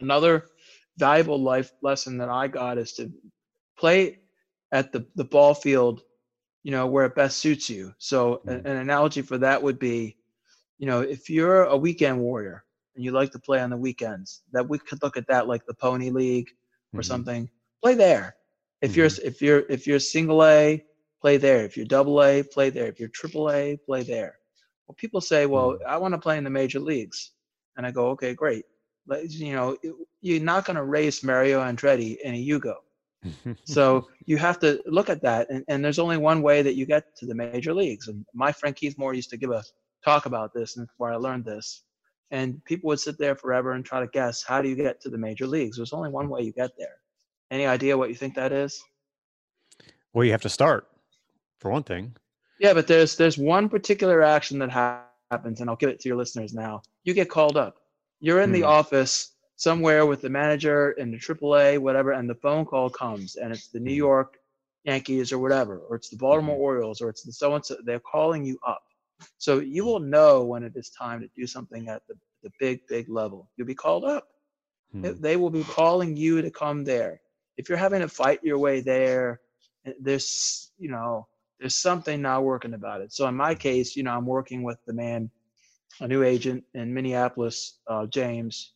another 0.00 0.46
valuable 0.98 1.40
life 1.40 1.72
lesson 1.82 2.18
that 2.18 2.28
I 2.28 2.48
got 2.48 2.78
is 2.78 2.92
to 2.94 3.10
play 3.78 4.18
at 4.72 4.92
the 4.92 5.06
the 5.14 5.24
ball 5.24 5.54
field, 5.54 6.02
you 6.62 6.70
know, 6.70 6.86
where 6.86 7.04
it 7.04 7.14
best 7.14 7.38
suits 7.38 7.68
you. 7.70 7.94
So 7.98 8.42
an, 8.46 8.62
mm. 8.62 8.66
an 8.66 8.76
analogy 8.76 9.22
for 9.22 9.38
that 9.38 9.62
would 9.62 9.78
be, 9.78 10.16
you 10.78 10.86
know, 10.86 11.00
if 11.00 11.30
you're 11.30 11.64
a 11.64 11.76
weekend 11.76 12.20
warrior 12.20 12.64
and 12.94 13.04
you 13.04 13.12
like 13.12 13.32
to 13.32 13.38
play 13.38 13.60
on 13.60 13.70
the 13.70 13.76
weekends, 13.76 14.42
that 14.52 14.68
we 14.68 14.78
could 14.78 15.02
look 15.02 15.16
at 15.16 15.26
that 15.28 15.46
like 15.48 15.64
the 15.66 15.74
pony 15.74 16.10
league 16.10 16.50
or 16.92 17.00
mm-hmm. 17.00 17.02
something. 17.02 17.50
Play 17.82 17.94
there. 17.94 18.36
If 18.80 18.92
mm-hmm. 18.92 18.98
you're 18.98 19.10
if 19.24 19.42
you're 19.42 19.62
if 19.68 19.86
you're 19.86 19.98
single 19.98 20.44
A, 20.44 20.84
play 21.22 21.38
there. 21.38 21.64
If 21.64 21.76
you're 21.76 21.86
double 21.86 22.22
A, 22.22 22.42
play 22.42 22.68
there. 22.68 22.86
If 22.86 23.00
you're 23.00 23.08
triple 23.08 23.50
A, 23.50 23.78
play 23.86 24.02
there. 24.02 24.36
Well, 24.86 24.96
people 24.98 25.20
say, 25.20 25.46
well, 25.46 25.70
mm-hmm. 25.70 25.88
I 25.88 25.96
want 25.96 26.12
to 26.12 26.18
play 26.18 26.36
in 26.36 26.44
the 26.44 26.50
major 26.50 26.80
leagues, 26.80 27.32
and 27.76 27.86
I 27.86 27.90
go, 27.90 28.08
okay, 28.10 28.34
great. 28.34 28.64
But, 29.06 29.30
you 29.30 29.54
know, 29.54 29.76
you're 30.20 30.42
not 30.42 30.66
going 30.66 30.76
to 30.76 30.84
race 30.84 31.24
Mario 31.24 31.60
Andretti 31.60 32.18
in 32.22 32.34
a 32.34 32.46
Yugo. 32.46 32.74
so 33.64 34.08
you 34.26 34.36
have 34.36 34.58
to 34.60 34.82
look 34.86 35.08
at 35.08 35.22
that, 35.22 35.48
and, 35.48 35.64
and 35.68 35.84
there's 35.84 36.00
only 36.00 36.18
one 36.18 36.42
way 36.42 36.60
that 36.60 36.74
you 36.74 36.84
get 36.84 37.16
to 37.16 37.26
the 37.26 37.34
major 37.34 37.72
leagues. 37.72 38.08
And 38.08 38.26
my 38.34 38.52
friend 38.52 38.76
Keith 38.76 38.98
Moore 38.98 39.14
used 39.14 39.30
to 39.30 39.38
give 39.38 39.50
a 39.50 39.62
talk 40.04 40.26
about 40.26 40.52
this, 40.52 40.76
and 40.76 40.88
where 40.98 41.12
I 41.12 41.16
learned 41.16 41.44
this 41.44 41.84
and 42.32 42.64
people 42.64 42.88
would 42.88 42.98
sit 42.98 43.18
there 43.18 43.36
forever 43.36 43.72
and 43.72 43.84
try 43.84 44.00
to 44.00 44.06
guess 44.08 44.42
how 44.42 44.60
do 44.60 44.68
you 44.68 44.74
get 44.74 45.00
to 45.02 45.10
the 45.10 45.18
major 45.18 45.46
leagues 45.46 45.76
there's 45.76 45.92
only 45.92 46.10
one 46.10 46.28
way 46.28 46.40
you 46.40 46.52
get 46.52 46.70
there 46.76 46.96
any 47.52 47.66
idea 47.66 47.96
what 47.96 48.08
you 48.08 48.14
think 48.16 48.34
that 48.34 48.50
is 48.50 48.82
well 50.12 50.24
you 50.24 50.32
have 50.32 50.42
to 50.42 50.48
start 50.48 50.88
for 51.62 51.70
one 51.70 51.82
thing 51.82 52.14
yeah 52.60 52.74
but 52.74 52.86
there's 52.86 53.16
there's 53.16 53.38
one 53.38 53.68
particular 53.68 54.22
action 54.22 54.58
that 54.58 54.70
ha- 54.70 55.04
happens 55.30 55.60
and 55.60 55.70
i'll 55.70 55.76
give 55.76 55.88
it 55.88 56.00
to 56.00 56.08
your 56.08 56.18
listeners 56.18 56.52
now 56.52 56.82
you 57.04 57.14
get 57.14 57.30
called 57.30 57.56
up 57.56 57.76
you're 58.20 58.42
in 58.42 58.52
the 58.52 58.60
hmm. 58.60 58.66
office 58.66 59.32
somewhere 59.56 60.04
with 60.04 60.20
the 60.20 60.28
manager 60.28 60.92
in 60.92 61.10
the 61.10 61.18
aaa 61.18 61.78
whatever 61.78 62.12
and 62.12 62.28
the 62.28 62.34
phone 62.34 62.64
call 62.64 62.90
comes 62.90 63.36
and 63.36 63.52
it's 63.52 63.68
the 63.68 63.80
new 63.80 63.92
hmm. 63.92 64.08
york 64.08 64.38
yankees 64.84 65.32
or 65.32 65.38
whatever 65.38 65.78
or 65.78 65.96
it's 65.96 66.10
the 66.10 66.16
baltimore 66.16 66.56
hmm. 66.56 66.62
orioles 66.62 67.00
or 67.00 67.08
it's 67.08 67.22
the 67.22 67.32
so 67.32 67.54
and 67.54 67.64
so 67.64 67.76
they're 67.84 68.00
calling 68.00 68.44
you 68.44 68.58
up 68.66 68.82
so 69.38 69.60
you 69.60 69.84
will 69.84 70.00
know 70.00 70.44
when 70.44 70.62
it 70.62 70.72
is 70.76 70.90
time 70.90 71.20
to 71.20 71.28
do 71.36 71.46
something 71.46 71.88
at 71.88 72.02
the, 72.08 72.14
the 72.42 72.50
big, 72.58 72.86
big 72.88 73.08
level. 73.08 73.48
You'll 73.56 73.66
be 73.66 73.74
called 73.74 74.04
up. 74.04 74.28
Hmm. 74.92 75.12
They 75.20 75.36
will 75.36 75.50
be 75.50 75.64
calling 75.64 76.16
you 76.16 76.42
to 76.42 76.50
come 76.50 76.84
there. 76.84 77.20
If 77.56 77.68
you're 77.68 77.78
having 77.78 78.00
to 78.00 78.08
fight 78.08 78.40
your 78.42 78.58
way 78.58 78.80
there, 78.80 79.40
eh, 79.86 79.92
there's, 80.00 80.72
you 80.78 80.90
know, 80.90 81.26
there's 81.62 81.76
something 81.76 82.20
not 82.20 82.44
working 82.44 82.74
about 82.74 83.00
it. 83.00 83.12
So 83.12 83.26
in 83.28 83.34
my 83.34 83.54
case, 83.54 83.96
you 83.96 84.02
know, 84.02 84.12
I'm 84.12 84.26
working 84.26 84.62
with 84.62 84.78
the 84.86 84.92
man, 84.92 85.30
a 86.00 86.08
new 86.08 86.22
agent 86.22 86.64
in 86.74 86.92
Minneapolis, 86.92 87.78
uh, 87.86 88.06
James, 88.06 88.74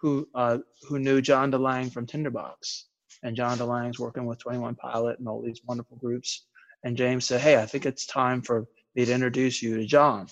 who 0.00 0.28
uh, 0.34 0.58
who 0.88 0.98
knew 0.98 1.20
John 1.20 1.52
DeLange 1.52 1.92
from 1.92 2.06
Tinderbox, 2.06 2.86
and 3.22 3.36
John 3.36 3.58
DeLange's 3.58 4.00
working 4.00 4.26
with 4.26 4.38
21 4.38 4.74
Pilot 4.74 5.20
and 5.20 5.28
all 5.28 5.42
these 5.42 5.60
wonderful 5.64 5.96
groups. 5.98 6.46
And 6.82 6.96
James 6.96 7.24
said, 7.24 7.40
"Hey, 7.40 7.62
I 7.62 7.66
think 7.66 7.86
it's 7.86 8.06
time 8.06 8.42
for 8.42 8.66
me 8.94 9.04
to 9.04 9.12
introduce 9.12 9.62
you 9.62 9.76
to 9.76 9.84
John. 9.84 10.26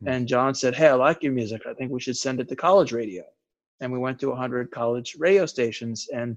Hmm. 0.00 0.08
And 0.08 0.28
John 0.28 0.54
said, 0.54 0.74
Hey, 0.74 0.88
I 0.88 0.94
like 0.94 1.22
your 1.22 1.32
music. 1.32 1.62
I 1.68 1.74
think 1.74 1.90
we 1.90 2.00
should 2.00 2.16
send 2.16 2.40
it 2.40 2.48
to 2.48 2.56
college 2.56 2.92
radio. 2.92 3.24
And 3.80 3.92
we 3.92 3.98
went 3.98 4.18
to 4.20 4.28
100 4.28 4.70
college 4.70 5.16
radio 5.18 5.46
stations. 5.46 6.08
And 6.12 6.36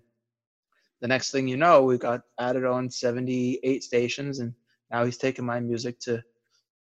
the 1.02 1.08
next 1.08 1.32
thing 1.32 1.48
you 1.48 1.58
know, 1.58 1.84
we 1.84 1.98
got 1.98 2.22
added 2.39 2.66
on 2.66 2.89
78 2.89 3.84
stations. 3.84 4.39
And 4.39 4.54
now 4.93 5.03
he's 5.03 5.17
taking 5.17 5.45
my 5.45 5.60
music 5.60 5.99
to, 6.01 6.23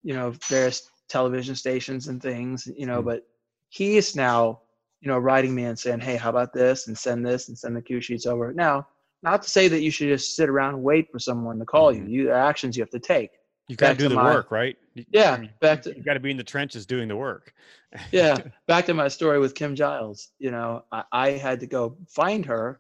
you 0.02 0.14
know, 0.14 0.34
various 0.48 0.90
television 1.10 1.56
stations 1.56 2.08
and 2.08 2.22
things, 2.22 2.68
you 2.76 2.86
know, 2.88 3.02
mm 3.02 3.06
but 3.06 3.28
he's 3.70 4.16
now, 4.16 4.62
you 5.02 5.10
know, 5.10 5.18
writing 5.18 5.54
me 5.54 5.66
and 5.66 5.78
saying, 5.78 6.00
Hey, 6.00 6.16
how 6.16 6.30
about 6.30 6.54
this? 6.54 6.88
And 6.88 6.98
send 6.98 7.26
this 7.26 7.50
and 7.50 7.58
send 7.58 7.76
the 7.76 7.82
cue 7.82 8.00
sheets 8.00 8.26
over. 8.26 8.54
Now, 8.54 8.88
not 9.24 9.44
to 9.44 9.50
say 9.50 9.68
that 9.68 9.82
you 9.82 9.92
should 9.92 10.08
just 10.08 10.36
sit 10.36 10.48
around 10.48 10.76
and 10.76 10.84
wait 10.84 11.12
for 11.12 11.20
someone 11.20 11.60
to 11.60 11.66
call 11.66 11.94
mm-hmm. 11.94 12.08
you. 12.08 12.24
You 12.24 12.32
actions 12.32 12.78
you 12.78 12.82
have 12.82 12.90
to 12.92 13.00
take. 13.00 13.32
You 13.68 13.76
got 13.76 13.90
to 13.90 13.96
do 13.96 14.08
the 14.08 14.16
my, 14.16 14.34
work, 14.34 14.52
right? 14.52 14.78
Yeah, 15.12 15.44
back 15.60 15.82
to 15.82 15.96
you 15.96 16.02
got 16.02 16.14
to 16.14 16.22
be 16.22 16.32
in 16.32 16.38
the 16.38 16.44
trenches 16.44 16.86
doing 16.86 17.10
the 17.10 17.18
work. 17.18 17.54
yeah, 18.14 18.38
back 18.66 18.86
to 18.86 18.94
my 18.94 19.10
story 19.10 19.40
with 19.40 19.56
Kim 19.56 19.76
Giles. 19.76 20.30
You 20.40 20.52
know, 20.52 20.86
I, 20.92 21.04
I 21.12 21.32
had 21.32 21.60
to 21.60 21.68
go 21.68 21.98
find 22.08 22.46
her, 22.46 22.80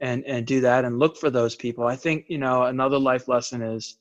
and 0.00 0.22
and 0.26 0.46
do 0.46 0.60
that 0.60 0.84
and 0.84 0.98
look 0.98 1.16
for 1.16 1.30
those 1.30 1.56
people. 1.56 1.86
I 1.86 1.96
think 1.96 2.26
you 2.28 2.36
know 2.36 2.64
another 2.64 2.98
life 2.98 3.28
lesson 3.28 3.62
is, 3.62 3.96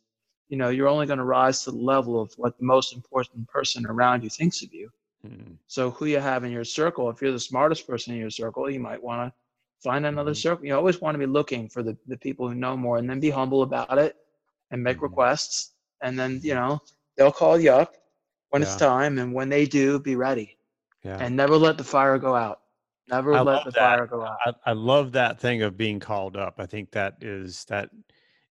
you 0.50 0.58
know, 0.58 0.70
you're 0.70 0.88
only 0.90 1.08
going 1.08 1.20
to 1.20 1.26
rise 1.26 1.64
to 1.64 1.72
the 1.72 1.78
level 1.78 2.22
of 2.22 2.34
what 2.38 2.58
the 2.58 2.66
most 2.66 2.94
important 2.94 3.48
person 3.48 3.86
around 3.86 4.24
you 4.24 4.30
thinks 4.30 4.64
of 4.64 4.74
you. 4.74 4.90
Hmm. 5.22 5.56
So 5.68 5.92
who 5.92 6.06
you 6.06 6.20
have 6.20 6.44
in 6.44 6.52
your 6.52 6.66
circle, 6.66 7.10
if 7.10 7.22
you're 7.22 7.32
the 7.32 7.40
smartest 7.40 7.88
person 7.88 8.14
in 8.14 8.20
your 8.20 8.30
circle, 8.32 8.70
you 8.70 8.80
might 8.80 9.02
want 9.04 9.30
to 9.32 9.34
find 9.84 10.06
another 10.06 10.34
hmm 10.34 10.36
circle. 10.36 10.66
You 10.66 10.76
always 10.76 11.02
want 11.02 11.16
to 11.16 11.20
be 11.20 11.28
looking 11.28 11.70
for 11.70 11.84
the 11.84 11.98
the 12.08 12.18
people 12.18 12.48
who 12.50 12.56
know 12.56 12.78
more, 12.78 12.98
and 12.98 13.10
then 13.10 13.20
be 13.20 13.32
humble 13.32 13.64
about 13.64 13.98
it, 13.98 14.16
and 14.72 14.84
make 14.84 15.02
hmm 15.02 15.04
requests 15.04 15.74
and 16.02 16.18
then 16.20 16.40
you 16.44 16.54
know 16.56 16.82
they'll 17.18 17.32
call 17.32 17.60
you 17.60 17.72
up 17.72 17.96
when 18.50 18.62
yeah. 18.62 18.64
it's 18.64 18.76
time, 18.76 19.18
and 19.20 19.34
when 19.34 19.50
they 19.50 19.66
do, 19.66 20.00
be 20.00 20.16
ready. 20.16 20.58
Yeah. 21.04 21.18
And 21.20 21.36
never 21.36 21.58
let 21.58 21.78
the 21.78 21.84
fire 21.84 22.18
go 22.18 22.36
out. 22.36 22.62
Never 23.08 23.38
I 23.38 23.42
let 23.42 23.64
the 23.66 23.72
that. 23.74 23.78
fire 23.80 24.08
go 24.08 24.24
out. 24.24 24.38
I, 24.46 24.54
I 24.68 24.74
love 24.74 25.12
that 25.14 25.40
thing 25.40 25.62
of 25.62 25.78
being 25.78 26.00
called 26.00 26.36
up. 26.38 26.56
I 26.60 26.66
think 26.66 26.92
that 26.92 27.18
is 27.22 27.66
that 27.66 27.90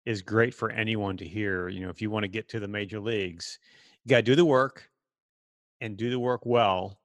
is 0.09 0.21
great 0.21 0.53
for 0.53 0.71
anyone 0.71 1.17
to 1.17 1.27
hear. 1.27 1.69
You 1.69 1.81
know, 1.81 1.89
if 1.89 2.01
you 2.01 2.09
want 2.09 2.23
to 2.23 2.27
get 2.27 2.49
to 2.49 2.59
the 2.59 2.67
major 2.67 2.99
leagues, 2.99 3.59
you 4.03 4.09
got 4.09 4.17
to 4.17 4.23
do 4.23 4.35
the 4.35 4.45
work 4.45 4.89
and 5.81 5.95
do 5.97 6.09
the 6.09 6.19
work 6.19 6.45
well, 6.45 6.99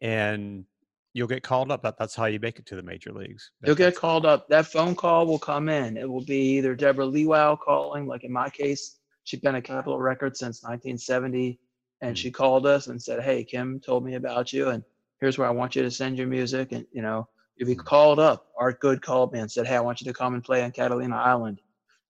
and 0.00 0.64
you'll 1.12 1.28
get 1.28 1.42
called 1.42 1.70
up. 1.70 1.82
That, 1.82 1.98
that's 1.98 2.14
how 2.14 2.26
you 2.26 2.40
make 2.40 2.58
it 2.58 2.66
to 2.66 2.76
the 2.76 2.82
major 2.82 3.12
leagues. 3.12 3.50
That, 3.60 3.68
you'll 3.68 3.76
get 3.76 3.94
called 3.94 4.26
up. 4.26 4.48
That 4.48 4.66
phone 4.66 4.94
call 4.94 5.26
will 5.26 5.38
come 5.38 5.68
in. 5.68 5.96
It 5.96 6.08
will 6.08 6.24
be 6.24 6.56
either 6.56 6.74
Deborah 6.74 7.06
Lewow 7.06 7.58
calling, 7.58 8.06
like 8.06 8.24
in 8.24 8.32
my 8.32 8.48
case, 8.50 8.98
She'd 9.26 9.42
been 9.42 9.56
at 9.56 9.64
Capitol 9.64 9.98
Records 9.98 10.38
since 10.38 10.62
1970, 10.62 11.58
and 12.00 12.14
mm. 12.14 12.18
she 12.18 12.30
called 12.30 12.64
us 12.64 12.86
and 12.86 13.02
said, 13.02 13.24
"Hey, 13.24 13.42
Kim 13.42 13.80
told 13.80 14.04
me 14.04 14.14
about 14.14 14.52
you, 14.52 14.68
and 14.68 14.84
here's 15.18 15.36
where 15.36 15.48
I 15.48 15.50
want 15.50 15.74
you 15.74 15.82
to 15.82 15.90
send 15.90 16.16
your 16.16 16.28
music." 16.28 16.70
And 16.70 16.86
you 16.92 17.02
know, 17.02 17.28
if 17.56 17.68
you'd 17.68 17.76
be 17.76 17.82
mm. 17.82 17.84
called 17.84 18.20
up. 18.20 18.46
Art 18.56 18.78
Good 18.78 19.02
called 19.02 19.32
me 19.32 19.40
and 19.40 19.50
said, 19.50 19.66
"Hey, 19.66 19.74
I 19.74 19.80
want 19.80 20.00
you 20.00 20.04
to 20.04 20.16
come 20.16 20.34
and 20.34 20.44
play 20.44 20.62
on 20.62 20.70
Catalina 20.70 21.16
Island. 21.16 21.60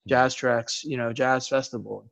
JazzTrax, 0.08 0.84
you 0.84 0.96
know, 0.96 1.12
Jazz 1.12 1.48
Festival, 1.48 2.10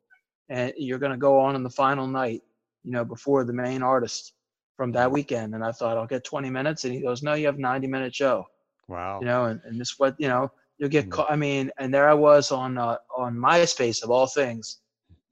and 0.48 0.72
you're 0.76 0.98
going 0.98 1.12
to 1.12 1.18
go 1.18 1.38
on 1.38 1.56
in 1.56 1.62
the 1.62 1.70
final 1.70 2.06
night, 2.06 2.42
you 2.82 2.92
know, 2.92 3.04
before 3.04 3.44
the 3.44 3.52
main 3.52 3.82
artist 3.82 4.32
from 4.76 4.92
that 4.92 5.10
weekend." 5.10 5.54
And 5.54 5.64
I 5.64 5.72
thought, 5.72 5.96
I'll 5.96 6.06
get 6.06 6.24
20 6.24 6.50
minutes, 6.50 6.84
and 6.84 6.92
he 6.92 7.00
goes, 7.00 7.22
"No, 7.22 7.34
you 7.34 7.46
have 7.46 7.58
90 7.58 7.86
minute 7.86 8.14
show." 8.14 8.46
Wow. 8.88 9.20
You 9.20 9.26
know, 9.26 9.44
and, 9.46 9.60
and 9.64 9.80
this 9.80 9.98
what 9.98 10.14
you 10.18 10.28
know 10.28 10.50
you'll 10.78 10.90
get. 10.90 11.10
Call, 11.10 11.26
I 11.28 11.36
mean, 11.36 11.70
and 11.78 11.92
there 11.92 12.08
I 12.08 12.14
was 12.14 12.50
on 12.52 12.78
uh, 12.78 12.98
on 13.16 13.34
MySpace 13.34 14.02
of 14.02 14.10
all 14.10 14.26
things 14.26 14.80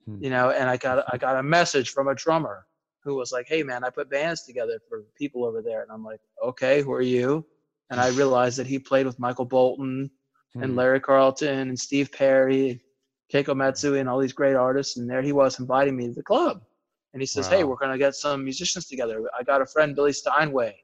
Hmm. 0.06 0.22
you 0.22 0.30
know 0.30 0.50
and 0.50 0.68
i 0.68 0.76
got 0.76 1.04
i 1.12 1.16
got 1.16 1.36
a 1.36 1.42
message 1.42 1.90
from 1.90 2.08
a 2.08 2.14
drummer 2.14 2.66
who 3.04 3.14
was 3.14 3.30
like 3.30 3.46
hey 3.46 3.62
man 3.62 3.84
i 3.84 3.90
put 3.90 4.10
bands 4.10 4.42
together 4.42 4.80
for 4.88 5.04
people 5.16 5.44
over 5.44 5.62
there 5.62 5.82
and 5.82 5.92
i'm 5.92 6.04
like 6.04 6.20
okay 6.44 6.82
who 6.82 6.92
are 6.92 7.02
you 7.02 7.46
and 7.90 8.00
i 8.00 8.08
realized 8.08 8.58
that 8.58 8.66
he 8.66 8.80
played 8.80 9.06
with 9.06 9.20
michael 9.20 9.44
bolton 9.44 10.10
and 10.54 10.72
hmm. 10.72 10.76
larry 10.76 11.00
carlton 11.00 11.68
and 11.68 11.78
steve 11.78 12.10
perry 12.12 12.80
keiko 13.32 13.56
matsui 13.56 14.00
and 14.00 14.08
all 14.08 14.18
these 14.18 14.32
great 14.32 14.56
artists 14.56 14.96
and 14.96 15.08
there 15.08 15.22
he 15.22 15.32
was 15.32 15.58
inviting 15.58 15.96
me 15.96 16.06
to 16.06 16.14
the 16.14 16.22
club 16.22 16.62
and 17.12 17.22
he 17.22 17.26
says 17.26 17.46
wow. 17.46 17.56
hey 17.56 17.64
we're 17.64 17.76
going 17.76 17.92
to 17.92 17.98
get 17.98 18.14
some 18.14 18.44
musicians 18.44 18.86
together 18.86 19.22
i 19.38 19.42
got 19.42 19.62
a 19.62 19.66
friend 19.66 19.94
billy 19.94 20.12
steinway 20.12 20.76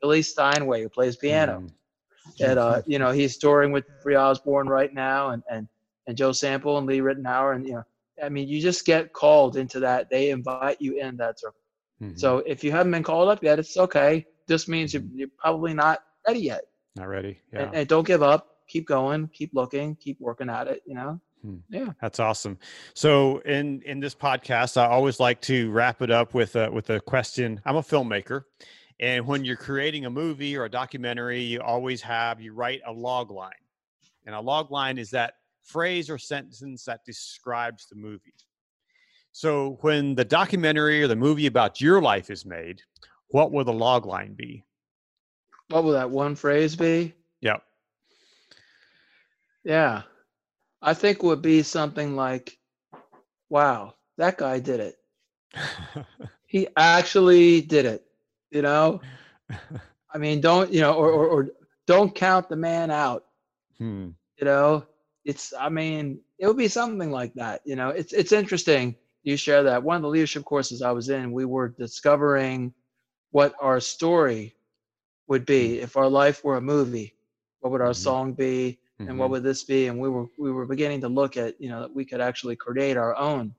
billy 0.00 0.22
steinway 0.22 0.82
who 0.82 0.88
plays 0.88 1.16
piano 1.16 1.60
mm. 1.60 2.46
and 2.46 2.58
uh, 2.58 2.82
you 2.86 2.98
know 2.98 3.10
he's 3.10 3.38
touring 3.38 3.72
with 3.72 3.86
Jeffrey 3.88 4.16
Osborne 4.16 4.68
right 4.68 4.92
now 4.92 5.30
and 5.30 5.42
and 5.50 5.68
and 6.08 6.16
Joe 6.16 6.30
Sample 6.30 6.78
and 6.78 6.86
Lee 6.86 7.00
Ritenour 7.00 7.56
and 7.56 7.66
you 7.66 7.74
know 7.74 7.84
I 8.22 8.28
mean, 8.28 8.48
you 8.48 8.60
just 8.60 8.84
get 8.84 9.12
called 9.12 9.56
into 9.56 9.80
that. 9.80 10.08
They 10.10 10.30
invite 10.30 10.80
you 10.80 10.98
in 10.98 11.16
that 11.18 11.40
circle. 11.40 11.60
Mm-hmm. 12.02 12.16
So 12.16 12.38
if 12.38 12.62
you 12.64 12.72
haven't 12.72 12.92
been 12.92 13.02
called 13.02 13.28
up 13.28 13.42
yet, 13.42 13.58
it's 13.58 13.76
okay. 13.76 14.26
This 14.46 14.68
means 14.68 14.94
you're, 14.94 15.02
mm-hmm. 15.02 15.18
you're 15.18 15.28
probably 15.38 15.74
not 15.74 16.00
ready 16.26 16.40
yet. 16.40 16.62
Not 16.96 17.08
ready. 17.08 17.40
Yeah. 17.52 17.62
And, 17.62 17.74
and, 17.74 17.88
don't 17.88 18.06
give 18.06 18.22
up. 18.22 18.55
Keep 18.68 18.86
going. 18.86 19.28
Keep 19.28 19.54
looking. 19.54 19.96
Keep 19.96 20.20
working 20.20 20.50
at 20.50 20.66
it. 20.68 20.82
You 20.86 20.94
know. 20.94 21.20
Hmm. 21.42 21.56
Yeah, 21.68 21.92
that's 22.00 22.20
awesome. 22.20 22.58
So 22.94 23.38
in 23.40 23.82
in 23.82 24.00
this 24.00 24.14
podcast, 24.14 24.76
I 24.76 24.86
always 24.86 25.20
like 25.20 25.40
to 25.42 25.70
wrap 25.70 26.02
it 26.02 26.10
up 26.10 26.34
with 26.34 26.56
a 26.56 26.70
with 26.70 26.90
a 26.90 27.00
question. 27.00 27.60
I'm 27.64 27.76
a 27.76 27.82
filmmaker, 27.82 28.44
and 29.00 29.26
when 29.26 29.44
you're 29.44 29.56
creating 29.56 30.06
a 30.06 30.10
movie 30.10 30.56
or 30.56 30.64
a 30.64 30.70
documentary, 30.70 31.42
you 31.42 31.60
always 31.60 32.02
have 32.02 32.40
you 32.40 32.52
write 32.52 32.80
a 32.86 32.92
log 32.92 33.30
line, 33.30 33.52
and 34.24 34.34
a 34.34 34.40
log 34.40 34.70
line 34.70 34.98
is 34.98 35.10
that 35.10 35.34
phrase 35.62 36.08
or 36.08 36.18
sentence 36.18 36.84
that 36.84 37.04
describes 37.04 37.86
the 37.88 37.96
movie. 37.96 38.34
So 39.32 39.78
when 39.82 40.14
the 40.14 40.24
documentary 40.24 41.02
or 41.02 41.08
the 41.08 41.16
movie 41.16 41.46
about 41.46 41.80
your 41.80 42.00
life 42.00 42.30
is 42.30 42.46
made, 42.46 42.80
what 43.28 43.52
will 43.52 43.64
the 43.64 43.72
log 43.72 44.06
line 44.06 44.34
be? 44.34 44.64
What 45.68 45.84
will 45.84 45.92
that 45.92 46.10
one 46.10 46.34
phrase 46.36 46.74
be? 46.76 47.12
Yep. 47.42 47.62
Yeah. 49.66 50.02
I 50.80 50.94
think 50.94 51.24
would 51.24 51.42
be 51.42 51.62
something 51.64 52.14
like, 52.14 52.56
wow, 53.50 53.94
that 54.16 54.38
guy 54.38 54.60
did 54.60 54.78
it. 54.78 54.96
he 56.46 56.68
actually 56.76 57.62
did 57.62 57.84
it. 57.84 58.06
You 58.52 58.62
know? 58.62 59.00
I 60.14 60.18
mean, 60.18 60.40
don't, 60.40 60.72
you 60.72 60.80
know, 60.80 60.94
or, 60.94 61.10
or, 61.10 61.26
or 61.26 61.48
don't 61.88 62.14
count 62.14 62.48
the 62.48 62.54
man 62.54 62.92
out. 62.92 63.24
Hmm. 63.78 64.10
You 64.38 64.44
know, 64.44 64.86
it's, 65.24 65.52
I 65.58 65.68
mean, 65.68 66.20
it 66.38 66.46
would 66.46 66.56
be 66.56 66.68
something 66.68 67.10
like 67.10 67.34
that. 67.34 67.62
You 67.64 67.74
know, 67.74 67.88
it's, 67.88 68.12
it's 68.12 68.30
interesting 68.30 68.94
you 69.24 69.36
share 69.36 69.64
that. 69.64 69.82
One 69.82 69.96
of 69.96 70.02
the 70.02 70.08
leadership 70.08 70.44
courses 70.44 70.80
I 70.80 70.92
was 70.92 71.08
in, 71.08 71.32
we 71.32 71.44
were 71.44 71.68
discovering 71.70 72.72
what 73.32 73.52
our 73.60 73.80
story 73.80 74.54
would 75.26 75.44
be 75.44 75.78
hmm. 75.78 75.82
if 75.82 75.96
our 75.96 76.08
life 76.08 76.44
were 76.44 76.56
a 76.56 76.60
movie. 76.60 77.14
What 77.58 77.72
would 77.72 77.80
our 77.80 77.88
mm-hmm. 77.88 77.94
song 77.94 78.32
be? 78.32 78.78
And 78.98 79.08
mm-hmm. 79.08 79.18
what 79.18 79.30
would 79.30 79.42
this 79.42 79.64
be 79.64 79.88
and 79.88 79.98
we 79.98 80.08
were 80.08 80.26
we 80.38 80.50
were 80.50 80.66
beginning 80.66 81.00
to 81.00 81.08
look 81.08 81.36
at 81.36 81.60
you 81.60 81.68
know 81.68 81.80
that 81.80 81.94
we 81.94 82.04
could 82.04 82.20
actually 82.20 82.56
create 82.56 82.96
our 82.96 83.14
own 83.16 83.54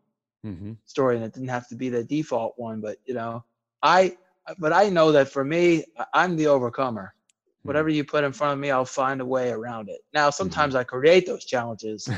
mm-hmm. 0.45 0.73
story 0.85 1.15
and 1.15 1.25
it 1.25 1.33
didn't 1.33 1.49
have 1.49 1.67
to 1.67 1.75
be 1.75 1.89
the 1.89 2.03
default 2.03 2.53
one 2.57 2.81
but 2.81 2.97
you 3.05 3.13
know 3.13 3.43
i 3.83 4.15
but 4.57 4.73
i 4.73 4.89
know 4.89 5.11
that 5.11 5.29
for 5.29 5.43
me 5.43 5.83
i'm 6.13 6.35
the 6.35 6.47
overcomer 6.47 7.13
mm-hmm. 7.13 7.69
whatever 7.69 7.89
you 7.89 8.03
put 8.03 8.23
in 8.23 8.31
front 8.31 8.53
of 8.53 8.59
me 8.59 8.71
i'll 8.71 8.85
find 8.85 9.21
a 9.21 9.25
way 9.25 9.51
around 9.51 9.89
it 9.89 10.01
now 10.13 10.27
mm-hmm. 10.27 10.33
sometimes 10.33 10.75
i 10.75 10.83
create 10.83 11.25
those 11.25 11.45
challenges 11.45 12.09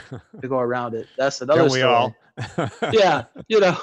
to 0.42 0.48
go 0.48 0.60
around 0.60 0.94
it 0.94 1.08
that's 1.18 1.42
another 1.42 1.62
Don't 1.62 1.72
we 1.72 1.80
story. 1.80 1.94
all 1.94 2.16
yeah 2.94 3.24
you 3.48 3.60
know 3.60 3.78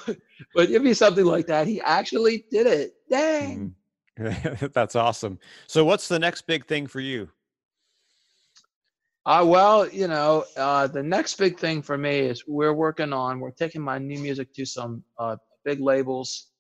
but 0.54 0.70
it'd 0.70 0.82
be 0.82 0.94
something 0.94 1.26
like 1.26 1.46
that 1.46 1.66
he 1.66 1.80
actually 1.82 2.46
did 2.50 2.66
it 2.66 2.94
dang 3.10 3.74
mm-hmm. 4.18 4.66
that's 4.72 4.96
awesome 4.96 5.38
so 5.66 5.84
what's 5.84 6.08
the 6.08 6.18
next 6.18 6.46
big 6.46 6.66
thing 6.66 6.86
for 6.86 7.00
you 7.00 7.28
uh, 9.26 9.44
well, 9.44 9.88
you 9.88 10.06
know, 10.06 10.44
uh, 10.56 10.86
the 10.86 11.02
next 11.02 11.34
big 11.34 11.58
thing 11.58 11.82
for 11.82 11.98
me 11.98 12.20
is 12.20 12.44
we're 12.46 12.72
working 12.72 13.12
on, 13.12 13.40
we're 13.40 13.50
taking 13.50 13.82
my 13.82 13.98
new 13.98 14.20
music 14.20 14.54
to 14.54 14.64
some 14.64 15.02
uh, 15.18 15.36
big 15.64 15.80
labels 15.80 16.52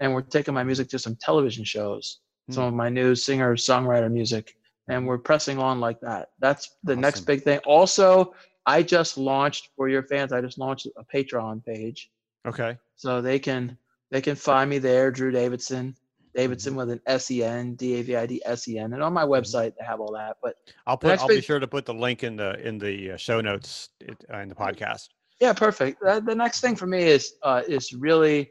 and 0.00 0.12
we're 0.12 0.20
taking 0.20 0.52
my 0.52 0.62
music 0.62 0.88
to 0.90 0.98
some 0.98 1.16
television 1.16 1.64
shows, 1.64 2.20
mm. 2.50 2.54
some 2.54 2.64
of 2.64 2.74
my 2.74 2.90
new 2.90 3.14
singer 3.14 3.56
songwriter 3.56 4.12
music, 4.12 4.54
and 4.88 5.06
we're 5.06 5.18
pressing 5.18 5.58
on 5.58 5.80
like 5.80 5.98
that. 6.00 6.28
That's 6.40 6.76
the 6.84 6.92
awesome. 6.92 7.00
next 7.00 7.20
big 7.22 7.42
thing. 7.42 7.58
Also, 7.64 8.34
I 8.66 8.82
just 8.82 9.16
launched 9.16 9.70
for 9.74 9.88
your 9.88 10.02
fans, 10.02 10.32
I 10.32 10.42
just 10.42 10.58
launched 10.58 10.86
a 10.98 11.04
Patreon 11.04 11.64
page. 11.64 12.10
Okay. 12.46 12.76
So 12.96 13.22
they 13.22 13.38
can 13.38 13.78
they 14.10 14.20
can 14.20 14.36
find 14.36 14.68
me 14.68 14.78
there, 14.78 15.10
Drew 15.10 15.32
Davidsen. 15.32 15.94
Davidsen 16.36 16.74
with 16.74 16.90
an 16.90 17.00
S 17.06 17.30
E 17.30 17.42
N 17.42 17.74
D 17.74 17.94
A 17.94 18.02
V 18.02 18.16
I 18.16 18.26
D 18.26 18.42
S 18.44 18.68
E 18.68 18.78
N, 18.78 18.92
and 18.92 19.02
on 19.02 19.12
my 19.12 19.22
mm-hmm. 19.22 19.32
website 19.32 19.74
they 19.78 19.84
have 19.84 20.00
all 20.00 20.12
that. 20.12 20.36
But 20.42 20.56
I'll 20.86 20.96
put 20.96 21.20
I'll 21.20 21.28
be 21.28 21.40
sure 21.40 21.58
to 21.58 21.66
put 21.66 21.86
the 21.86 21.94
link 21.94 22.22
in 22.22 22.36
the 22.36 22.60
in 22.66 22.78
the 22.78 23.12
uh, 23.12 23.16
show 23.16 23.40
notes 23.40 23.90
uh, 24.08 24.38
in 24.38 24.48
the 24.48 24.54
podcast. 24.54 25.08
Yeah, 25.40 25.54
perfect. 25.54 26.00
The 26.00 26.34
next 26.34 26.60
thing 26.60 26.76
for 26.76 26.86
me 26.86 27.02
is 27.02 27.34
uh, 27.42 27.62
is 27.66 27.92
really 27.94 28.50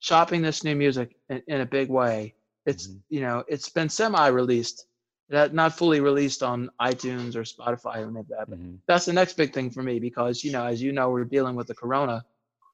shopping 0.00 0.40
this 0.40 0.62
new 0.62 0.76
music 0.76 1.16
in, 1.28 1.42
in 1.48 1.60
a 1.60 1.66
big 1.66 1.90
way. 1.90 2.34
It's 2.64 2.88
mm-hmm. 2.88 2.98
you 3.10 3.20
know 3.20 3.44
it's 3.48 3.68
been 3.68 3.88
semi-released, 3.88 4.86
not 5.30 5.76
fully 5.76 6.00
released 6.00 6.42
on 6.42 6.70
iTunes 6.80 7.34
or 7.34 7.42
Spotify 7.42 7.96
or 7.96 8.08
any 8.08 8.20
of 8.20 8.28
that. 8.28 8.48
But 8.48 8.58
mm-hmm. 8.58 8.76
that's 8.86 9.04
the 9.04 9.12
next 9.12 9.36
big 9.36 9.52
thing 9.52 9.70
for 9.70 9.82
me 9.82 9.98
because 9.98 10.44
you 10.44 10.52
know 10.52 10.64
as 10.64 10.80
you 10.80 10.92
know 10.92 11.10
we're 11.10 11.24
dealing 11.24 11.56
with 11.56 11.66
the 11.66 11.74
Corona 11.74 12.24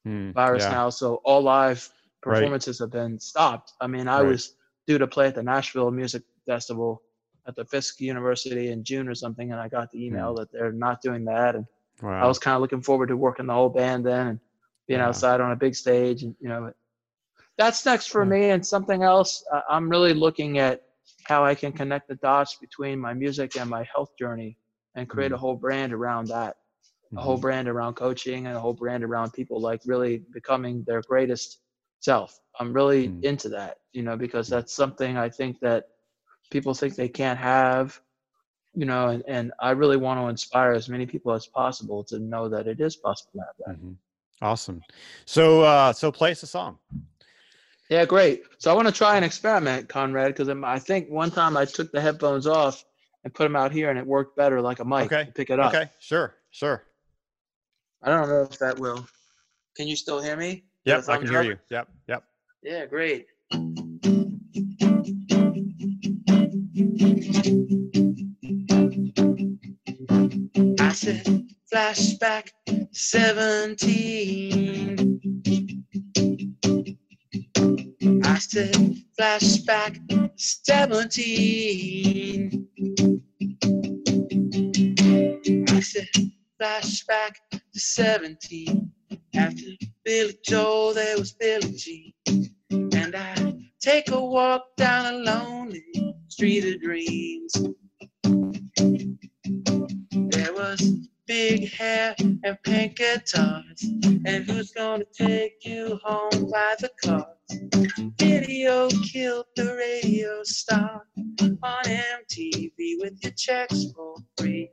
mm, 0.07 0.33
virus 0.33 0.63
yeah. 0.63 0.71
now, 0.71 0.89
so 0.89 1.15
all 1.25 1.41
live 1.41 1.89
performances 2.25 2.79
right. 2.79 2.85
have 2.85 2.91
been 2.91 3.19
stopped. 3.19 3.73
I 3.79 3.87
mean, 3.87 4.07
I 4.07 4.21
right. 4.21 4.27
was 4.27 4.55
due 4.87 4.97
to 4.97 5.07
play 5.07 5.27
at 5.27 5.35
the 5.35 5.43
Nashville 5.43 5.91
Music 5.91 6.23
Festival 6.45 7.01
at 7.47 7.55
the 7.55 7.65
Fisk 7.65 8.01
University 8.01 8.71
in 8.71 8.83
June 8.83 9.07
or 9.07 9.15
something, 9.15 9.51
and 9.51 9.61
I 9.61 9.67
got 9.67 9.91
the 9.91 10.03
email 10.03 10.33
mm. 10.33 10.37
that 10.37 10.51
they're 10.51 10.71
not 10.71 11.01
doing 11.01 11.25
that. 11.25 11.55
And 11.55 11.65
wow. 12.01 12.23
I 12.23 12.27
was 12.27 12.39
kind 12.39 12.55
of 12.55 12.61
looking 12.61 12.81
forward 12.81 13.07
to 13.07 13.17
working 13.17 13.45
the 13.45 13.53
whole 13.53 13.69
band 13.69 14.05
then 14.05 14.27
and 14.27 14.39
being 14.87 14.99
yeah. 14.99 15.07
outside 15.07 15.41
on 15.41 15.51
a 15.51 15.55
big 15.55 15.75
stage. 15.75 16.23
And 16.23 16.35
you 16.39 16.49
know, 16.49 16.71
that's 17.57 17.85
next 17.85 18.07
for 18.07 18.23
yeah. 18.23 18.29
me. 18.29 18.49
And 18.49 18.65
something 18.65 19.03
else, 19.03 19.43
uh, 19.53 19.61
I'm 19.69 19.87
really 19.87 20.13
looking 20.13 20.57
at 20.57 20.81
how 21.25 21.45
I 21.45 21.53
can 21.53 21.71
connect 21.71 22.07
the 22.07 22.15
dots 22.15 22.57
between 22.59 22.99
my 22.99 23.13
music 23.13 23.57
and 23.57 23.69
my 23.69 23.87
health 23.93 24.09
journey 24.17 24.57
and 24.95 25.07
create 25.07 25.31
mm. 25.31 25.35
a 25.35 25.37
whole 25.37 25.55
brand 25.55 25.93
around 25.93 26.27
that. 26.27 26.55
Mm-hmm. 26.55 27.17
A 27.19 27.21
whole 27.21 27.35
mm-hmm. 27.35 27.41
brand 27.41 27.67
around 27.67 27.93
coaching 27.93 28.47
and 28.47 28.55
a 28.55 28.59
whole 28.59 28.73
brand 28.73 29.03
around 29.03 29.33
people 29.33 29.61
like 29.61 29.81
really 29.85 30.23
becoming 30.33 30.83
their 30.87 31.01
greatest 31.07 31.59
self. 32.05 32.39
I'm 32.59 32.71
really 32.71 33.09
mm. 33.09 33.23
into 33.23 33.49
that, 33.49 33.79
you 33.91 34.03
know, 34.03 34.15
because 34.15 34.47
that's 34.47 34.73
something 34.73 35.17
I 35.17 35.29
think 35.29 35.59
that 35.59 35.89
people 36.51 36.73
think 36.73 36.95
they 36.95 37.09
can't 37.09 37.39
have, 37.39 37.99
you 38.73 38.85
know, 38.85 39.09
and, 39.09 39.23
and 39.27 39.51
I 39.59 39.71
really 39.71 39.97
want 39.97 40.19
to 40.19 40.27
inspire 40.27 40.71
as 40.71 40.87
many 40.87 41.05
people 41.05 41.33
as 41.33 41.47
possible 41.47 42.03
to 42.05 42.19
know 42.19 42.47
that 42.47 42.67
it 42.67 42.79
is 42.79 42.95
possible 42.95 43.31
to 43.33 43.39
have 43.39 43.55
that. 43.65 43.75
Mm-hmm. 43.77 43.93
Awesome. 44.41 44.81
So, 45.25 45.63
uh, 45.63 45.91
so 45.91 46.11
play 46.11 46.31
us 46.31 46.43
a 46.43 46.47
song. 46.47 46.77
Yeah, 47.89 48.05
great. 48.05 48.43
So 48.57 48.71
I 48.71 48.73
want 48.73 48.87
to 48.87 48.93
try 48.93 49.17
an 49.17 49.23
experiment, 49.23 49.89
Conrad, 49.89 50.35
because 50.35 50.49
I 50.49 50.79
think 50.79 51.09
one 51.09 51.31
time 51.31 51.55
I 51.57 51.65
took 51.65 51.91
the 51.91 52.01
headphones 52.01 52.47
off 52.47 52.83
and 53.23 53.33
put 53.33 53.43
them 53.43 53.55
out 53.55 53.71
here, 53.71 53.89
and 53.89 53.99
it 53.99 54.05
worked 54.05 54.35
better 54.35 54.61
like 54.61 54.79
a 54.79 54.85
mic 54.85 55.11
okay. 55.11 55.25
to 55.25 55.31
pick 55.31 55.49
it 55.49 55.59
up. 55.59 55.73
Okay, 55.73 55.89
sure, 55.99 56.35
sure. 56.51 56.83
I 58.01 58.09
don't 58.09 58.29
know 58.29 58.41
if 58.41 58.59
that 58.59 58.79
will. 58.79 59.07
Can 59.75 59.87
you 59.87 59.95
still 59.95 60.21
hear 60.21 60.35
me? 60.35 60.63
Yep, 60.85 61.09
I 61.09 61.17
can 61.17 61.27
hear 61.27 61.41
you. 61.41 61.57
Yep, 61.71 61.87
yep. 62.07 62.23
Yeah, 62.61 62.85
great. 62.85 63.25
I 70.79 70.93
said 70.93 71.25
flashback 71.73 72.49
17. 72.91 75.19
I 78.23 78.37
said 78.37 78.75
flashback 79.19 79.97
17. 80.39 82.67
I 85.67 85.79
said 85.79 86.07
flashback 86.61 87.31
to 87.51 87.59
17. 87.73 88.91
After 89.35 89.63
Billy 90.05 90.37
Joel, 90.45 90.93
there 90.93 91.17
was 91.17 91.33
Billy 91.33 91.71
Jean. 91.75 92.13
And 92.69 93.15
I 93.15 93.55
take 93.81 94.11
a 94.11 94.23
walk 94.23 94.63
down 94.77 95.11
a 95.11 95.17
lonely 95.17 95.83
street 96.27 96.63
of 96.75 96.79
dreams. 96.79 97.51
There 100.11 100.53
was 100.53 101.07
big 101.25 101.71
hair 101.73 102.13
and 102.19 102.57
pink 102.63 102.97
guitars. 102.97 103.83
And 104.27 104.45
who's 104.45 104.71
gonna 104.73 105.05
take 105.11 105.65
you 105.65 105.99
home 106.03 106.51
by 106.51 106.75
the 106.79 106.91
cars? 107.03 107.25
Video 108.19 108.87
killed 109.11 109.47
the 109.55 109.75
radio 109.75 110.43
star 110.43 111.01
on 111.63 111.83
MTV 111.83 112.97
with 112.99 113.17
your 113.23 113.33
checks 113.35 113.85
for 113.95 114.17
free. 114.37 114.69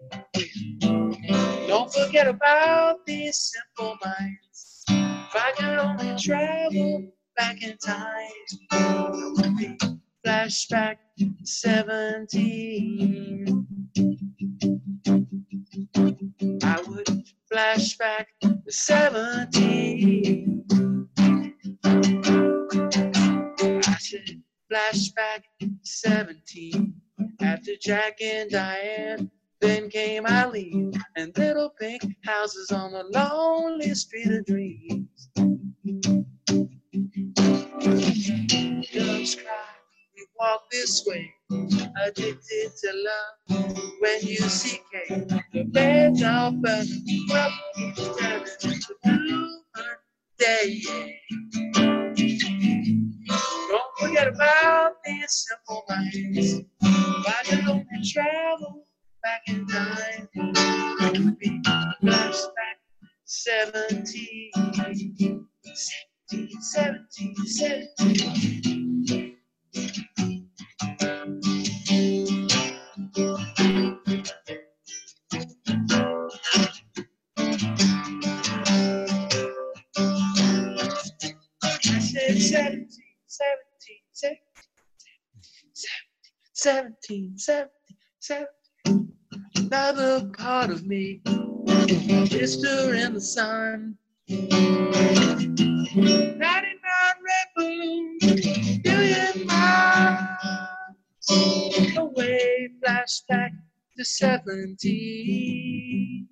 Don't 1.69 1.91
forget 1.91 2.29
about 2.29 3.07
these 3.07 3.55
simple 3.55 3.97
minds. 4.05 4.52
If 5.35 5.41
I 5.41 5.53
could 5.53 5.79
only 5.79 6.15
travel 6.19 7.11
back 7.39 7.63
in 7.63 7.79
time, 7.79 8.29
flashback 10.27 10.97
17. 11.43 13.67
I 16.63 16.83
would 16.87 17.09
flashback 17.51 18.27
17. 18.69 20.65
I 23.57 23.97
said 24.01 24.43
flashback 24.71 25.45
17 25.83 26.95
after 27.41 27.73
Jack 27.81 28.21
and 28.21 28.51
Diane 28.51 29.31
then 29.63 29.89
came 29.89 30.27
Eileen 30.27 30.93
and 31.17 31.33
little 31.39 31.71
pink 31.81 32.03
houses 32.25 32.71
on 32.73 32.93
the 32.93 33.05
lonely 33.05 33.95
street 33.95 34.27
of 34.27 34.45
dreams. 34.45 35.12
Walk 40.53 40.71
this 40.71 41.05
way, 41.07 41.33
addicted 42.05 42.71
to 42.81 42.93
love. 42.93 43.37
When 44.01 44.21
you 44.23 44.37
see 44.37 44.81
Kate, 44.93 45.29
the 45.53 45.65
beds 45.65 46.21
burning, 46.21 47.27
up, 47.33 47.53
turning 47.97 48.47
into 48.63 48.95
blue 49.03 49.49
day. 50.39 50.83
Don't 53.69 53.93
forget 53.99 54.29
about 54.29 54.93
these 55.05 55.47
simple 55.49 55.85
minds. 55.89 56.61
Why 56.81 57.43
do 57.45 57.57
you 57.57 58.13
travel? 58.13 58.85
back 59.23 59.43
in 59.47 59.65
time. 59.69 60.29
It 60.35 61.63
flashback 62.03 62.79
17, 63.25 64.51
17, 64.75 65.47
17, 66.61 67.47
17. 67.47 68.33
17, 86.63 87.37
17, 87.39 87.69
17. 88.21 88.47
Another 89.57 90.31
part 90.39 90.71
of 90.71 90.87
me. 90.87 91.21
Sister 92.29 92.95
in 92.95 93.15
the 93.15 93.21
sun. 93.21 93.97
99 94.29 96.39
red 96.39 96.65
balloons, 97.57 98.25
billion 98.85 99.45
miles 99.45 100.29
away, 101.97 102.69
flashback 102.81 103.51
to 103.99 104.05
17. 104.05 106.29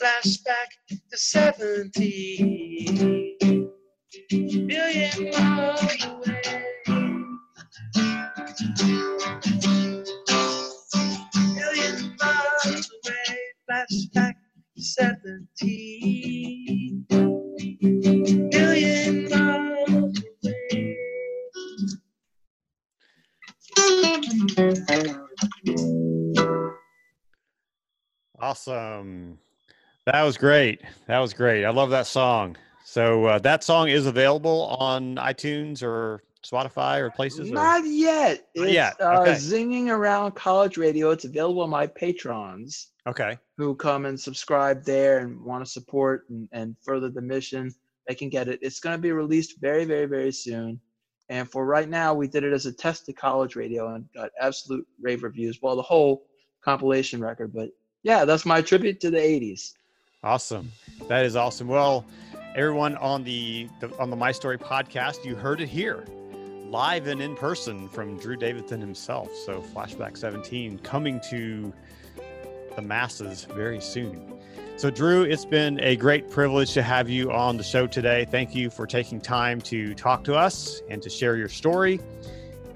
Flashback 0.00 0.70
to 1.10 1.18
17. 1.18 3.70
Billion 4.68 5.30
miles 5.32 6.04
away. 6.04 6.65
Awesome. 28.68 29.38
That 30.06 30.22
was 30.22 30.36
great. 30.36 30.82
That 31.06 31.20
was 31.20 31.32
great. 31.32 31.64
I 31.64 31.70
love 31.70 31.90
that 31.90 32.06
song. 32.06 32.56
So 32.84 33.24
uh, 33.26 33.38
that 33.40 33.62
song 33.62 33.88
is 33.88 34.06
available 34.06 34.62
on 34.80 35.16
iTunes 35.16 35.82
or 35.84 36.22
Spotify 36.44 36.98
or 36.98 37.10
places. 37.10 37.50
Or? 37.50 37.54
Not 37.54 37.84
yet. 37.86 38.48
Not 38.56 38.68
It's 38.68 39.00
uh, 39.00 39.20
Okay. 39.20 39.32
zinging 39.34 39.88
around 39.88 40.32
college 40.34 40.78
radio. 40.78 41.10
It's 41.10 41.24
available 41.24 41.62
on 41.62 41.70
my 41.70 41.86
patrons 41.86 42.88
Okay. 43.06 43.38
who 43.56 43.74
come 43.76 44.04
and 44.04 44.18
subscribe 44.18 44.84
there 44.84 45.18
and 45.18 45.40
want 45.40 45.64
to 45.64 45.70
support 45.70 46.24
and, 46.30 46.48
and 46.52 46.76
further 46.84 47.08
the 47.08 47.22
mission. 47.22 47.72
They 48.08 48.16
can 48.16 48.28
get 48.28 48.48
it. 48.48 48.58
It's 48.62 48.80
going 48.80 48.96
to 48.96 49.02
be 49.02 49.12
released 49.12 49.60
very, 49.60 49.84
very, 49.84 50.06
very 50.06 50.32
soon. 50.32 50.80
And 51.28 51.48
for 51.48 51.66
right 51.66 51.88
now, 51.88 52.14
we 52.14 52.26
did 52.28 52.42
it 52.44 52.52
as 52.52 52.66
a 52.66 52.72
test 52.72 53.06
to 53.06 53.12
college 53.12 53.54
radio 53.54 53.94
and 53.94 54.08
got 54.12 54.30
absolute 54.40 54.86
rave 55.00 55.22
reviews. 55.22 55.60
Well, 55.62 55.76
the 55.76 55.82
whole 55.82 56.26
compilation 56.64 57.20
record, 57.20 57.52
but 57.52 57.70
yeah, 58.06 58.24
that's 58.24 58.46
my 58.46 58.62
tribute 58.62 59.00
to 59.00 59.10
the 59.10 59.18
80s. 59.18 59.72
Awesome. 60.22 60.70
That 61.08 61.24
is 61.24 61.34
awesome. 61.34 61.66
Well, 61.66 62.06
everyone 62.54 62.94
on 62.98 63.24
the, 63.24 63.68
the 63.80 63.92
on 63.98 64.10
the 64.10 64.16
My 64.16 64.30
Story 64.30 64.58
podcast, 64.58 65.24
you 65.24 65.34
heard 65.34 65.60
it 65.60 65.68
here, 65.68 66.04
live 66.68 67.08
and 67.08 67.20
in 67.20 67.34
person 67.34 67.88
from 67.88 68.16
Drew 68.16 68.36
Davidsen 68.36 68.78
himself. 68.78 69.34
So 69.44 69.60
Flashback 69.60 70.16
17 70.16 70.78
coming 70.78 71.20
to 71.30 71.72
the 72.76 72.82
masses 72.82 73.44
very 73.56 73.80
soon. 73.80 74.40
So 74.76 74.88
Drew, 74.88 75.24
it's 75.24 75.44
been 75.44 75.80
a 75.80 75.96
great 75.96 76.30
privilege 76.30 76.74
to 76.74 76.84
have 76.84 77.10
you 77.10 77.32
on 77.32 77.56
the 77.56 77.64
show 77.64 77.88
today. 77.88 78.24
Thank 78.30 78.54
you 78.54 78.70
for 78.70 78.86
taking 78.86 79.20
time 79.20 79.60
to 79.62 79.94
talk 79.94 80.22
to 80.24 80.36
us 80.36 80.80
and 80.88 81.02
to 81.02 81.10
share 81.10 81.36
your 81.36 81.48
story. 81.48 81.98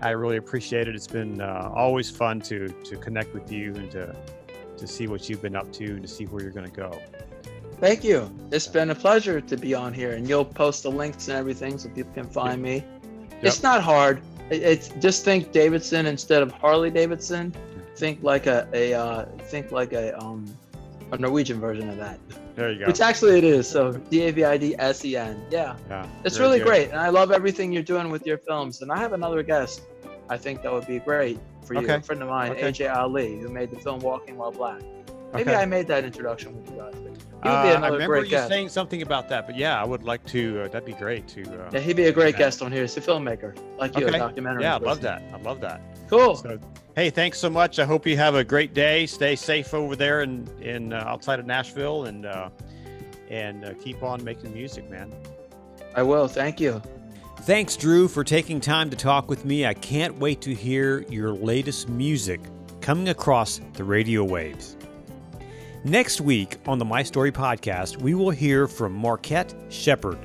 I 0.01 0.11
really 0.11 0.39
appreciate 0.39 0.89
it. 0.89 0.97
It's 0.97 1.07
been 1.07 1.41
uh, 1.41 1.71
always 1.73 2.11
fun 2.11 2.41
to 2.43 2.69
to 2.69 2.97
connect 2.97 3.33
with 3.33 3.53
you 3.53 3.77
and 3.77 3.91
to 3.93 4.17
to 4.81 4.87
see 4.87 5.07
what 5.07 5.29
you've 5.29 5.43
been 5.43 5.57
up 5.57 5.73
to 5.75 5.85
and 5.85 6.03
to 6.03 6.09
see 6.09 6.25
where 6.27 6.43
you're 6.43 6.51
going 6.53 6.71
to 6.71 6.77
go. 6.77 7.01
Thank 7.81 8.05
you. 8.05 8.31
It's 8.51 8.67
been 8.67 8.91
a 8.91 8.95
pleasure 8.95 9.41
to 9.41 9.57
be 9.57 9.75
on 9.75 9.95
here, 9.95 10.13
and 10.13 10.29
you'll 10.29 10.45
post 10.45 10.83
the 10.83 10.91
links 10.91 11.29
and 11.29 11.37
everything 11.39 11.79
so 11.79 11.89
people 11.89 12.13
can 12.13 12.27
find 12.29 12.61
me. 12.61 12.85
It's 13.43 13.63
not 13.63 13.83
hard. 13.83 14.21
It's 14.51 14.89
just 15.01 15.25
think 15.25 15.53
Davidsen 15.53 16.05
instead 16.07 16.43
of 16.43 16.51
Harley 16.53 16.91
Davidson. 16.91 17.55
Think 17.97 18.23
like 18.23 18.47
a 18.47 18.69
a 18.75 18.93
uh, 18.95 19.25
think 19.45 19.73
like 19.73 19.93
a 19.93 20.19
um 20.19 20.45
a 21.13 21.17
Norwegian 21.19 21.59
version 21.61 21.89
of 21.89 21.97
that, 21.97 22.19
There 22.55 22.71
you 22.71 22.81
go. 22.81 22.87
which 22.87 23.01
actually 23.01 23.39
it 23.39 23.45
is. 23.45 23.69
So 23.69 23.93
D 23.93 24.23
A 24.23 24.33
V 24.33 24.45
I 24.45 24.57
D 24.59 24.75
S 24.79 25.05
E 25.05 25.17
N. 25.17 25.41
Yeah, 25.51 25.77
Yeah, 25.89 26.07
it's 26.25 26.39
really 26.39 26.59
good. 26.59 26.67
great, 26.67 26.91
and 26.91 26.99
I 27.01 27.09
love 27.09 27.31
everything 27.33 27.73
you're 27.73 27.83
doing 27.83 28.11
with 28.11 28.27
your 28.27 28.39
films. 28.39 28.83
And 28.83 28.93
I 28.93 28.99
have 28.99 29.13
another 29.13 29.43
guest. 29.43 29.83
I 30.29 30.37
think 30.37 30.63
that 30.63 30.73
would 30.73 30.87
be 30.87 30.99
great 31.01 31.39
for 31.65 31.75
you. 31.75 31.81
Okay. 31.81 31.95
A 31.95 32.01
friend 32.01 32.23
of 32.23 32.29
mine, 32.29 32.53
Okay. 32.53 32.71
AJ 32.71 32.95
Ali, 32.95 33.39
who 33.39 33.49
made 33.49 33.71
the 33.71 33.79
film 33.79 34.01
Walking 34.01 34.37
While 34.37 34.53
Black. 34.53 34.81
Maybe 35.33 35.51
Okay. 35.51 35.61
I 35.61 35.65
made 35.65 35.87
that 35.89 36.05
introduction 36.05 36.57
with 36.57 36.69
you 36.71 36.77
guys. 36.79 36.93
But 36.95 37.03
he 37.03 37.09
would 37.09 37.43
be 37.43 37.49
Uh, 37.49 37.53
I 37.53 37.89
remember 37.89 38.07
great 38.07 38.25
you 38.25 38.31
guest. 38.31 38.49
saying 38.49 38.69
something 38.69 39.03
about 39.03 39.29
that, 39.29 39.47
but 39.47 39.57
yeah, 39.57 39.81
I 39.81 39.85
would 39.85 40.03
like 40.03 40.25
to. 40.27 40.63
Uh, 40.63 40.69
that'd 40.69 40.85
be 40.85 40.93
great 40.93 41.29
to. 41.29 41.43
Uh, 41.43 41.71
Yeah, 41.73 41.79
he'd 41.81 41.97
be 41.97 42.07
a 42.07 42.13
great 42.13 42.37
guest 42.37 42.61
on 42.63 42.73
here. 42.73 42.83
He's 42.83 42.97
a 42.97 43.01
filmmaker, 43.01 43.57
like 43.79 43.97
you, 43.97 44.07
Okay. 44.07 44.17
a 44.17 44.19
documentary. 44.19 44.63
yeah, 44.65 44.75
I 44.75 44.79
love 44.79 45.01
that. 45.03 45.23
I 45.33 45.41
love 45.41 45.61
that. 45.61 45.81
Cool. 46.09 46.35
So, 46.35 46.59
hey, 46.97 47.11
thanks 47.11 47.39
so 47.39 47.49
much. 47.49 47.79
I 47.79 47.85
hope 47.85 48.07
you 48.07 48.17
have 48.17 48.35
a 48.35 48.43
great 48.43 48.75
day. 48.75 49.07
Stay 49.07 49.37
safe 49.37 49.73
over 49.73 49.95
there 49.95 50.23
in 50.23 50.49
in 50.61 50.93
uh, 50.93 51.05
outside 51.07 51.39
of 51.39 51.47
Nashville, 51.47 52.07
and 52.07 52.27
uh, 52.27 52.49
and 53.31 53.65
uh, 53.65 53.75
keep 53.83 54.03
on 54.03 54.25
making 54.25 54.53
music, 54.53 54.91
man. 54.91 55.13
I 55.95 56.03
will. 56.03 56.27
Thank 56.27 56.61
you. 56.61 56.83
Thanks, 57.45 57.75
Drew, 57.75 58.07
for 58.07 58.23
taking 58.23 58.61
time 58.61 58.91
to 58.91 58.97
talk 58.97 59.31
with 59.31 59.47
me. 59.47 59.65
I 59.65 59.73
can't 59.73 60.19
wait 60.19 60.43
to 60.43 60.55
hear 60.55 61.07
your 61.09 61.33
latest 61.33 61.89
music 61.89 62.39
coming 62.83 63.09
across 63.09 63.63
the 63.73 63.83
radio 63.83 64.23
waves. 64.23 64.77
Next 65.83 66.21
week 66.21 66.59
on 66.67 66.79
the 66.79 66.85
My 66.85 67.03
Story 67.03 67.33
podcast, 67.33 67.97
we 67.97 68.15
will 68.15 68.29
hear 68.31 68.69
from 68.69 68.93
Marquette 68.93 69.55
Shepard. 69.71 70.19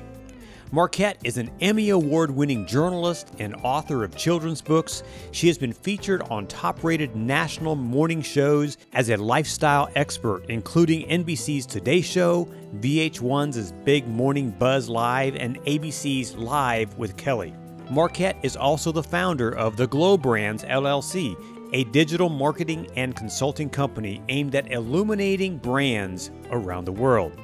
Marquette 0.72 1.18
is 1.22 1.38
an 1.38 1.48
Emmy 1.60 1.90
Award 1.90 2.28
winning 2.28 2.66
journalist 2.66 3.30
and 3.38 3.54
author 3.62 4.02
of 4.02 4.16
children's 4.16 4.60
books. 4.60 5.04
She 5.30 5.46
has 5.46 5.56
been 5.56 5.72
featured 5.72 6.22
on 6.22 6.48
top 6.48 6.82
rated 6.82 7.14
national 7.14 7.76
morning 7.76 8.20
shows 8.20 8.76
as 8.92 9.08
a 9.08 9.16
lifestyle 9.16 9.88
expert, 9.94 10.44
including 10.48 11.08
NBC's 11.08 11.66
Today 11.66 12.00
Show, 12.00 12.48
VH1's 12.80 13.70
Big 13.84 14.08
Morning 14.08 14.50
Buzz 14.50 14.88
Live, 14.88 15.36
and 15.36 15.56
ABC's 15.62 16.34
Live 16.34 16.98
with 16.98 17.16
Kelly. 17.16 17.54
Marquette 17.88 18.36
is 18.42 18.56
also 18.56 18.90
the 18.90 19.02
founder 19.04 19.52
of 19.52 19.76
the 19.76 19.86
Glow 19.86 20.18
Brands 20.18 20.64
LLC, 20.64 21.36
a 21.74 21.84
digital 21.84 22.28
marketing 22.28 22.88
and 22.96 23.14
consulting 23.14 23.70
company 23.70 24.20
aimed 24.28 24.56
at 24.56 24.72
illuminating 24.72 25.58
brands 25.58 26.32
around 26.50 26.86
the 26.86 26.92
world. 26.92 27.38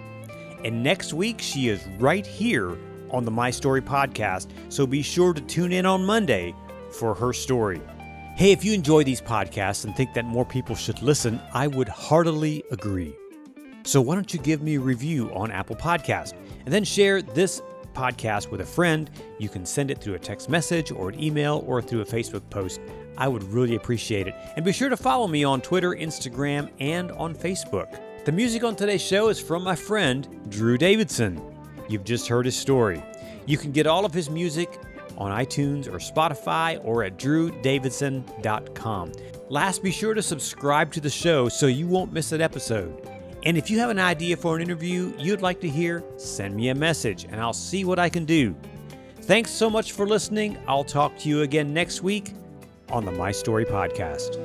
And 0.65 0.83
next 0.83 1.13
week, 1.13 1.41
she 1.41 1.69
is 1.69 1.87
right 1.99 2.27
here 2.27 2.77
on 3.13 3.25
the 3.25 3.31
My 3.31 3.51
Story 3.51 3.81
podcast, 3.81 4.49
so 4.69 4.87
be 4.87 5.03
sure 5.03 5.33
to 5.33 5.41
tune 5.41 5.73
in 5.73 5.87
on 5.87 6.05
Monday 6.05 6.55
for 6.91 7.15
her 7.15 7.33
story. 7.33 7.81
Hey, 8.35 8.53
if 8.53 8.65
you 8.65 8.73
enjoy 8.73 9.05
these 9.05 9.21
podcasts 9.21 9.85
and 9.85 9.95
think 9.95 10.15
that 10.15 10.25
more 10.25 10.45
people 10.45 10.75
should 10.75 11.03
listen, 11.03 11.41
I 11.53 11.67
would 11.67 11.89
heartily 11.89 12.65
agree. 12.71 13.15
So 13.85 14.01
why 14.01 14.15
don't 14.15 14.33
you 14.33 14.41
give 14.41 14.63
me 14.63 14.77
a 14.77 14.81
review 14.81 15.31
on 15.35 15.51
Apple 15.51 15.77
Podcast 15.77 16.35
and 16.65 16.73
then 16.73 16.85
share 16.85 17.21
this 17.21 17.63
podcast 17.95 18.51
with 18.51 18.61
a 18.61 18.67
friend? 18.67 19.11
You 19.39 19.49
can 19.49 19.67
send 19.67 19.91
it 19.91 19.99
through 19.99 20.15
a 20.15 20.19
text 20.19 20.49
message 20.49 20.91
or 20.91 21.11
an 21.11 21.23
email 21.23 21.65
or 21.67 21.83
through 21.83 22.01
a 22.01 22.07
Facebook 22.07 22.49
post. 22.49 22.81
I 23.19 23.29
would 23.29 23.43
really 23.45 23.75
appreciate 23.75 24.27
it. 24.27 24.35
And 24.57 24.65
be 24.65 24.73
sure 24.73 24.89
to 24.89 24.97
follow 24.97 25.29
me 25.29 25.45
on 25.45 25.61
Twitter, 25.61 25.91
Instagram, 25.91 26.71
and 26.81 27.13
on 27.13 27.35
Facebook. 27.35 28.01
The 28.25 28.33
music 28.33 28.65
on 28.65 28.77
today's 28.77 29.03
show 29.03 29.29
is 29.29 29.41
from 29.41 29.65
my 29.65 29.75
friend 29.75 30.29
Drew 30.49 30.79
Davidsen. 30.79 31.52
You've 31.89 32.05
just 32.05 32.29
heard 32.29 32.45
his 32.47 32.57
story. 32.57 33.03
You 33.47 33.59
can 33.59 33.73
get 33.73 33.87
all 33.87 34.05
of 34.05 34.15
his 34.15 34.31
music 34.31 34.79
on 35.19 35.31
iTunes 35.31 35.87
or 35.87 35.99
Spotify 35.99 36.81
or 36.85 37.05
at 37.05 37.19
drewdavidsen.com. 37.19 39.13
Last, 39.49 39.83
be 39.83 39.91
sure 39.91 40.15
to 40.15 40.23
subscribe 40.23 40.93
to 40.93 41.01
the 41.01 41.11
show 41.11 41.49
so 41.49 41.67
you 41.67 41.87
won't 41.87 42.13
miss 42.13 42.33
an 42.33 42.41
episode. 42.41 43.09
And 43.45 43.59
if 43.59 43.71
you 43.71 43.79
have 43.81 43.91
an 43.91 43.99
idea 43.99 44.37
for 44.37 44.57
an 44.57 44.63
interview 44.63 45.13
you'd 45.19 45.43
like 45.43 45.61
to 45.61 45.69
hear, 45.69 46.05
send 46.17 46.55
me 46.55 46.69
a 46.69 46.75
message 46.75 47.25
and 47.25 47.41
I'll 47.41 47.53
see 47.53 47.85
what 47.85 47.99
I 47.99 48.09
can 48.09 48.25
do. 48.25 48.55
Thanks 49.23 49.51
so 49.51 49.69
much 49.69 49.93
for 49.93 50.07
listening. 50.07 50.59
I'll 50.67 50.85
talk 50.85 51.17
to 51.19 51.29
you 51.29 51.43
again 51.43 51.73
next 51.75 52.03
week 52.03 52.33
on 52.91 53.05
the 53.05 53.13
My 53.13 53.33
Story 53.33 53.65
Podcast. 53.65 54.39